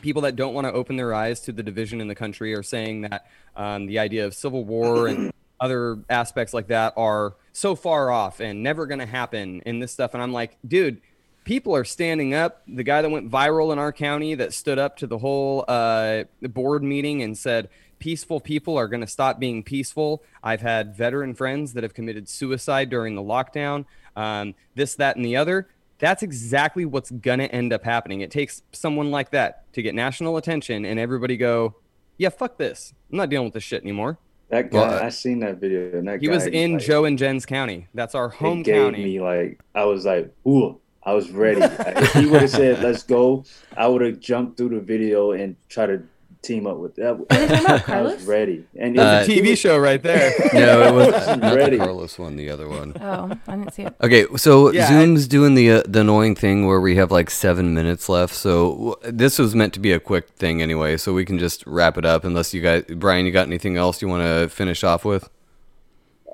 People 0.00 0.22
that 0.22 0.34
don't 0.34 0.54
want 0.54 0.66
to 0.66 0.72
open 0.72 0.96
their 0.96 1.14
eyes 1.14 1.40
to 1.40 1.52
the 1.52 1.62
division 1.62 2.00
in 2.00 2.08
the 2.08 2.14
country 2.14 2.54
are 2.54 2.62
saying 2.62 3.02
that 3.02 3.26
um, 3.54 3.86
the 3.86 3.98
idea 3.98 4.26
of 4.26 4.34
civil 4.34 4.64
war 4.64 5.06
and 5.06 5.32
other 5.60 5.98
aspects 6.10 6.52
like 6.52 6.68
that 6.68 6.94
are 6.96 7.34
so 7.52 7.74
far 7.74 8.10
off 8.10 8.40
and 8.40 8.62
never 8.62 8.86
going 8.86 8.98
to 8.98 9.06
happen 9.06 9.62
in 9.64 9.78
this 9.78 9.92
stuff. 9.92 10.14
And 10.14 10.22
I'm 10.22 10.32
like, 10.32 10.56
dude, 10.66 11.00
people 11.44 11.76
are 11.76 11.84
standing 11.84 12.34
up. 12.34 12.62
The 12.66 12.82
guy 12.82 13.02
that 13.02 13.10
went 13.10 13.30
viral 13.30 13.72
in 13.72 13.78
our 13.78 13.92
county 13.92 14.34
that 14.34 14.52
stood 14.52 14.78
up 14.78 14.96
to 14.98 15.06
the 15.06 15.18
whole 15.18 15.64
uh, 15.68 16.24
board 16.42 16.82
meeting 16.82 17.22
and 17.22 17.36
said, 17.36 17.68
peaceful 17.98 18.40
people 18.40 18.76
are 18.76 18.88
going 18.88 19.00
to 19.00 19.06
stop 19.06 19.38
being 19.38 19.62
peaceful. 19.62 20.22
I've 20.42 20.60
had 20.60 20.94
veteran 20.96 21.34
friends 21.34 21.72
that 21.74 21.84
have 21.84 21.94
committed 21.94 22.28
suicide 22.28 22.90
during 22.90 23.14
the 23.14 23.22
lockdown, 23.22 23.86
um, 24.16 24.54
this, 24.74 24.96
that, 24.96 25.16
and 25.16 25.24
the 25.24 25.36
other. 25.36 25.68
That's 25.98 26.22
exactly 26.22 26.84
what's 26.84 27.10
going 27.10 27.38
to 27.38 27.50
end 27.50 27.72
up 27.72 27.84
happening. 27.84 28.20
It 28.20 28.30
takes 28.30 28.62
someone 28.72 29.10
like 29.10 29.30
that 29.30 29.72
to 29.74 29.82
get 29.82 29.94
national 29.94 30.36
attention 30.36 30.84
and 30.84 30.98
everybody 30.98 31.36
go, 31.36 31.76
yeah, 32.18 32.28
fuck 32.28 32.58
this. 32.58 32.92
I'm 33.10 33.16
not 33.16 33.30
dealing 33.30 33.46
with 33.46 33.54
this 33.54 33.62
shit 33.62 33.82
anymore. 33.82 34.18
That 34.50 34.70
guy, 34.70 34.78
Well, 34.78 35.02
I 35.02 35.08
seen 35.08 35.40
that 35.40 35.56
video, 35.58 35.98
and 35.98 36.06
that 36.08 36.20
He 36.20 36.26
guy, 36.28 36.34
was 36.34 36.46
in 36.46 36.74
like, 36.74 36.82
Joe 36.82 37.04
and 37.06 37.18
Jen's 37.18 37.46
county. 37.46 37.88
That's 37.94 38.14
our 38.14 38.28
home 38.28 38.60
it 38.60 38.64
gave 38.64 38.74
county. 38.76 39.04
me 39.04 39.20
like 39.20 39.60
I 39.74 39.84
was 39.84 40.04
like, 40.04 40.32
ooh, 40.46 40.78
I 41.02 41.12
was 41.14 41.30
ready. 41.44 41.60
if 41.62 42.12
he 42.12 42.26
would 42.26 42.42
have 42.42 42.50
said, 42.50 42.82
"Let's 42.82 43.02
go," 43.02 43.44
I 43.76 43.86
would 43.88 44.02
have 44.02 44.20
jumped 44.20 44.56
through 44.56 44.70
the 44.70 44.80
video 44.80 45.32
and 45.32 45.56
try 45.68 45.86
to 45.86 46.02
team 46.44 46.66
up 46.66 46.76
with 46.76 46.94
that. 46.96 47.12
Are 47.12 47.24
they 47.26 47.46
talking 47.48 47.64
about 47.64 47.88
I 47.98 48.02
was 48.02 48.22
ready, 48.24 48.64
and 48.76 48.94
it 48.96 49.00
Uh, 49.00 49.18
was, 49.18 49.26
he 49.26 49.40
TV 49.40 49.50
was- 49.50 49.58
show 49.58 49.78
right 49.78 50.02
there. 50.02 50.32
No, 50.54 50.82
it 50.82 50.92
was 50.94 51.28
I'm 51.28 51.40
not 51.46 51.56
ready. 51.56 51.76
the 51.78 51.84
Carlos 51.84 52.18
one, 52.18 52.36
the 52.36 52.50
other 52.50 52.68
one. 52.68 52.92
Oh, 53.00 53.36
I 53.48 53.56
didn't 53.56 53.72
see 53.74 53.82
it. 53.82 53.94
Okay, 54.02 54.26
so 54.36 54.70
Yeah, 54.72 54.86
Zoom's 54.86 55.26
doing 55.26 55.54
the 55.54 55.70
uh, 55.70 55.82
the 55.88 56.00
annoying 56.00 56.34
thing 56.36 56.66
where 56.66 56.80
we 56.80 56.94
have 56.96 57.10
like 57.10 57.30
seven 57.30 57.74
minutes 57.74 58.08
left. 58.08 58.34
So 58.34 58.70
w- 58.74 58.96
this 59.20 59.38
was 59.38 59.54
meant 59.54 59.72
to 59.74 59.80
be 59.80 59.92
a 59.92 60.00
quick 60.00 60.28
thing 60.30 60.62
anyway, 60.62 60.96
so 60.96 61.12
we 61.12 61.24
can 61.24 61.38
just 61.38 61.66
wrap 61.66 61.98
it 61.98 62.04
up. 62.04 62.24
Unless 62.24 62.54
you 62.54 62.60
guys, 62.60 62.84
Brian, 62.96 63.26
you 63.26 63.32
got 63.32 63.46
anything 63.48 63.76
else 63.76 64.00
you 64.02 64.08
want 64.08 64.22
to 64.22 64.48
finish 64.48 64.84
off 64.84 65.04
with? 65.04 65.28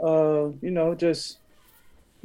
uh, 0.03 0.49
you 0.63 0.71
know, 0.71 0.95
just 0.95 1.39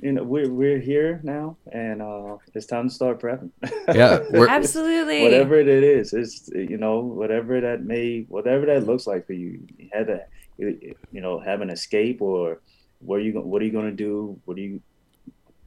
you 0.02 0.12
know, 0.12 0.24
we're 0.24 0.52
we're 0.52 0.80
here 0.80 1.20
now, 1.24 1.58
and 1.72 2.02
uh, 2.02 2.38
it's 2.54 2.66
time 2.66 2.90
to 2.90 2.94
start 2.94 3.20
prepping. 3.20 3.52
Yeah, 3.94 4.20
we're- 4.32 4.50
Absolutely. 4.50 5.24
whatever 5.24 5.56
it 5.60 5.68
is, 5.68 6.14
it's 6.14 6.50
you 6.54 6.78
know, 6.78 7.00
whatever 7.00 7.62
that 7.62 7.84
may, 7.84 8.26
whatever 8.28 8.66
that 8.66 8.86
looks 8.86 9.08
like 9.08 9.26
for 9.26 9.34
you. 9.34 9.66
You 9.78 9.90
had 9.94 10.08
to, 10.08 10.20
you 10.58 10.96
you 11.12 11.22
know, 11.22 11.40
have 11.40 11.62
an 11.62 11.70
escape 11.70 12.22
or 12.22 12.62
where 13.00 13.20
you 13.20 13.34
what 13.40 13.62
are 13.62 13.66
you 13.66 13.72
going 13.72 13.90
to 13.90 13.96
do? 13.96 14.40
What 14.46 14.58
do 14.58 14.64
you 14.64 14.82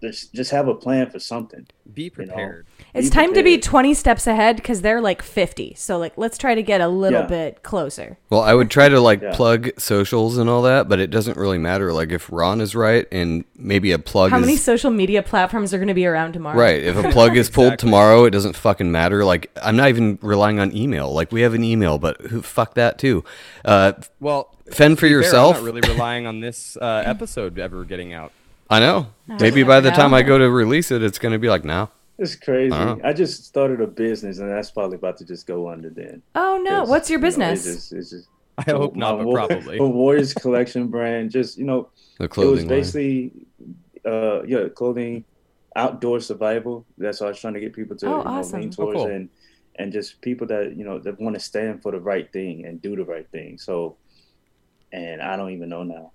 just 0.00 0.32
just 0.32 0.50
have 0.52 0.68
a 0.68 0.74
plan 0.74 1.11
for 1.11 1.18
something. 1.18 1.66
Be 1.92 2.04
know. 2.04 2.11
prepared. 2.26 2.66
It's 2.94 3.08
Be 3.08 3.14
time 3.14 3.34
to 3.34 3.42
be 3.42 3.58
20 3.58 3.94
steps 3.94 4.26
ahead 4.26 4.56
because 4.56 4.82
they're 4.82 5.00
like 5.00 5.22
50. 5.22 5.74
So, 5.76 5.98
like, 5.98 6.12
let's 6.16 6.37
try 6.38 6.54
to 6.54 6.62
get 6.62 6.80
a 6.80 6.88
little 6.88 7.20
Yeah. 7.22 7.26
bit 7.26 7.62
closer. 7.62 8.18
Well, 8.30 8.40
I 8.42 8.54
would 8.54 8.70
try 8.70 8.88
to 8.88 9.00
like 9.00 9.20
Yeah. 9.22 9.34
plug 9.34 9.70
socials 9.78 10.37
and 10.38 10.48
all 10.50 10.62
that, 10.62 10.88
but 10.88 11.00
it 11.00 11.11
doesn't 11.11 11.37
really 11.37 11.58
matter. 11.58 11.92
Like 11.92 12.12
if 12.12 12.30
Ron 12.30 12.61
is 12.61 12.74
right 12.76 13.06
and 13.11 13.44
maybe 13.56 13.90
a 13.92 13.98
plug 13.98 14.30
How 14.30 14.37
is 14.38 14.42
many 14.42 14.56
social 14.56 14.90
media 14.90 15.22
platforms 15.22 15.72
are 15.74 15.78
going 15.78 15.88
to 15.88 15.94
be 15.94 16.06
around 16.06 16.32
tomorrow? 16.32 16.58
right. 16.58 16.82
If 16.82 16.96
a 16.96 17.11
plug 17.11 17.37
is 17.37 17.48
pulled 17.50 17.68
Exactly. 17.74 17.87
tomorrow, 17.88 18.24
it 18.24 18.30
doesn't 18.30 18.54
fucking 18.56 18.92
matter. 18.92 19.24
Like 19.24 19.50
I'm 19.62 19.76
not 19.76 19.88
even 19.88 20.18
relying 20.22 20.61
on 20.61 20.76
email. 20.76 21.12
Like 21.12 21.32
we 21.32 21.40
have 21.42 21.54
an 21.54 21.64
email, 21.64 21.98
but 21.98 22.20
who 22.22 22.42
fuck 22.42 22.74
that 22.74 22.98
too. 22.98 23.24
Uh, 23.64 23.92
Well, 24.20 24.54
fend 24.70 24.98
for 24.98 25.06
to 25.06 25.08
be 25.08 25.08
fair, 25.14 25.18
yourself. 25.22 25.56
I'm 25.56 25.64
not 25.64 25.72
really 25.74 25.88
relying 25.88 26.26
on 26.26 26.40
this 26.40 26.76
uh, 26.80 27.02
episode 27.06 27.58
ever 27.58 27.84
getting 27.84 28.12
out. 28.12 28.32
I 28.70 28.81
know. 28.81 29.07
Maybe 29.26 29.62
by 29.62 29.81
the 29.81 29.90
time. 29.90 30.12
I 30.14 30.22
go 30.22 30.38
to 30.38 30.50
release 30.50 30.90
it, 30.90 31.02
it's 31.02 31.18
gonna 31.18 31.38
be 31.38 31.48
like 31.48 31.64
now. 31.64 31.90
It's 32.18 32.35
crazy. 32.35 32.72
Uh-huh. 32.72 32.96
I 33.04 33.12
just 33.12 33.44
started 33.44 33.81
a 33.81 33.87
business, 33.87 34.38
and 34.38 34.50
that's 34.50 34.70
probably 34.72 34.96
about 34.96 35.16
to 35.18 35.24
just 35.24 35.46
go 35.46 35.68
under 35.70 35.88
then. 35.88 36.20
Oh, 36.35 36.61
no! 36.62 36.83
What's 36.85 37.09
your 37.09 37.18
you 37.18 37.22
know, 37.22 37.26
business? 37.28 37.66
it's 37.66 37.74
just, 37.76 37.92
it's 37.92 38.11
just 38.11 38.28
I 38.59 38.72
hope 38.72 38.96
not, 38.96 39.18
but 39.22 39.33
probably. 39.33 39.78
a 39.81 39.87
Warriors 39.87 40.35
collection 40.35 40.88
brand. 40.88 41.31
Just 41.31 41.57
you 41.59 41.64
know, 41.64 41.90
The 42.18 42.24
it 42.24 42.28
was 42.28 42.35
clothing 42.35 42.59
line. 42.68 42.68
basically, 42.68 43.33
uh, 44.04 44.42
yeah, 44.42 44.68
clothing, 44.68 45.24
outdoor 45.76 46.18
survival. 46.20 46.85
That's 46.98 47.20
what 47.20 47.26
I 47.26 47.31
was 47.31 47.40
trying 47.40 47.54
to 47.54 47.61
get 47.61 47.72
people 47.72 47.96
to 47.98 48.07
Oh, 48.07 48.18
you 48.18 48.24
know, 48.24 48.31
awesome. 48.31 48.61
lean 48.62 48.74
Oh, 48.78 48.92
cool. 48.92 49.07
and 49.07 49.28
and 49.76 49.92
just 49.92 50.20
people 50.20 50.46
that 50.48 50.76
you 50.76 50.85
know 50.85 50.98
that 50.98 51.20
want 51.20 51.35
to 51.37 51.40
stand 51.40 51.83
for 51.83 51.92
the 51.92 52.00
right 52.00 52.31
thing 52.33 52.66
and 52.66 52.83
do 52.83 52.96
the 52.96 53.04
right 53.04 53.28
thing. 53.31 53.59
So, 53.59 53.96
and 54.92 55.22
I 55.22 55.37
don't 55.37 55.50
even 55.52 55.68
know 55.68 55.85
now. 55.85 56.11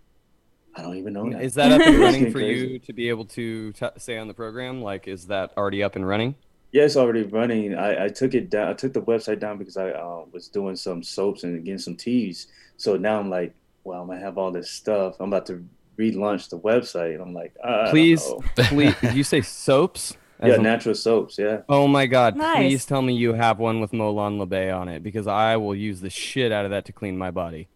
I 0.75 0.81
don't 0.81 0.97
even 0.97 1.13
know 1.13 1.23
now. 1.25 1.39
Is 1.39 1.53
that 1.55 1.71
up 1.71 1.81
and 1.81 1.99
running 1.99 2.25
for 2.31 2.39
crazy. 2.39 2.67
you 2.67 2.79
to 2.79 2.93
be 2.93 3.09
able 3.09 3.25
to 3.25 3.71
t- 3.73 3.87
say 3.97 4.17
on 4.17 4.27
the 4.27 4.33
program? 4.33 4.81
Like, 4.81 5.07
is 5.07 5.27
that 5.27 5.51
already 5.55 5.83
up 5.83 5.95
and 5.95 6.07
running? 6.07 6.35
Yeah, 6.71 6.83
it's 6.83 6.97
already 6.97 7.23
running. 7.23 7.75
I, 7.75 8.05
I 8.05 8.07
took 8.09 8.33
it 8.33 8.49
down. 8.49 8.69
I 8.69 8.73
took 8.73 8.93
the 8.93 9.01
website 9.01 9.39
down 9.39 9.59
because 9.59 9.77
I 9.77 9.91
uh, 9.91 10.23
was 10.31 10.47
doing 10.47 10.75
some 10.75 11.03
soaps 11.03 11.43
and 11.43 11.63
getting 11.63 11.77
some 11.77 11.95
teas. 11.95 12.47
So 12.77 12.97
now 12.97 13.19
I'm 13.19 13.29
like, 13.29 13.53
well, 13.83 14.01
I'm 14.01 14.07
gonna 14.07 14.19
have 14.19 14.39
all 14.39 14.51
this 14.51 14.71
stuff. 14.71 15.15
I'm 15.19 15.27
about 15.31 15.45
to 15.47 15.63
relaunch 15.99 16.49
the 16.49 16.57
website. 16.57 17.21
I'm 17.21 17.33
like, 17.33 17.53
I 17.63 17.83
don't 17.83 17.89
Please, 17.91 18.27
know. 18.27 18.41
please. 18.55 18.95
Did 19.01 19.13
you 19.13 19.23
say 19.23 19.41
soaps? 19.67 20.17
As 20.39 20.49
yeah, 20.49 20.55
in- 20.55 20.63
natural 20.63 20.95
soaps. 20.95 21.37
Yeah, 21.37 21.61
Oh 21.69 21.87
my 21.87 22.07
God! 22.07 22.35
Nice. 22.35 22.57
Please 22.57 22.85
tell 22.85 23.03
me 23.03 23.13
you 23.13 23.33
have 23.33 23.59
one 23.59 23.79
with 23.79 23.91
Molon 23.91 24.39
Labe 24.39 24.73
on 24.73 24.89
it 24.89 25.03
because 25.03 25.27
I 25.27 25.57
will 25.57 25.75
use 25.75 26.01
the 26.01 26.09
shit 26.09 26.51
out 26.51 26.65
of 26.65 26.71
that 26.71 26.85
to 26.85 26.91
clean 26.91 27.17
my 27.17 27.29
body. 27.29 27.67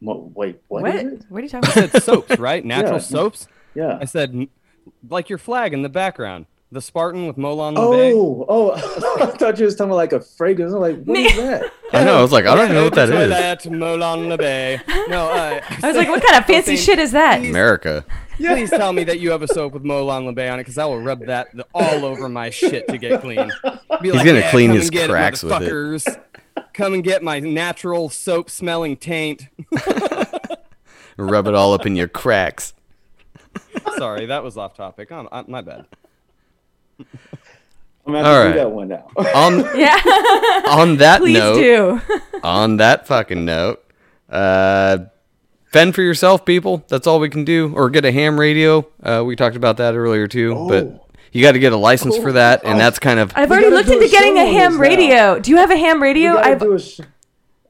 Mo- 0.00 0.30
wait, 0.34 0.62
What? 0.68 0.82
what 0.82 0.94
is 0.94 1.12
it? 1.12 1.22
What 1.28 1.38
are 1.40 1.42
you 1.44 1.48
talking 1.50 1.70
about? 1.70 1.76
I 1.76 1.80
about? 1.84 1.92
said 1.92 2.02
soaps, 2.02 2.38
right? 2.38 2.64
Natural 2.64 2.94
Yeah. 2.94 2.98
soaps. 2.98 3.48
Yeah. 3.74 3.98
I 4.00 4.04
said, 4.04 4.48
like 5.08 5.28
your 5.28 5.38
flag 5.38 5.72
in 5.74 5.82
the 5.82 5.88
background, 5.88 6.46
the 6.72 6.80
Spartan 6.80 7.26
with 7.26 7.36
Molon 7.36 7.74
Labe. 7.76 8.14
Oh, 8.16 8.46
oh! 8.48 8.70
I 9.20 9.26
thought 9.26 9.58
you 9.58 9.64
was 9.64 9.74
talking 9.74 9.90
about 9.90 9.96
like 9.96 10.12
a 10.12 10.20
fragrance. 10.20 10.72
I'm 10.72 10.80
like, 10.80 11.02
what 11.04 11.18
is 11.18 11.36
that? 11.36 11.72
I 11.92 12.04
know. 12.04 12.18
I 12.18 12.22
was 12.22 12.30
like, 12.32 12.46
I 12.46 12.54
don't 12.54 12.72
know 12.72 12.84
what 12.84 12.94
that 12.94 13.08
is. 13.10 13.28
That 13.28 13.62
Molon 13.64 14.28
Labe. 14.28 14.80
No, 15.08 15.28
uh, 15.28 15.60
I 15.82 15.86
was 15.86 15.96
like, 15.96 16.08
what 16.08 16.22
kind 16.24 16.38
of 16.38 16.46
fancy 16.46 16.76
shit 16.76 16.98
is 16.98 17.10
that? 17.12 17.40
America. 17.44 18.04
Please 18.36 18.70
tell 18.70 18.92
me 18.94 19.04
that 19.04 19.20
you 19.20 19.30
have 19.32 19.42
a 19.42 19.48
soap 19.48 19.74
with 19.74 19.82
Molon 19.84 20.24
Labe 20.26 20.50
on 20.50 20.58
it, 20.58 20.62
because 20.62 20.78
I 20.78 20.86
will 20.86 21.00
rub 21.02 21.26
that 21.26 21.48
all 21.74 22.04
over 22.06 22.26
my 22.28 22.48
shit 22.50 22.88
to 22.88 22.96
get 22.96 23.20
clean. 23.20 23.50
Be 24.00 24.10
He's 24.12 24.22
gonna 24.22 24.48
clean 24.50 24.70
his 24.70 24.88
cracks 24.90 25.42
it, 25.44 25.48
with 25.48 25.62
it." 25.62 26.24
Motherfuckers. 26.80 26.84
Come 26.84 26.94
and 26.94 27.04
get 27.04 27.22
my 27.22 27.40
natural 27.40 28.08
soap-smelling 28.08 28.96
taint. 28.96 29.48
Rub 31.16 31.46
it 31.46 31.54
all 31.54 31.74
up 31.74 31.86
in 31.86 31.96
your 31.96 32.08
cracks. 32.08 32.72
Sorry, 33.98 34.26
that 34.26 34.42
was 34.42 34.56
off 34.56 34.74
topic. 34.74 35.12
I'm, 35.12 35.28
i 35.30 35.42
my 35.46 35.60
bad. 35.60 35.86
I'm 38.06 38.14
gonna 38.14 38.24
have 38.24 38.44
right. 38.46 38.52
do 38.52 38.58
that 38.58 38.70
one 38.70 38.88
now. 38.88 39.10
On 39.16 39.58
Yeah, 39.76 40.00
on 40.68 40.96
that 40.98 41.20
please 41.20 41.34
note, 41.34 41.54
do. 41.54 42.00
on 42.42 42.78
that 42.78 43.06
fucking 43.06 43.44
note, 43.44 43.84
uh, 44.28 44.98
fend 45.66 45.94
for 45.94 46.02
yourself, 46.02 46.44
people. 46.44 46.84
That's 46.88 47.06
all 47.06 47.20
we 47.20 47.28
can 47.28 47.44
do. 47.44 47.72
Or 47.74 47.90
get 47.90 48.04
a 48.04 48.12
ham 48.12 48.40
radio. 48.40 48.86
Uh, 49.02 49.22
we 49.26 49.36
talked 49.36 49.56
about 49.56 49.76
that 49.76 49.94
earlier 49.94 50.26
too. 50.26 50.54
But 50.68 50.84
Oh. 50.84 51.06
You 51.32 51.42
got 51.42 51.52
to 51.52 51.58
get 51.58 51.72
a 51.72 51.76
license 51.76 52.16
for 52.16 52.32
that, 52.32 52.64
and 52.64 52.78
that's 52.78 52.98
kind 52.98 53.20
of. 53.20 53.32
I've 53.36 53.50
already 53.50 53.70
looked 53.70 53.88
into 53.88 54.08
getting 54.08 54.36
a 54.36 54.46
ham 54.46 54.72
this 54.72 54.78
now. 54.78 54.82
radio. 54.82 55.38
Do 55.38 55.50
you 55.50 55.56
have 55.58 55.70
a 55.70 55.76
ham 55.76 56.02
radio? 56.02 56.36
I've 56.36 56.60
do 56.60 56.74
a 56.74 56.78
sh- 56.78 57.00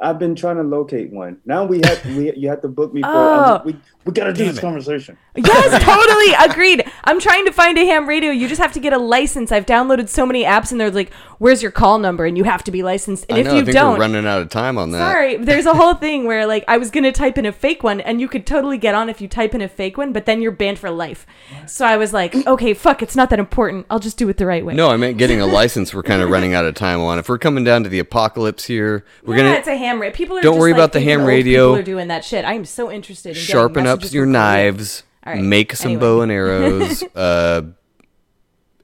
I've 0.01 0.19
been 0.19 0.35
trying 0.35 0.57
to 0.57 0.63
locate 0.63 1.13
one. 1.13 1.39
Now 1.45 1.65
we 1.65 1.81
have 1.85 2.05
we 2.17 2.35
you 2.35 2.49
have 2.49 2.63
to 2.63 2.69
book 2.69 2.95
me 2.95 3.03
for. 3.03 3.09
Oh. 3.09 3.57
um, 3.57 3.63
we 3.65 3.77
we 4.05 4.13
gotta 4.13 4.33
do 4.33 4.47
this 4.47 4.59
conversation. 4.59 5.19
Yes, 5.37 5.85
totally 5.85 6.51
agreed. 6.51 6.91
I'm 7.05 7.21
trying 7.21 7.45
to 7.45 7.53
find 7.53 7.77
a 7.77 7.85
ham 7.85 8.09
radio. 8.09 8.31
You 8.31 8.49
just 8.49 8.61
have 8.61 8.73
to 8.73 8.81
get 8.81 8.95
a 8.95 8.99
license. 8.99 9.53
I've 9.53 9.67
downloaded 9.67 10.09
so 10.09 10.25
many 10.25 10.43
apps, 10.43 10.73
and 10.73 10.81
they're 10.81 10.91
like, 10.91 11.13
"Where's 11.39 11.63
your 11.63 11.71
call 11.71 11.99
number?" 11.99 12.25
And 12.25 12.37
you 12.39 12.45
have 12.45 12.65
to 12.65 12.71
be 12.71 12.83
licensed. 12.83 13.27
And 13.29 13.37
I 13.37 13.41
if 13.43 13.47
know. 13.47 13.55
you 13.55 13.61
I 13.61 13.65
think 13.65 13.75
don't, 13.75 13.93
we're 13.93 14.01
running 14.01 14.27
out 14.27 14.41
of 14.41 14.49
time 14.49 14.79
on 14.79 14.91
that. 14.93 15.13
sorry, 15.13 15.37
there's 15.37 15.67
a 15.67 15.75
whole 15.81 15.95
thing 15.95 16.25
where 16.25 16.47
like 16.47 16.65
I 16.67 16.79
was 16.79 16.91
gonna 16.91 17.13
type 17.13 17.37
in 17.37 17.45
a 17.45 17.53
fake 17.53 17.83
one, 17.83 18.01
and 18.01 18.23
you 18.23 18.29
could 18.29 18.47
totally 18.47 18.79
get 18.79 18.95
on 18.95 19.11
if 19.11 19.21
you 19.21 19.29
type 19.29 19.55
in 19.55 19.61
a 19.61 19.69
fake 19.69 19.99
one, 19.99 20.13
but 20.15 20.25
then 20.25 20.41
you're 20.41 20.51
banned 20.51 20.79
for 20.79 20.91
life. 20.91 21.27
So 21.67 21.85
I 21.85 21.99
was 21.99 22.15
like, 22.15 22.35
okay, 22.47 22.73
fuck, 22.73 23.03
it's 23.03 23.15
not 23.15 23.29
that 23.31 23.39
important. 23.39 23.85
I'll 23.91 23.99
just 23.99 24.17
do 24.17 24.29
it 24.31 24.39
the 24.39 24.47
right 24.47 24.65
way. 24.65 24.75
No, 24.75 24.89
I 24.89 24.97
meant 24.97 25.19
getting 25.19 25.43
a 25.43 25.47
license. 25.47 25.93
We're 25.93 26.03
kind 26.03 26.23
of 26.23 26.31
running 26.31 26.55
out 26.55 26.65
of 26.65 26.75
time 26.75 27.01
on. 27.01 27.19
If 27.19 27.29
we're 27.29 27.39
coming 27.39 27.65
down 27.65 27.83
to 27.83 27.91
the 27.91 27.99
apocalypse 27.99 28.65
here, 28.65 29.05
we're 29.25 29.37
yeah, 29.37 29.43
gonna 29.43 29.55
it's 29.57 29.69
a 29.69 29.77
ham 29.77 30.01
radio. 30.01 30.17
People 30.17 30.39
are 30.39 30.43
Don't 30.43 30.55
just, 30.55 30.61
worry 30.61 30.73
like, 30.73 30.79
about 30.79 30.93
the 30.95 31.01
ham 31.01 31.25
radio. 31.25 31.69
People 31.69 31.81
are 31.81 31.83
doing 31.83 32.09
that 32.09 32.25
shit. 32.25 32.47
I 32.47 32.55
am 32.55 32.65
so 32.65 32.91
interested 32.91 33.31
in 33.31 33.35
getting 33.35 33.47
sharpen 33.47 33.87
up 33.91 34.13
your 34.13 34.25
from 34.25 34.33
knives, 34.33 35.03
All 35.27 35.33
right, 35.35 35.43
make 35.43 35.75
some 35.77 35.93
anyway. 35.93 36.01
bow 36.01 36.21
and 36.23 36.33
arrows, 36.33 37.03
uh, 37.15 37.63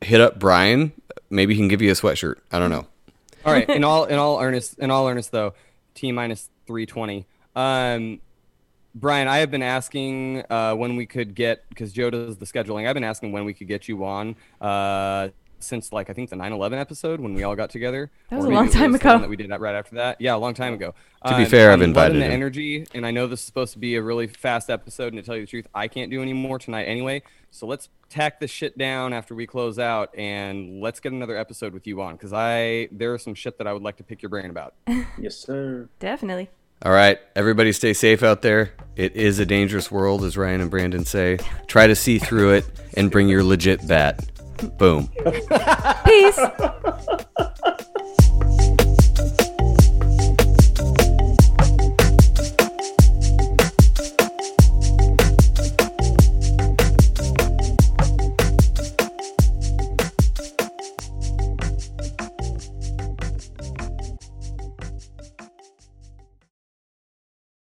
hit 0.01 0.21
up 0.21 0.39
Brian. 0.39 0.93
Maybe 1.31 1.55
he 1.55 1.61
can 1.61 1.69
give 1.69 1.83
you 1.83 1.91
a 1.91 1.95
sweatshirt. 1.95 2.37
I 2.53 2.59
don't 2.59 2.71
know. 2.71 2.87
All 3.45 3.53
right. 3.53 3.69
In 3.69 3.85
all 3.85 4.05
in 4.05 4.19
all 4.19 4.41
earnest 4.41 4.79
in 4.79 4.91
all 4.91 5.09
earnest 5.09 5.31
though, 5.33 5.55
T 5.95 6.13
minus 6.13 6.51
three 6.67 6.87
twenty. 6.87 7.27
Um, 7.55 8.21
Brian, 8.95 9.29
I 9.29 9.39
have 9.39 9.51
been 9.51 9.63
asking 9.63 10.43
uh, 10.49 10.75
when 10.75 10.97
we 10.97 11.05
could 11.07 11.35
get 11.35 11.69
because 11.69 11.93
Joe 11.93 12.11
does 12.11 12.39
the 12.39 12.47
scheduling. 12.47 12.89
I've 12.89 12.95
been 12.95 13.05
asking 13.05 13.33
when 13.33 13.45
we 13.45 13.53
could 13.55 13.69
get 13.69 13.89
you 13.89 14.05
on 14.05 14.37
uh, 14.61 15.29
since 15.59 15.93
like 15.93 16.11
I 16.11 16.13
think 16.13 16.31
the 16.31 16.37
9/11 16.37 16.79
episode 16.79 17.21
when 17.21 17.35
we 17.35 17.43
all 17.43 17.57
got 17.57 17.71
together. 17.71 18.11
That 18.31 18.37
was 18.37 18.45
a 18.45 18.51
long 18.51 18.71
time 18.71 18.95
ago. 18.95 19.19
That 19.19 19.29
we 19.29 19.37
did 19.37 19.51
that 19.51 19.61
right 19.61 19.75
after 19.75 19.97
that. 19.97 20.21
Yeah, 20.21 20.35
a 20.35 20.39
long 20.39 20.55
time 20.55 20.75
ago. 20.75 20.95
To 21.27 21.37
be 21.37 21.45
uh, 21.45 21.49
fair, 21.49 21.71
I've 21.71 21.75
I'm 21.75 21.81
loving 21.81 21.91
invited 21.91 22.17
the 22.23 22.27
him. 22.27 22.33
energy, 22.33 22.87
and 22.95 23.07
I 23.07 23.11
know 23.11 23.27
this 23.27 23.41
is 23.41 23.47
supposed 23.47 23.73
to 23.73 23.79
be 23.79 23.97
a 23.97 24.03
really 24.03 24.27
fast 24.27 24.71
episode. 24.71 25.13
And 25.13 25.17
to 25.17 25.23
tell 25.23 25.35
you 25.35 25.43
the 25.43 25.51
truth, 25.51 25.67
I 25.75 25.89
can't 25.89 26.11
do 26.11 26.23
any 26.23 26.33
more 26.33 26.59
tonight 26.59 26.85
anyway. 26.85 27.23
So 27.51 27.67
let's 27.67 27.89
tack 28.09 28.39
this 28.39 28.51
shit 28.51 28.77
down 28.79 29.13
after 29.13 29.35
we 29.35 29.47
close 29.47 29.79
out, 29.79 30.17
and 30.17 30.81
let's 30.81 31.01
get 31.01 31.13
another 31.13 31.37
episode 31.37 31.73
with 31.73 31.87
you 31.87 32.01
on 32.03 32.15
because 32.15 32.33
I 32.33 32.89
there 32.93 33.15
is 33.15 33.23
some 33.23 33.35
shit 33.35 33.59
that 33.59 33.67
I 33.67 33.73
would 33.73 33.83
like 33.83 33.97
to 33.97 34.05
pick 34.05 34.23
your 34.23 34.31
brain 34.31 34.51
about. 34.51 34.75
Yes, 35.19 35.37
sir. 35.37 35.89
Definitely. 35.99 36.51
All 36.83 36.93
right, 36.93 37.19
everybody, 37.35 37.73
stay 37.73 37.95
safe 37.95 38.23
out 38.23 38.43
there. 38.43 38.73
It 38.97 39.17
is 39.17 39.39
a 39.39 39.47
dangerous 39.47 39.91
world, 39.91 40.23
as 40.25 40.37
Ryan 40.37 40.61
and 40.61 40.71
Brandon 40.71 41.07
say. 41.07 41.39
Try 41.69 41.87
to 41.87 41.95
see 41.95 42.19
through 42.19 42.53
it 42.53 42.67
and 42.95 43.11
bring 43.11 43.29
your 43.29 43.43
legit 43.43 43.87
bat. 43.89 44.23
Boom. 44.79 45.09
Peace. 46.05 46.41